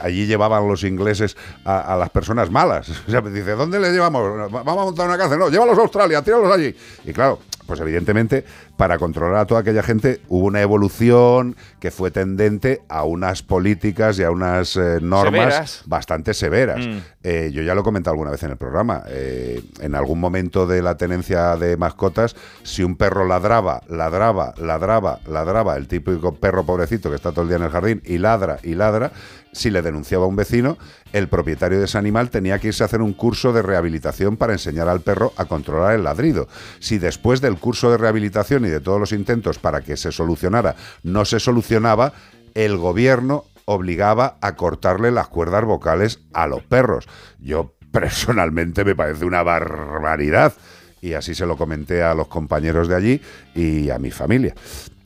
[0.00, 2.90] allí llevaban los ingleses a, a las personas malas.
[3.06, 4.50] O sea, dice, ¿dónde les llevamos?
[4.50, 5.38] Vamos a montar una cárcel.
[5.38, 6.74] No, llévalos a Australia, tíralos allí.
[7.04, 7.40] Y claro,
[7.72, 8.44] Pues evidentemente,
[8.76, 14.18] para controlar a toda aquella gente hubo una evolución que fue tendente a unas políticas
[14.18, 15.82] y a unas eh, normas Severas.
[15.86, 16.86] bastante severas.
[16.86, 16.98] Mm.
[17.22, 19.04] Eh, yo ya lo he comentado alguna vez en el programa.
[19.08, 25.20] eh, en algún momento de la tenencia de mascotas, si un perro ladraba, ladraba, ladraba,
[25.26, 28.58] ladraba, el típico perro pobrecito que está todo el día en el jardín y ladra
[28.62, 29.12] y ladra,
[29.52, 30.78] si le denunciaba a un vecino,
[31.12, 34.54] el propietario de ese animal tenía que irse a hacer un curso de rehabilitación para
[34.54, 36.48] enseñar al perro a controlar el ladrido.
[36.80, 40.74] Si después del curso de rehabilitación y de todos los intentos para que se solucionara
[41.02, 42.14] no se solucionaba,
[42.54, 47.06] el gobierno obligaba a cortarle las cuerdas vocales a los perros.
[47.38, 50.54] Yo personalmente me parece una barbaridad.
[51.00, 53.20] Y así se lo comenté a los compañeros de allí
[53.56, 54.54] y a mi familia.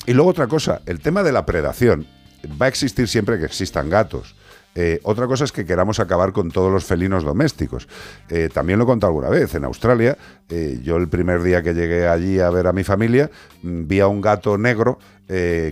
[0.07, 2.07] Y luego otra cosa, el tema de la predación
[2.61, 4.35] va a existir siempre que existan gatos.
[4.79, 7.89] Eh, otra cosa es que queramos acabar con todos los felinos domésticos.
[8.29, 9.55] Eh, también lo he contado alguna vez.
[9.55, 10.19] En Australia,
[10.51, 13.31] eh, yo el primer día que llegué allí a ver a mi familia,
[13.63, 14.99] mm, vi a un gato negro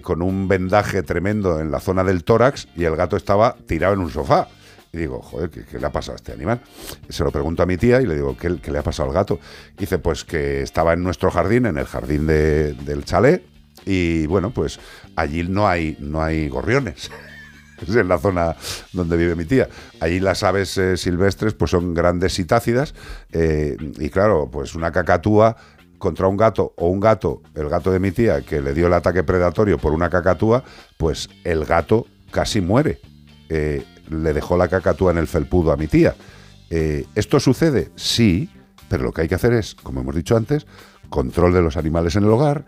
[0.03, 4.01] con un vendaje tremendo en la zona del tórax y el gato estaba tirado en
[4.01, 4.49] un sofá.
[4.93, 6.61] Y digo, joder, ¿qué, le ha pasado a este animal?
[7.09, 9.39] Se lo pregunto a mi tía y le digo, ¿qué, le ha pasado al gato?
[9.79, 13.45] Dice, pues que estaba en nuestro jardín, en el jardín de- del chalet,
[13.85, 14.79] y bueno, pues
[15.17, 17.11] allí no hay, no hay gorriones.
[17.83, 18.55] Es en la zona
[18.93, 19.69] donde vive mi tía.
[20.01, 22.95] Allí las aves eh, silvestres pues son grandes citácidas
[23.33, 25.57] eh, y claro, pues una cacatúa
[25.99, 28.93] contra un gato o un gato, el gato de mi tía que le dio el
[28.93, 30.63] ataque predatorio por una cacatúa,
[30.97, 33.01] pues el gato casi muere.
[33.49, 36.15] Eh, le dejó la cacatúa en el felpudo a mi tía.
[36.71, 37.91] Eh, ¿Esto sucede?
[37.97, 38.51] Sí,
[38.89, 40.67] pero lo que hay que hacer es, como hemos dicho antes,
[41.09, 42.65] control de los animales en el hogar,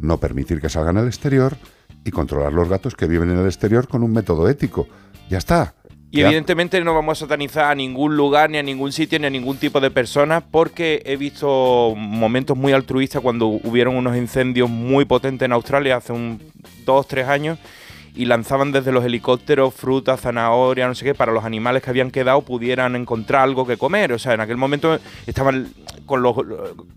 [0.00, 1.56] no permitir que salgan al exterior
[2.04, 4.88] y controlar los gatos que viven en el exterior con un método ético.
[5.28, 5.74] Ya está.
[6.12, 6.26] Y Ya.
[6.26, 9.58] evidentemente no vamos a satanizar a ningún lugar, ni a ningún sitio, ni a ningún
[9.58, 15.46] tipo de persona, porque he visto momentos muy altruistas cuando hubieron unos incendios muy potentes
[15.46, 16.42] en Australia hace un
[16.84, 17.58] dos, tres años,
[18.14, 22.10] y lanzaban desde los helicópteros frutas, zanahorias, no sé qué, para los animales que habían
[22.10, 24.12] quedado pudieran encontrar algo que comer.
[24.12, 25.68] O sea, en aquel momento estaban
[26.06, 26.34] con los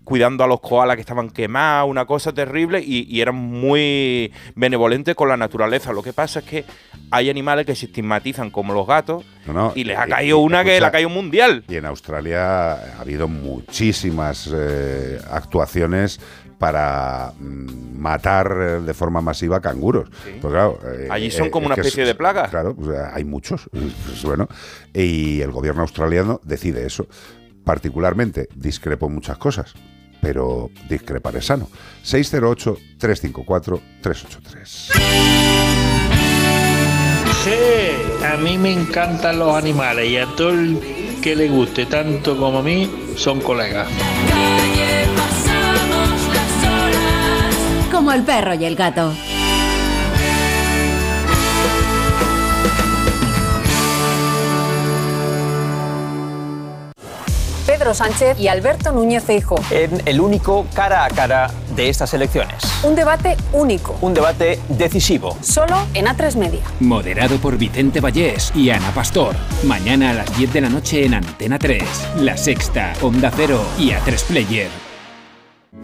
[0.04, 5.14] cuidando a los koalas que estaban quemados, una cosa terrible, y, y eran muy benevolentes
[5.14, 5.92] con la naturaleza.
[5.92, 6.64] Lo que pasa es que
[7.10, 10.38] hay animales que se estigmatizan como los gatos No, no, y les ha y- caído
[10.40, 11.64] y- una que le ha caído un mundial.
[11.68, 16.20] Y en Australia ha habido muchísimas eh, actuaciones
[16.58, 20.08] para mm, matar de forma masiva canguros.
[20.40, 22.48] Pues claro, eh, Allí son eh, como una especie es- de plaga.
[22.48, 23.68] Claro, pues, hay muchos.
[23.72, 24.48] Pues, bueno,
[24.92, 27.06] y el gobierno australiano decide eso.
[27.64, 29.72] Particularmente discrepo en muchas cosas,
[30.20, 31.68] pero discrepar es sano.
[32.04, 34.90] 608-354-383.
[37.44, 40.78] Sí, a mí me encantan los animales y a todo el
[41.22, 43.88] que le guste tanto como a mí son colegas.
[48.04, 49.14] Como el perro y el gato.
[57.66, 59.58] Pedro Sánchez y Alberto Núñez Feijóo.
[59.70, 62.62] en el único cara a cara de estas elecciones.
[62.82, 65.36] Un debate único, Un debate decisivo.
[65.40, 66.60] solo en A3 Media.
[66.80, 69.34] Moderado por Vicente Vallés y Ana Pastor.
[69.64, 71.82] Mañana a las 10 de la noche en Antena 3,
[72.20, 74.83] La Sexta, Onda Cero y A3 Player.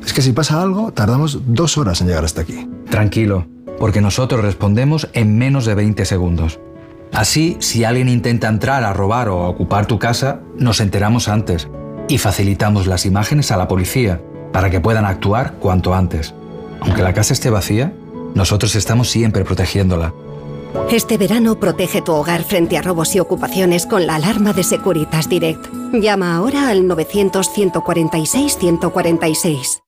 [0.05, 2.68] Es que si pasa algo, tardamos dos horas en llegar hasta aquí.
[2.90, 3.47] Tranquilo,
[3.78, 6.60] porque nosotros respondemos en menos de 20 segundos.
[7.12, 11.68] Así, si alguien intenta entrar a robar o a ocupar tu casa, nos enteramos antes
[12.09, 14.20] y facilitamos las imágenes a la policía
[14.52, 16.35] para que puedan actuar cuanto antes.
[16.81, 17.93] Aunque la casa esté vacía,
[18.35, 20.14] nosotros estamos siempre protegiéndola.
[20.90, 25.28] Este verano protege tu hogar frente a robos y ocupaciones con la alarma de Securitas
[25.28, 25.66] Direct.
[25.93, 29.82] Llama ahora al 900 146 146.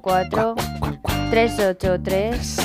[0.00, 2.56] 383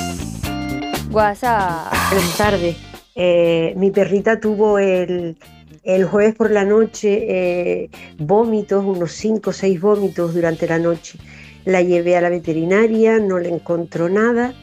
[1.12, 1.94] WhatsApp.
[2.12, 2.78] Buenas tardes.
[3.16, 5.38] Eh, mi perrita tuvo el,
[5.84, 11.20] el, jueves por la noche eh, vómitos, unos 5 o 6 vómitos durante la noche.
[11.66, 14.54] La llevé a la veterinaria, no le encontró nada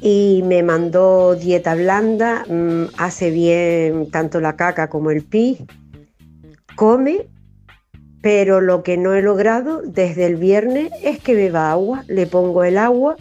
[0.00, 5.58] y me mandó dieta blanda, mm, hace bien tanto la caca como el pis,
[6.74, 7.28] come
[8.26, 12.64] pero lo que no he logrado desde el viernes es que beba agua, le pongo
[12.64, 13.14] el agua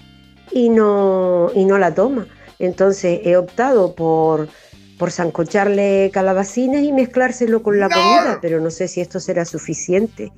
[0.52, 2.26] y no, y no la toma.
[2.58, 4.48] Entonces he optado por,
[4.98, 10.34] por zancocharle calabacines y mezclárselo con la comida, pero no sé si esto será suficiente.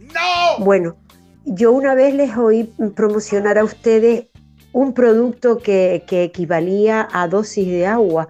[0.59, 0.97] Bueno,
[1.45, 4.25] yo una vez les oí promocionar a ustedes
[4.73, 8.27] un producto que, que equivalía a dosis de agua,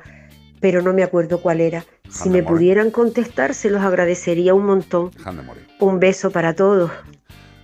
[0.60, 1.84] pero no me acuerdo cuál era.
[2.10, 5.12] Si me pudieran contestar, se los agradecería un montón.
[5.80, 6.92] Un beso para todos.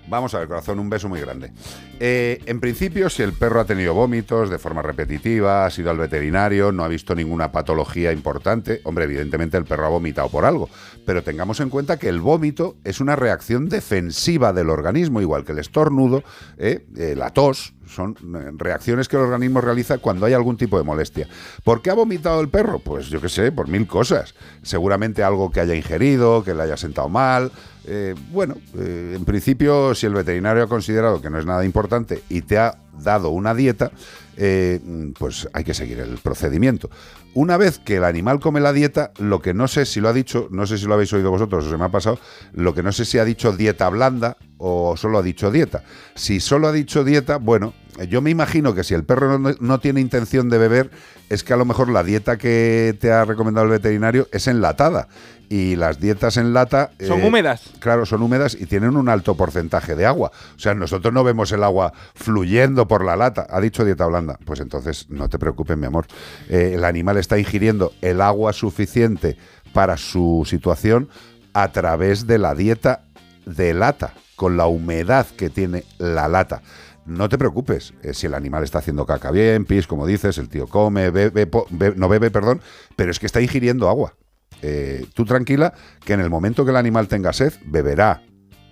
[0.07, 1.51] Vamos a ver, corazón, un beso muy grande.
[1.99, 5.97] Eh, en principio, si el perro ha tenido vómitos de forma repetitiva, ha sido al
[5.97, 10.69] veterinario, no ha visto ninguna patología importante, hombre, evidentemente el perro ha vomitado por algo,
[11.05, 15.53] pero tengamos en cuenta que el vómito es una reacción defensiva del organismo, igual que
[15.53, 16.23] el estornudo,
[16.57, 18.15] eh, eh, la tos, son
[18.57, 21.27] reacciones que el organismo realiza cuando hay algún tipo de molestia.
[21.63, 22.79] ¿Por qué ha vomitado el perro?
[22.79, 24.33] Pues yo qué sé, por mil cosas.
[24.63, 27.51] Seguramente algo que haya ingerido, que le haya sentado mal.
[27.85, 32.23] Eh, bueno, eh, en principio, si el veterinario ha considerado que no es nada importante
[32.29, 33.91] y te ha dado una dieta,
[34.37, 34.79] eh,
[35.17, 36.89] pues hay que seguir el procedimiento.
[37.33, 40.13] Una vez que el animal come la dieta, lo que no sé si lo ha
[40.13, 42.19] dicho, no sé si lo habéis oído vosotros o se me ha pasado,
[42.53, 45.83] lo que no sé si ha dicho dieta blanda o solo ha dicho dieta.
[46.15, 47.73] Si solo ha dicho dieta, bueno,
[48.09, 50.91] yo me imagino que si el perro no, no tiene intención de beber,
[51.29, 55.07] es que a lo mejor la dieta que te ha recomendado el veterinario es enlatada.
[55.49, 56.91] Y las dietas en lata...
[56.99, 57.69] Son húmedas.
[57.79, 60.31] Claro, son húmedas y tienen un alto porcentaje de agua.
[60.55, 63.45] O sea, nosotros no vemos el agua fluyendo por la lata.
[63.49, 64.39] Ha dicho dieta blanda.
[64.45, 66.07] Pues entonces no te preocupes, mi amor.
[66.49, 69.37] Eh, el animal está ingiriendo el agua suficiente
[69.73, 71.09] para su situación
[71.53, 73.03] a través de la dieta
[73.45, 76.63] de lata, con la humedad que tiene la lata.
[77.05, 80.47] No te preocupes, eh, si el animal está haciendo caca bien, pis, como dices, el
[80.49, 82.61] tío come, bebe, po- no bebe, perdón,
[82.95, 84.15] pero es que está ingiriendo agua.
[84.61, 85.73] Eh, tú tranquila
[86.05, 88.21] que en el momento que el animal tenga sed, beberá.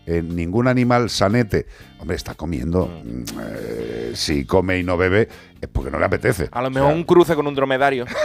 [0.06, 1.68] Eh, ningún animal sanete,
[2.00, 2.88] hombre, está comiendo.
[3.04, 5.28] mm, eh, si come y no bebe,
[5.60, 6.48] es porque no le apetece.
[6.52, 8.06] A lo mejor un cruce con un dromedario.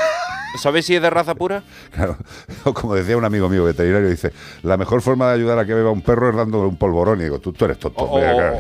[0.59, 1.63] ¿Sabes si es de raza pura?
[1.95, 2.17] Claro,
[2.75, 5.91] como decía un amigo mío veterinario, dice, la mejor forma de ayudar a que beba
[5.91, 7.21] un perro es dándole un polvorón.
[7.21, 8.05] Y digo, tú, tú eres tonto.
[8.05, 8.57] O, mira, claro.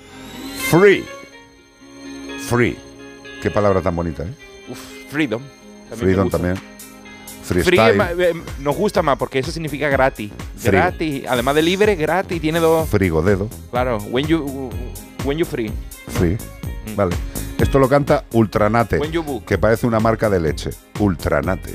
[0.70, 1.04] Free.
[2.48, 2.78] Free.
[3.42, 4.34] Qué palabra tan bonita, ¿eh?
[4.70, 4.78] Uf,
[5.10, 5.42] freedom.
[5.90, 6.54] También Freedom también.
[7.48, 7.96] Free Freestyle.
[7.96, 10.30] ma- eh, nos gusta más porque eso significa gratis.
[10.56, 10.70] Free.
[10.72, 11.24] Gratis.
[11.28, 12.40] Además de libre, gratis.
[12.40, 12.88] Tiene dos.
[12.88, 13.48] Frigodedo.
[13.70, 14.70] Claro, when you,
[15.24, 15.72] when you free.
[16.08, 16.36] Free.
[16.96, 17.14] Vale.
[17.58, 19.44] Esto lo canta Ultranate, When you book.
[19.44, 20.70] que parece una marca de leche.
[21.00, 21.74] Ultranate.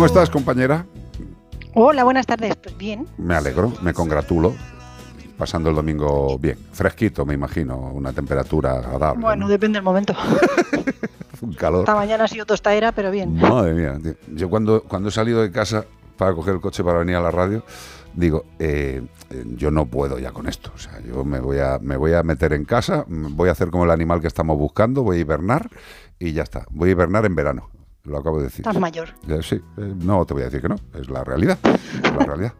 [0.00, 0.86] ¿Cómo estás, compañera?
[1.74, 2.56] Hola, buenas tardes.
[2.56, 3.06] Pues bien.
[3.18, 4.54] Me alegro, me congratulo.
[5.36, 6.56] Pasando el domingo bien.
[6.72, 7.76] Fresquito, me imagino.
[7.76, 9.20] Una temperatura agradable.
[9.20, 10.14] Bueno, depende del momento.
[11.42, 11.80] Un calor.
[11.80, 13.34] Esta mañana ha sido tostadera, pero bien.
[13.34, 13.98] Madre mía.
[14.02, 14.14] tío.
[14.28, 15.84] Yo cuando, cuando he salido de casa
[16.16, 17.62] para coger el coche para venir a la radio,
[18.14, 20.72] digo, eh, eh, yo no puedo ya con esto.
[20.74, 23.68] O sea, yo me voy, a, me voy a meter en casa, voy a hacer
[23.68, 25.68] como el animal que estamos buscando, voy a hibernar
[26.18, 26.64] y ya está.
[26.70, 27.68] Voy a hibernar en verano.
[28.04, 28.60] Lo acabo de decir.
[28.66, 29.10] Estás mayor.
[29.28, 31.58] Eh, Sí, eh, no te voy a decir que no, es la realidad.
[31.64, 32.52] Es la realidad.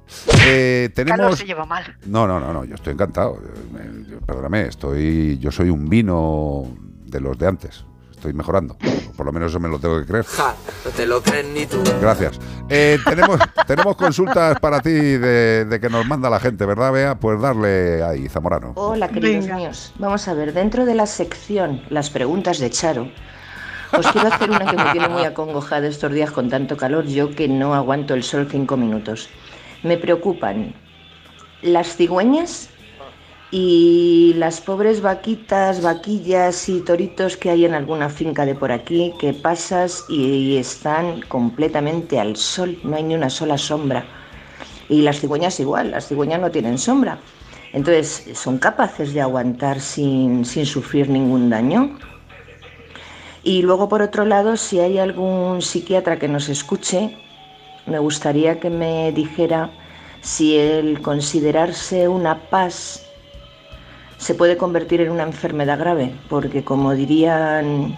[0.46, 1.38] Eh, Calor tenemos...
[1.38, 1.96] se lleva mal.
[2.06, 3.38] No, no, no, no, yo estoy encantado.
[3.78, 6.64] Eh, Perdóname, estoy, yo soy un vino
[7.06, 7.84] de los de antes.
[8.10, 8.76] Estoy mejorando.
[9.16, 10.26] Por lo menos eso me lo tengo que creer.
[10.84, 11.82] no te lo crees ni tú.
[12.02, 12.38] Gracias.
[12.68, 17.14] Eh, tenemos, tenemos consultas para ti de, de que nos manda la gente, ¿verdad, Bea?
[17.18, 18.72] Pues darle ahí, Zamorano.
[18.76, 19.56] Hola, queridos Venga.
[19.56, 19.94] míos.
[19.98, 23.10] Vamos a ver, dentro de la sección Las preguntas de Charo,
[23.96, 27.30] os quiero hacer una que me tiene muy acongojada estos días con tanto calor, yo
[27.30, 29.28] que no aguanto el sol cinco minutos.
[29.82, 30.74] Me preocupan
[31.62, 32.70] las cigüeñas
[33.50, 39.12] y las pobres vaquitas, vaquillas y toritos que hay en alguna finca de por aquí,
[39.18, 44.04] que pasas y están completamente al sol, no hay ni una sola sombra.
[44.88, 47.18] Y las cigüeñas igual, las cigüeñas no tienen sombra.
[47.72, 51.96] Entonces, ¿son capaces de aguantar sin, sin sufrir ningún daño?
[53.42, 57.16] Y luego, por otro lado, si hay algún psiquiatra que nos escuche,
[57.86, 59.70] me gustaría que me dijera
[60.20, 63.06] si el considerarse una paz
[64.18, 67.96] se puede convertir en una enfermedad grave, porque como dirían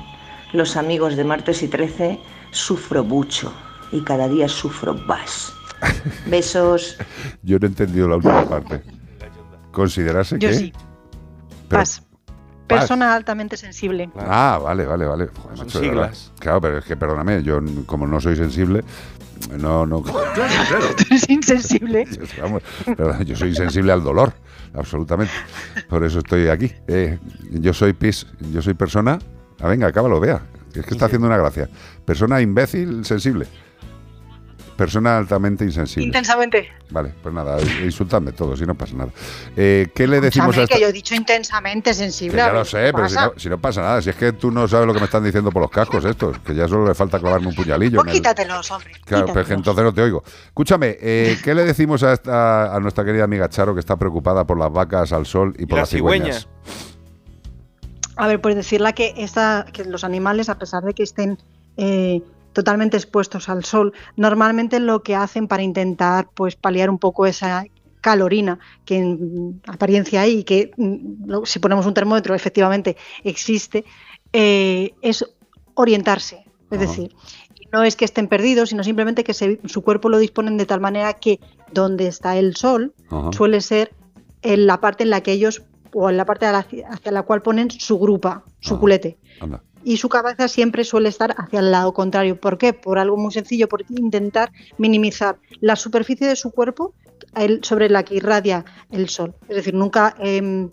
[0.52, 2.20] los amigos de martes y 13,
[2.52, 3.52] sufro mucho
[3.90, 5.52] y cada día sufro más.
[6.26, 6.96] Besos.
[7.42, 8.82] Yo no he entendido la última parte.
[9.72, 10.54] ¿Considerarse Yo que?
[10.54, 10.72] sí.
[11.68, 12.02] Pero- Paz.
[12.66, 14.10] Persona altamente sensible.
[14.16, 15.28] Ah, vale, vale, vale.
[15.28, 16.12] Joder, macho, de verdad.
[16.12, 16.32] siglas.
[16.38, 18.82] Claro, pero es que perdóname, yo como no soy sensible,
[19.58, 20.02] no, no.
[21.10, 22.06] Es insensible.
[22.36, 24.32] Yo, vamos, perdón, yo soy sensible al dolor,
[24.74, 25.32] absolutamente.
[25.88, 26.72] Por eso estoy aquí.
[26.86, 27.18] Eh,
[27.50, 29.18] yo soy pis, yo soy persona.
[29.60, 30.42] Ah, venga, acábalo, vea.
[30.74, 31.68] Es que está haciendo una gracia.
[32.04, 33.46] Persona imbécil, sensible.
[34.82, 36.06] Persona altamente insensible.
[36.06, 36.68] Intensamente.
[36.90, 39.12] Vale, pues nada, insultadme todos y no pasa nada.
[39.56, 40.74] Eh, ¿Qué le decimos a esta...
[40.74, 42.32] que yo he dicho intensamente sensible.
[42.32, 44.32] Que ya lo sé, ¿qué pero si no, si no pasa nada, si es que
[44.32, 46.88] tú no sabes lo que me están diciendo por los cascos estos, que ya solo
[46.88, 47.98] le falta clavarme un puñalillo.
[47.98, 48.92] Pues en el- quítatelos, hombre.
[49.04, 50.24] Claro, pero es que entonces no te oigo.
[50.46, 54.44] Escúchame, eh, ¿qué le decimos a, esta, a nuestra querida amiga Charo que está preocupada
[54.44, 56.48] por las vacas al sol y por la las cigüeñas?
[58.16, 61.38] A ver, pues decirle que, esta, que los animales, a pesar de que estén
[61.76, 62.20] eh,
[62.52, 67.64] totalmente expuestos al sol, normalmente lo que hacen para intentar pues paliar un poco esa
[68.00, 73.84] calorina que en apariencia hay y que mm, si ponemos un termómetro efectivamente existe,
[74.32, 75.24] eh, es
[75.74, 76.44] orientarse.
[76.70, 76.86] Es Ajá.
[76.86, 77.14] decir,
[77.72, 80.80] no es que estén perdidos, sino simplemente que se- su cuerpo lo disponen de tal
[80.80, 81.38] manera que
[81.72, 83.30] donde está el sol Ajá.
[83.32, 83.92] suele ser
[84.42, 85.62] en la parte en la que ellos
[85.94, 89.18] o en la parte hacia la cual ponen su grupa, su culete.
[89.40, 89.62] Anda.
[89.84, 92.40] Y su cabeza siempre suele estar hacia el lado contrario.
[92.40, 92.72] ¿Por qué?
[92.72, 96.94] Por algo muy sencillo, por intentar minimizar la superficie de su cuerpo
[97.62, 99.34] sobre la que irradia el sol.
[99.48, 100.70] Es decir, nunca em,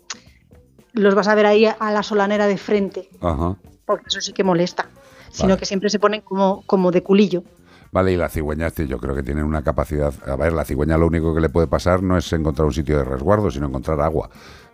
[0.92, 3.56] los vas a ver ahí a la solanera de frente, Ajá.
[3.86, 4.88] porque eso sí que molesta.
[5.32, 7.44] Sino que siempre se ponen como, como de culillo.
[7.92, 10.12] Vale, y las cigüeñas, tío, yo creo que tienen una capacidad.
[10.28, 12.98] A ver, la cigüeña lo único que le puede pasar no es encontrar un sitio
[12.98, 14.28] de resguardo, sino encontrar agua.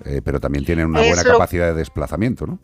[0.04, 2.58] Eh, pero también tienen una Es buena lo- capacidad de desplazamiento, ¿no?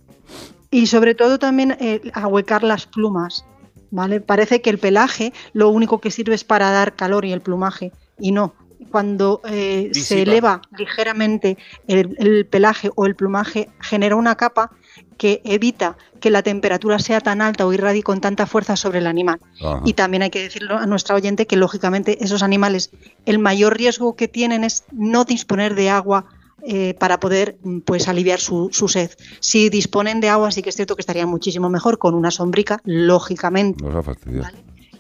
[0.73, 3.45] Y sobre todo también eh, ahuecar las plumas,
[3.91, 4.23] ¿vale?
[4.23, 7.93] Parece que el pelaje lo único que sirve es para dar calor y el plumaje,
[8.19, 8.55] y no.
[8.91, 14.71] Cuando eh, se eleva ligeramente el, el pelaje o el plumaje, genera una capa
[15.19, 19.07] que evita que la temperatura sea tan alta o irradie con tanta fuerza sobre el
[19.07, 19.41] animal.
[19.63, 19.83] Ajá.
[19.85, 22.91] Y también hay que decirlo a nuestra oyente que lógicamente esos animales,
[23.27, 26.25] el mayor riesgo que tienen es no disponer de agua
[26.65, 29.11] eh, para poder mm, pues aliviar su, su sed.
[29.41, 32.81] Si disponen de agua, sí que es cierto que estaría muchísimo mejor con una sombrica,
[32.85, 33.83] lógicamente.
[33.85, 34.49] Nos ha fastidiado.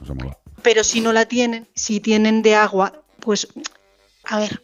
[0.00, 0.38] Nos ha molado.
[0.62, 3.48] Pero si no la tienen, si tienen de agua, pues
[4.24, 4.62] a ver,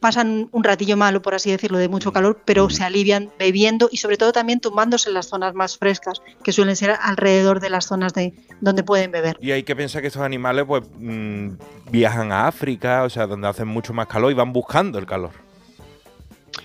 [0.00, 3.98] pasan un ratillo malo, por así decirlo, de mucho calor, pero se alivian bebiendo y
[3.98, 7.86] sobre todo también tumbándose en las zonas más frescas, que suelen ser alrededor de las
[7.86, 9.36] zonas de donde pueden beber.
[9.40, 11.50] Y hay que pensar que estos animales pues mm,
[11.90, 15.47] viajan a África, o sea, donde hacen mucho más calor y van buscando el calor.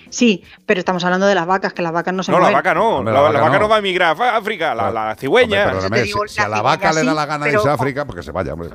[0.10, 2.58] Sí, pero estamos hablando de las vacas, que las vacas no se No, la mueven.
[2.58, 3.70] vaca no, Hombre, la, la la vaca vaca no no.
[3.70, 5.60] va a migrar a África, la, la cigüeña.
[5.64, 7.60] Hombre, perdóname, te digo, si, si a la la vaca le da la gana pero
[7.60, 7.74] irse a.
[7.74, 8.70] África, porque se vaya, hombre.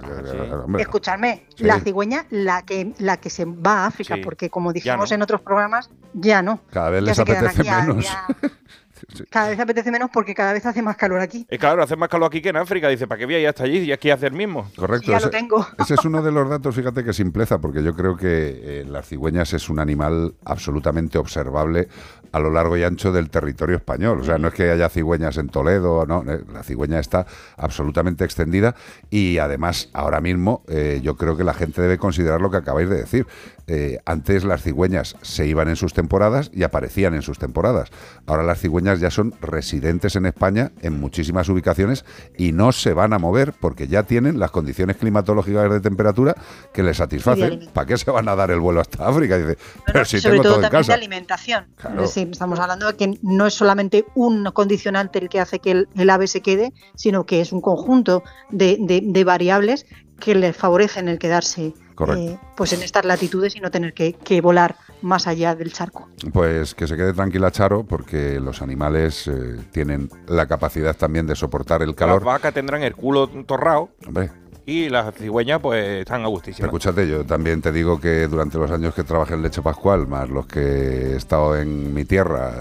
[0.64, 0.82] hombre.
[0.82, 1.64] Escuchadme, Sí.
[1.64, 4.20] la cigüeña, la que, la que se va a África, Sí.
[4.22, 5.14] porque como dijimos no.
[5.14, 6.60] en otros programas, ya no.
[6.72, 8.04] Cada vez Ya les apetece aquí menos.
[8.04, 8.26] ya-
[9.30, 11.46] Cada vez apetece menos porque cada vez hace más calor aquí.
[11.48, 12.88] Es claro, hace más calor aquí que en África.
[12.88, 14.70] Dice, ¿para qué voy a ir hasta allí y aquí hace el mismo?
[14.76, 15.10] Correcto.
[15.10, 15.66] Ya lo ese, tengo.
[15.78, 18.28] ese es uno de los datos, fíjate que simpleza, porque yo creo que
[18.62, 21.88] eh, las cigüeñas es un animal absolutamente observable
[22.32, 24.20] a lo largo y ancho del territorio español.
[24.20, 28.24] O sea, no es que haya cigüeñas en Toledo, no, eh, la cigüeña está absolutamente
[28.24, 28.74] extendida
[29.10, 32.88] y además ahora mismo eh, yo creo que la gente debe considerar lo que acabáis
[32.88, 33.26] de decir.
[33.70, 37.90] Eh, antes las cigüeñas se iban en sus temporadas y aparecían en sus temporadas.
[38.26, 42.06] Ahora las cigüeñas ya son residentes en España en muchísimas ubicaciones
[42.38, 46.34] y no se van a mover porque ya tienen las condiciones climatológicas de temperatura
[46.72, 47.68] que les satisfacen.
[47.74, 49.36] ¿Para qué se van a dar el vuelo hasta África?
[49.36, 51.66] Dice, pero si sobre tengo todo todo en también de alimentación.
[51.76, 52.04] Claro.
[52.04, 55.72] Es decir, estamos hablando de que no es solamente un condicionante el que hace que
[55.72, 59.84] el, el ave se quede, sino que es un conjunto de, de- de variables
[60.18, 61.74] que les favorecen el quedarse.
[62.16, 66.08] Eh, pues en estas latitudes y no tener que, que volar más allá del charco.
[66.32, 71.36] Pues que se quede tranquila Charo, porque los animales eh, tienen la capacidad también de
[71.36, 72.24] soportar el Las calor.
[72.24, 74.30] vacas tendrán el culo torrado Hombre,
[74.66, 76.68] y las cigüeñas pues están a pero gustísimas.
[76.68, 80.28] escúchate, yo también te digo que durante los años que trabajé en Leche Pascual, más
[80.28, 82.52] los que he estado en mi tierra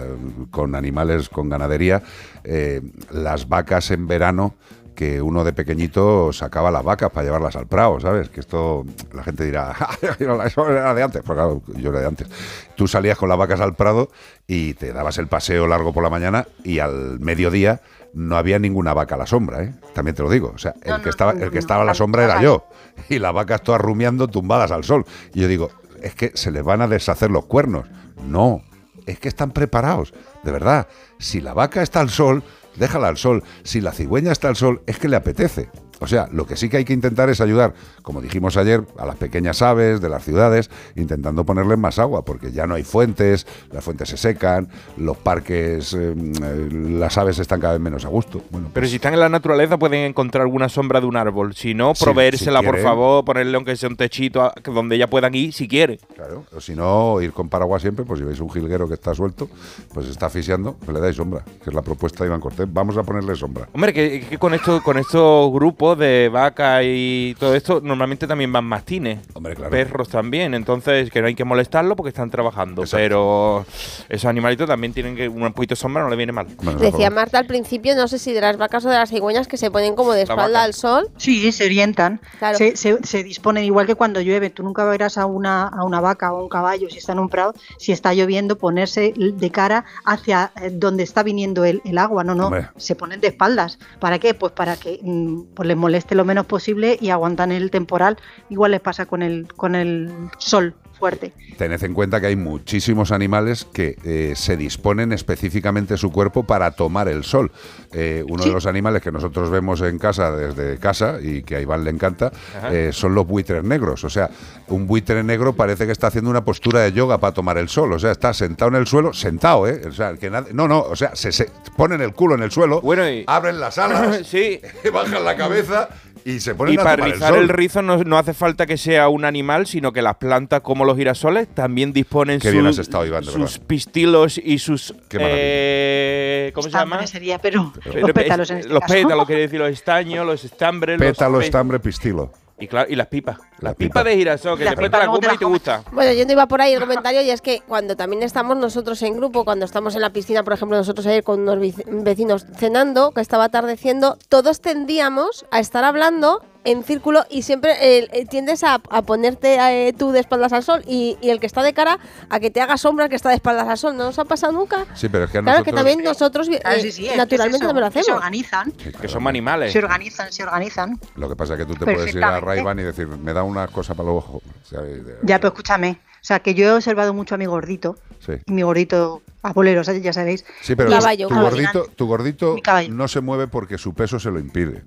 [0.50, 2.02] con animales, con ganadería,
[2.46, 4.56] eh, las vacas en verano
[4.98, 8.30] que uno de pequeñito sacaba las vacas para llevarlas al prado, ¿sabes?
[8.30, 9.76] Que esto, la gente dirá,
[10.46, 12.28] eso era de antes, pues claro, yo era de antes.
[12.76, 14.10] Tú salías con las vacas al prado
[14.48, 17.80] y te dabas el paseo largo por la mañana y al mediodía
[18.16, 19.74] no había ninguna vaca a la sombra, ¿eh?
[19.94, 20.52] También te lo digo.
[20.56, 22.66] O sea, el que estaba, el que estaba a la sombra era yo.
[23.08, 25.06] Y las vacas todas rumiando tumbadas al sol.
[25.32, 25.70] Y yo digo,
[26.02, 27.86] es que se les van a deshacer los cuernos.
[28.26, 28.64] No,
[29.06, 30.16] es que están preparados.
[30.44, 30.88] De verdad,
[31.20, 32.42] si la vaca está al sol,
[32.78, 33.44] déjala al sol.
[33.64, 35.70] Si la cigüeña está al sol, es que le apetece.
[36.00, 39.06] O sea, lo que sí que hay que intentar es ayudar, como dijimos ayer, a
[39.06, 43.48] las pequeñas aves de las ciudades, intentando ponerles más agua, porque ya no hay fuentes,
[43.72, 48.10] las fuentes se secan, los parques, eh, eh, las aves están cada vez menos a
[48.10, 48.42] gusto.
[48.52, 51.56] Bueno, Pero si están en la naturaleza pueden encontrar alguna sombra de un árbol.
[51.56, 55.08] Si no, Sí, proveérsela, si por favor, ponerle aunque sea un techito a- donde ya
[55.08, 55.98] puedan ir si quiere.
[56.16, 59.16] Claro, o si no, ir con paraguas siempre, pues si veis un jilguero que está
[59.16, 59.50] suelto,
[59.94, 62.68] pues está asfixiando, pues le dais sombra, que es la propuesta de Iván Cortés.
[62.72, 63.68] Vamos a ponerle sombra.
[63.74, 68.52] Hombre, que, que con esto, con estos grupos de vacas y todo esto, normalmente también
[68.52, 69.20] van mastines.
[69.34, 69.72] Hombre, claro.
[69.72, 70.54] Perros también.
[70.54, 72.84] Entonces, que no hay que molestarlo porque están trabajando.
[72.92, 73.66] Pero
[74.10, 75.30] esos animalitos también tienen que.
[75.30, 76.48] Un poquito de sombra no le viene mal.
[76.80, 79.58] Decía Marta al principio, no sé si de las vacas o de las cigüeñas, que
[79.58, 80.64] se ponen como de espalda vaca.
[80.64, 81.10] al sol.
[81.18, 82.58] Sí, se orientan, Claro.
[82.58, 84.50] se, se- se disponen igual que cuando llueve.
[84.50, 87.20] Tú nunca verás a una, a una vaca o a un caballo si está en
[87.20, 91.98] un prado, si está lloviendo, ponerse de cara hacia eh, donde está viniendo el, el
[91.98, 92.24] agua.
[92.24, 92.68] No, no, Hombre.
[92.78, 93.78] se ponen de espaldas.
[94.00, 94.34] ¿Para qué?
[94.34, 98.18] Pues para que mm, pues les moleste lo menos posible y aguantan el temporal.
[98.50, 101.32] Igual les pasa con el, con el sol fuerte.
[101.58, 106.72] Tened en cuenta que hay muchísimos animales que eh, se disponen específicamente su cuerpo para
[106.72, 107.52] tomar el sol.
[107.94, 111.62] Eh, uno de los animales que nosotros vemos en casa desde casa y que a
[111.62, 112.32] Iván le encanta
[112.72, 114.04] eh, son los buitres negros.
[114.04, 114.30] O sea,
[114.68, 117.94] un buitre negro parece que está haciendo una postura de yoga para tomar el sol.
[117.94, 119.82] O sea, está sentado en el suelo, sentado, ¿eh?
[119.88, 122.52] O sea, que nadie- no, no, o sea, se, se ponen el culo en el
[122.52, 122.82] suelo,
[123.28, 124.60] abren las alas, sí.
[124.94, 125.90] bajan la cabeza
[126.30, 127.44] y se ponen Y a para el rizar sol.
[127.44, 130.84] el, rizo no, no hace falta que sea un animal, sino que las plantas como
[130.84, 134.94] los girasoles también disponen Qué sus, bien has estado, Iván, de sus pistilos y sus...
[135.08, 137.08] Qué eh, ¿Cómo se llama?
[137.08, 138.94] Sería, pero Pero los pétalos en este los caso.
[138.94, 142.32] pétalos, quiere decir los estaños, los estambres, los Pétalo, pe- estambre, pistilo.
[142.60, 143.38] Y, claro, y las pipas.
[143.60, 145.84] La Las pipas de girasol, que Las te la goma y te gusta.
[145.92, 149.02] Bueno, yo no iba por ahí el comentario y es que cuando también estamos nosotros
[149.04, 153.12] en grupo, cuando estamos en la piscina, por ejemplo, nosotros ayer con unos vecinos cenando,
[153.12, 158.64] que estaba atardeciendo, todos tendíamos a estar hablando en círculo y siempre eh, eh, tiendes
[158.64, 161.74] a, a ponerte eh, tú de espaldas al sol y, y el que está de
[161.74, 163.96] cara a que te haga sombra el que está de espaldas al sol.
[163.98, 164.86] ¿No nos ha pasado nunca?
[164.96, 167.16] Sí, pero es que a Claro que nosotros- también nosotros eh, Ah, sí, sí, que
[167.18, 168.18] naturalmente eso, también lo que Se hacemos.
[168.20, 169.72] organizan, Que somos animales.
[169.72, 171.00] se organizan, se organizan.
[171.16, 172.40] Lo que pasa es que tú te puedes ir a.
[172.40, 174.44] Ray-Ban y decir, me da una cosa para los ojos.
[174.70, 175.02] ¿sabes?
[175.24, 176.00] Ya, pero escúchame.
[176.22, 178.34] O sea, que yo he observado mucho a mi gordito, Sí.
[178.46, 180.44] y mi gordito abolero, o sea, ya sabéis.
[180.62, 181.30] Sí, pero tu caballo.
[181.30, 182.56] gordito, tu gordito
[182.90, 184.84] no se mueve porque su peso se lo impide.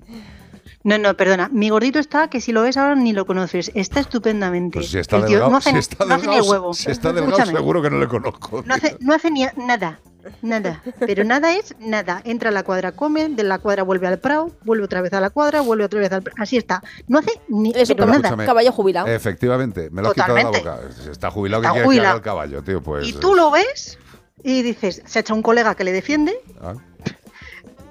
[0.82, 1.48] No, no, perdona.
[1.52, 3.70] Mi gordito está que si lo ves ahora ni lo conoces.
[3.74, 4.78] Está estupendamente.
[4.78, 6.50] Pues si está El tío delgado, no hace, si está no hace ni el delgado,
[6.52, 6.74] huevo.
[6.74, 7.58] si está delgado Escúchame.
[7.58, 8.62] seguro que no le conozco.
[8.66, 10.00] No hace, no hace ni nada.
[10.42, 10.82] Nada.
[10.98, 12.20] Pero nada es nada.
[12.24, 15.20] Entra a la cuadra, come, de la cuadra vuelve al prado, vuelve otra vez a
[15.20, 16.36] la cuadra, vuelve otra vez al prado.
[16.42, 16.82] Así está.
[17.08, 18.18] No hace ni Es un pero nada.
[18.18, 19.06] Escúchame, caballo jubilado.
[19.06, 20.88] Efectivamente, me lo has quitado de la Totalmente.
[20.96, 21.10] boca.
[21.10, 22.16] Está jubilado, que Está quiere que haga jubilado.
[22.16, 22.82] el caballo, tío?
[22.82, 23.08] Pues.
[23.08, 23.98] Y tú lo ves
[24.42, 26.74] y dices, se ha hecho un colega que le defiende, Ah.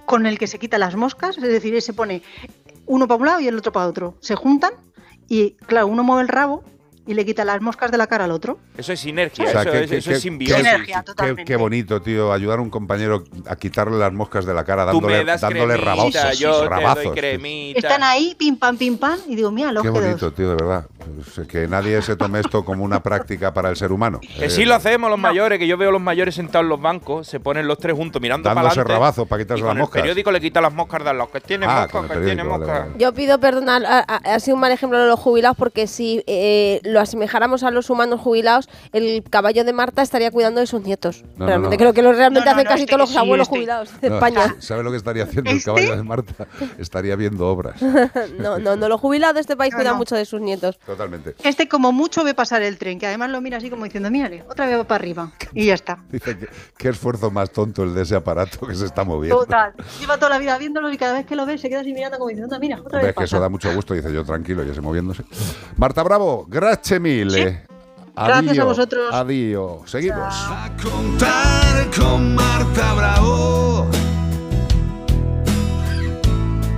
[0.06, 2.24] con el que se quita las moscas, es decir, él se pone
[2.90, 4.16] uno para un lado y el otro para otro.
[4.20, 4.72] Se juntan
[5.28, 6.64] y, claro, uno mueve el rabo
[7.06, 8.58] y le quita las moscas de la cara al otro.
[8.78, 10.58] Eso es sinergia, O sea, eso, que- es, que- eso que- es simbiosis.
[10.58, 14.54] Sinergia, Qué, qué- qué bonito, tío, ayudar a un compañero a quitarle las moscas de
[14.54, 16.40] la cara Tú dándole, me das dándole cremita, rabazos.
[16.40, 17.14] yo te rabazos, doy tío.
[17.14, 17.80] cremita.
[17.80, 20.86] Están ahí, pim pam, pim pam, y digo, mira, los Qué bonito, tío, de verdad.
[21.00, 24.20] Pues, que nadie se tome esto como una práctica para el ser humano.
[24.20, 26.70] Que Eh, sí lo hacemos los mayores, que yo veo a los mayores sentados en
[26.70, 28.94] los bancos, se ponen los tres juntos mirando para Dándose adelante.
[28.94, 30.02] rabazos para quitarse y las con el moscas.
[30.02, 32.50] periódico le quita las moscas de los que tiene Ah, moscas, el que tiene periódico,
[32.50, 32.80] vale, moscas.
[32.90, 33.00] vale.
[33.04, 37.00] Yo pido perdón, ha sido un mal ejemplo de los jubilados porque si eh, lo
[37.00, 41.24] asemejáramos a los humanos jubilados, el caballo de Marta estaría cuidando de sus nietos.
[41.38, 41.80] No, realmente no.
[41.80, 43.56] creo que lo realmente No, no, hacen no, casi este todos los sí, abuelos este.
[43.58, 44.56] jubilados de No, España.
[44.60, 45.66] ¿Sabe lo que estaría haciendo el ¿Este?
[45.66, 46.48] caballo de Marta?
[46.78, 47.82] Estaría viendo obras.
[48.38, 49.98] no, no, no, los jubilados de este país No, cuidan no.
[50.00, 50.78] mucho de sus nietos.
[50.90, 51.36] Totalmente.
[51.44, 54.44] Este como mucho ve pasar el tren, que además lo mira así como diciendo, mírale,
[54.50, 55.32] otra vez va para arriba.
[55.54, 56.00] Y ya está.
[56.12, 59.42] Dice que qué esfuerzo más tonto el de ese aparato que se está moviendo.
[59.42, 59.74] Total.
[60.00, 62.18] Lleva toda la vida viéndolo y cada vez que lo ve se queda así mirando
[62.18, 64.66] como diciendo, mira, otra Hombre, vez es que eso da mucho gusto, dice yo tranquilo,
[64.66, 65.24] y ese moviéndose.
[65.78, 67.66] Marta Bravo, grazie mille.
[68.16, 69.14] Gracias a vosotros.
[69.14, 69.84] Addio.
[69.86, 70.34] Seguimos.
[70.82, 73.86] Contar con Marta Bravo,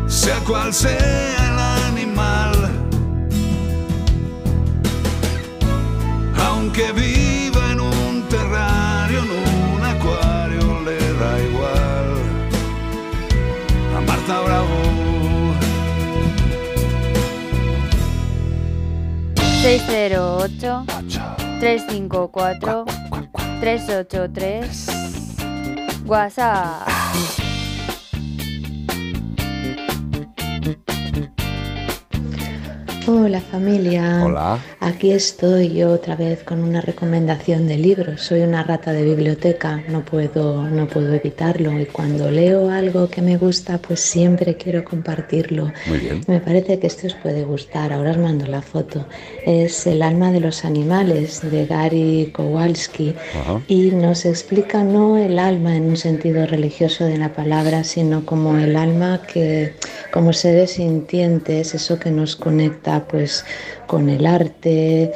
[0.05, 2.60] sea cual sea el animal,
[6.61, 12.09] aunque viva en un terrario, en un acuario, le da igual
[13.97, 14.77] a Marta Bravo.
[19.63, 20.85] 608
[21.59, 22.85] 354
[23.59, 24.87] 383
[26.05, 26.87] WhatsApp.
[33.07, 34.21] Hola familia.
[34.23, 34.59] Hola.
[34.79, 38.21] Aquí estoy yo otra vez con una recomendación de libros.
[38.21, 43.23] Soy una rata de biblioteca, no puedo, no puedo evitarlo y cuando leo algo que
[43.23, 45.73] me gusta, pues siempre quiero compartirlo.
[45.87, 46.21] Muy bien.
[46.27, 47.91] Me parece que esto os puede gustar.
[47.91, 49.07] Ahora os mando la foto.
[49.47, 53.61] Es El alma de los animales de Gary Kowalski Ajá.
[53.67, 58.57] y nos explica no el alma en un sentido religioso de la palabra, sino como
[58.57, 59.73] el alma que
[60.11, 63.45] como seres sintientes, eso que nos conecta pues
[63.87, 65.11] con el arte,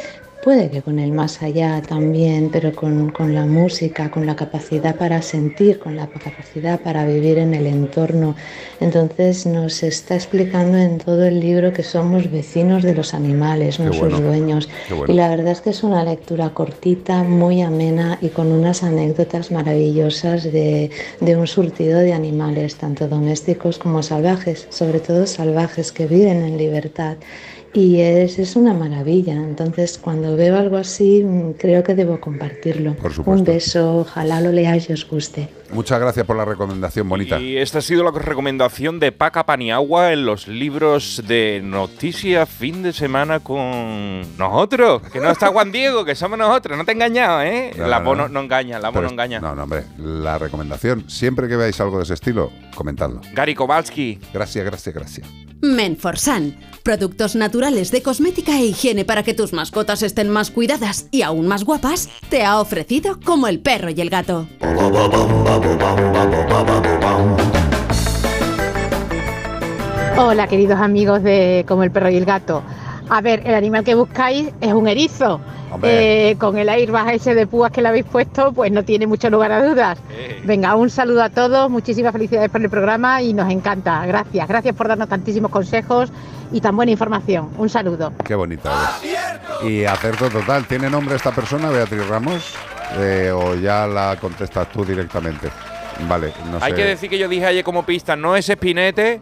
[0.46, 4.96] puede que con el más allá también, pero con, con la música, con la capacidad
[4.96, 8.36] para sentir, con la capacidad para vivir en el entorno.
[8.80, 13.90] Entonces nos está explicando en todo el libro que somos vecinos de los animales, no
[13.90, 14.70] Qué sus bueno, dueños.
[14.92, 15.12] bueno.
[15.12, 19.50] Y la verdad es que es una lectura cortita, muy amena y con unas anécdotas
[19.50, 26.06] maravillosas de, de un surtido de animales, tanto domésticos como salvajes, sobre todo salvajes que
[26.06, 27.18] viven en libertad.
[27.76, 29.34] Y es, es una maravilla.
[29.34, 32.94] Entonces, cuando veo algo así, mm, creo que debo compartirlo.
[32.94, 33.32] Por supuesto.
[33.32, 35.50] Un beso, ojalá lo leáis y os guste.
[35.74, 37.38] Muchas gracias por la recomendación bonita.
[37.38, 42.82] Y esta ha sido la recomendación de Paca Paniagua en los libros de Noticias Fin
[42.82, 45.02] de Semana con nosotros.
[45.12, 46.78] Que no está Juan Diego, que somos nosotros.
[46.78, 47.74] No te he engañado, ¿eh?
[47.78, 48.24] No, la no, voz no.
[48.24, 49.42] no, no engaña, la no engaña.
[49.42, 49.84] No, no, hombre.
[49.98, 53.20] La recomendación, siempre que veáis algo de ese estilo, comentadlo.
[53.34, 54.18] Gary Kowalski.
[54.34, 55.28] Gracias, gracias, gracias.
[55.66, 61.24] Menforsan, productos naturales de cosmética e higiene para que tus mascotas estén más cuidadas y
[61.24, 64.48] aún más guapas, te ha ofrecido como el perro y el gato.
[70.18, 72.62] Hola, queridos amigos de Como el perro y el gato.
[73.10, 75.40] A ver, el animal que buscáis es un erizo.
[75.84, 79.30] Eh, con el airbag ese de púas que le habéis puesto, pues no tiene mucho
[79.30, 80.00] lugar a dudas.
[80.46, 84.06] Venga, un saludo a todos, muchísimas felicidades por el programa y nos encanta.
[84.06, 86.12] Gracias, gracias por darnos tantísimos consejos
[86.52, 87.50] y tan buena información.
[87.58, 88.14] Un saludo.
[88.24, 88.72] Qué bonita
[89.04, 89.70] es.
[89.70, 90.66] Y acierto total.
[90.66, 92.54] ¿Tiene nombre esta persona, Beatriz Ramos?
[92.98, 95.50] Eh, ¿O ya la contestas tú directamente?
[96.08, 96.78] Vale, no Hay sé.
[96.78, 99.20] que decir que yo dije ayer como pista, no es Spinete,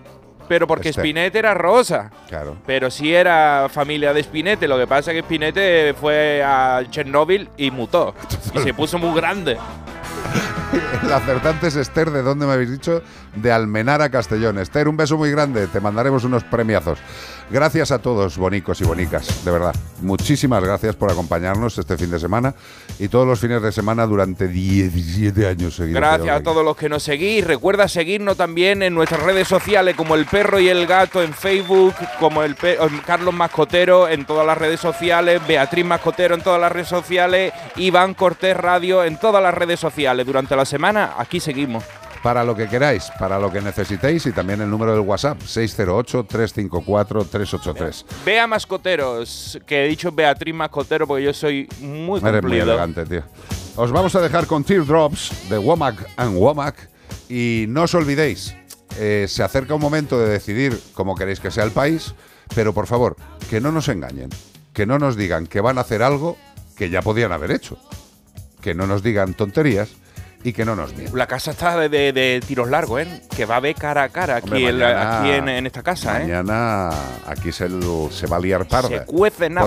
[0.47, 1.01] pero porque Este.
[1.01, 2.11] Spinete era rosa.
[2.27, 2.57] Claro.
[2.65, 4.67] Pero sí era familia de Spinete.
[4.67, 8.13] Lo que pasa es que Spinete fue a Chernóbil y mutó.
[8.53, 9.57] y se puso muy grande.
[11.07, 13.01] La acertante es Esther, ¿de dónde me habéis dicho?
[13.35, 14.57] De Almenara, Castellón.
[14.57, 16.97] Esther, un beso muy grande, te mandaremos unos premiazos.
[17.49, 19.75] Gracias a todos, bonicos y bonicas, de verdad.
[20.01, 22.55] Muchísimas gracias por acompañarnos este fin de semana
[22.97, 25.99] y todos los fines de semana durante 17 años seguidos.
[26.01, 27.45] Gracias a todos los que nos seguís.
[27.45, 31.93] Recuerda seguirnos también en nuestras redes sociales como El Perro y el Gato en Facebook,
[32.19, 36.71] como el Pe- Carlos Mascotero en todas las redes sociales, Beatriz Mascotero en todas las
[36.71, 40.25] redes sociales, Iván Cortés Radio en todas las redes sociales.
[40.25, 41.83] Durante la semana aquí seguimos.
[42.23, 48.05] Para lo que queráis, para lo que necesitéis y también el número del WhatsApp, 608-354-383.
[48.25, 52.63] Bea Mascoteros, que he dicho Beatriz Mascotero porque yo soy muy Eres muy cumplido.
[52.63, 53.23] elegante, tío.
[53.75, 56.89] Os vamos a dejar con Teardrops de Womack and Womack
[57.29, 58.55] y no os olvidéis,
[58.97, 62.13] eh, se acerca un momento de decidir cómo queréis que sea el país,
[62.55, 63.15] pero por favor,
[63.49, 64.29] que no nos engañen,
[64.73, 66.37] que no nos digan que van a hacer algo
[66.77, 67.77] que ya podían haber hecho,
[68.61, 69.89] que no nos digan tonterías
[70.43, 71.17] y que no nos mientan.
[71.17, 73.21] La casa está de, de- de tiros largos, ¿eh?
[73.35, 76.23] Que va a ver cara a cara aquí, Hombre, aquí en, en esta casa, ¿eh?
[76.23, 76.89] Mañana
[77.27, 78.89] aquí se, lo- se va a liar parda.
[78.89, 79.07] Se habas.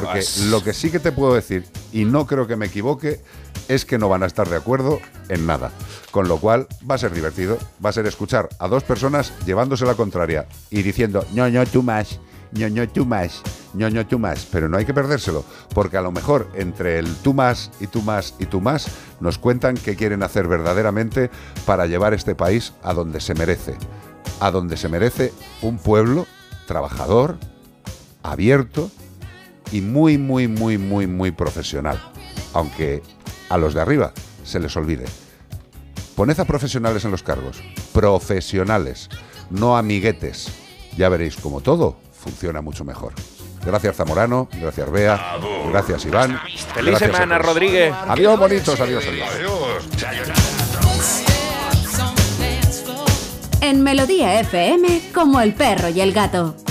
[0.01, 3.21] Porque lo que sí que te puedo decir, y no creo que me equivoque,
[3.69, 5.73] es que no van a estar de acuerdo en nada.
[6.11, 9.85] Con lo cual va a ser divertido, va a ser escuchar a dos personas llevándose
[9.85, 12.21] la contraria y diciendo, no, no, tú más,
[12.57, 13.43] no, tú más,
[13.75, 14.47] no, tú más.
[14.51, 15.45] Pero no hay que perdérselo,
[15.75, 18.89] porque a lo mejor entre el tú más y tú más y tú más
[19.21, 21.31] nos cuentan qué quieren hacer verdaderamente
[21.65, 23.77] para llevar este país a donde se merece.
[24.41, 26.27] A donde se merece un pueblo
[26.67, 27.39] trabajador,
[28.23, 28.91] abierto
[29.73, 32.01] y muy, muy, muy, muy, muy profesional.
[32.53, 33.03] Aunque
[33.49, 34.13] a los de arriba
[34.45, 35.05] se les olvide.
[36.15, 37.63] Poned a profesionales en los cargos.
[37.93, 39.09] Profesionales,
[39.51, 40.49] no amiguetes.
[40.97, 43.13] Ya veréis como todo funciona mucho mejor.
[43.65, 45.39] Gracias Zamorano, gracias Bea,
[45.71, 46.41] gracias Iván.
[46.75, 47.39] Feliz gracias semana.
[47.39, 47.95] Rodríguez.
[48.09, 49.29] Adiós, bonitos, adiós, adiós.
[53.61, 56.66] En Melodía FM, como el perro y el gato.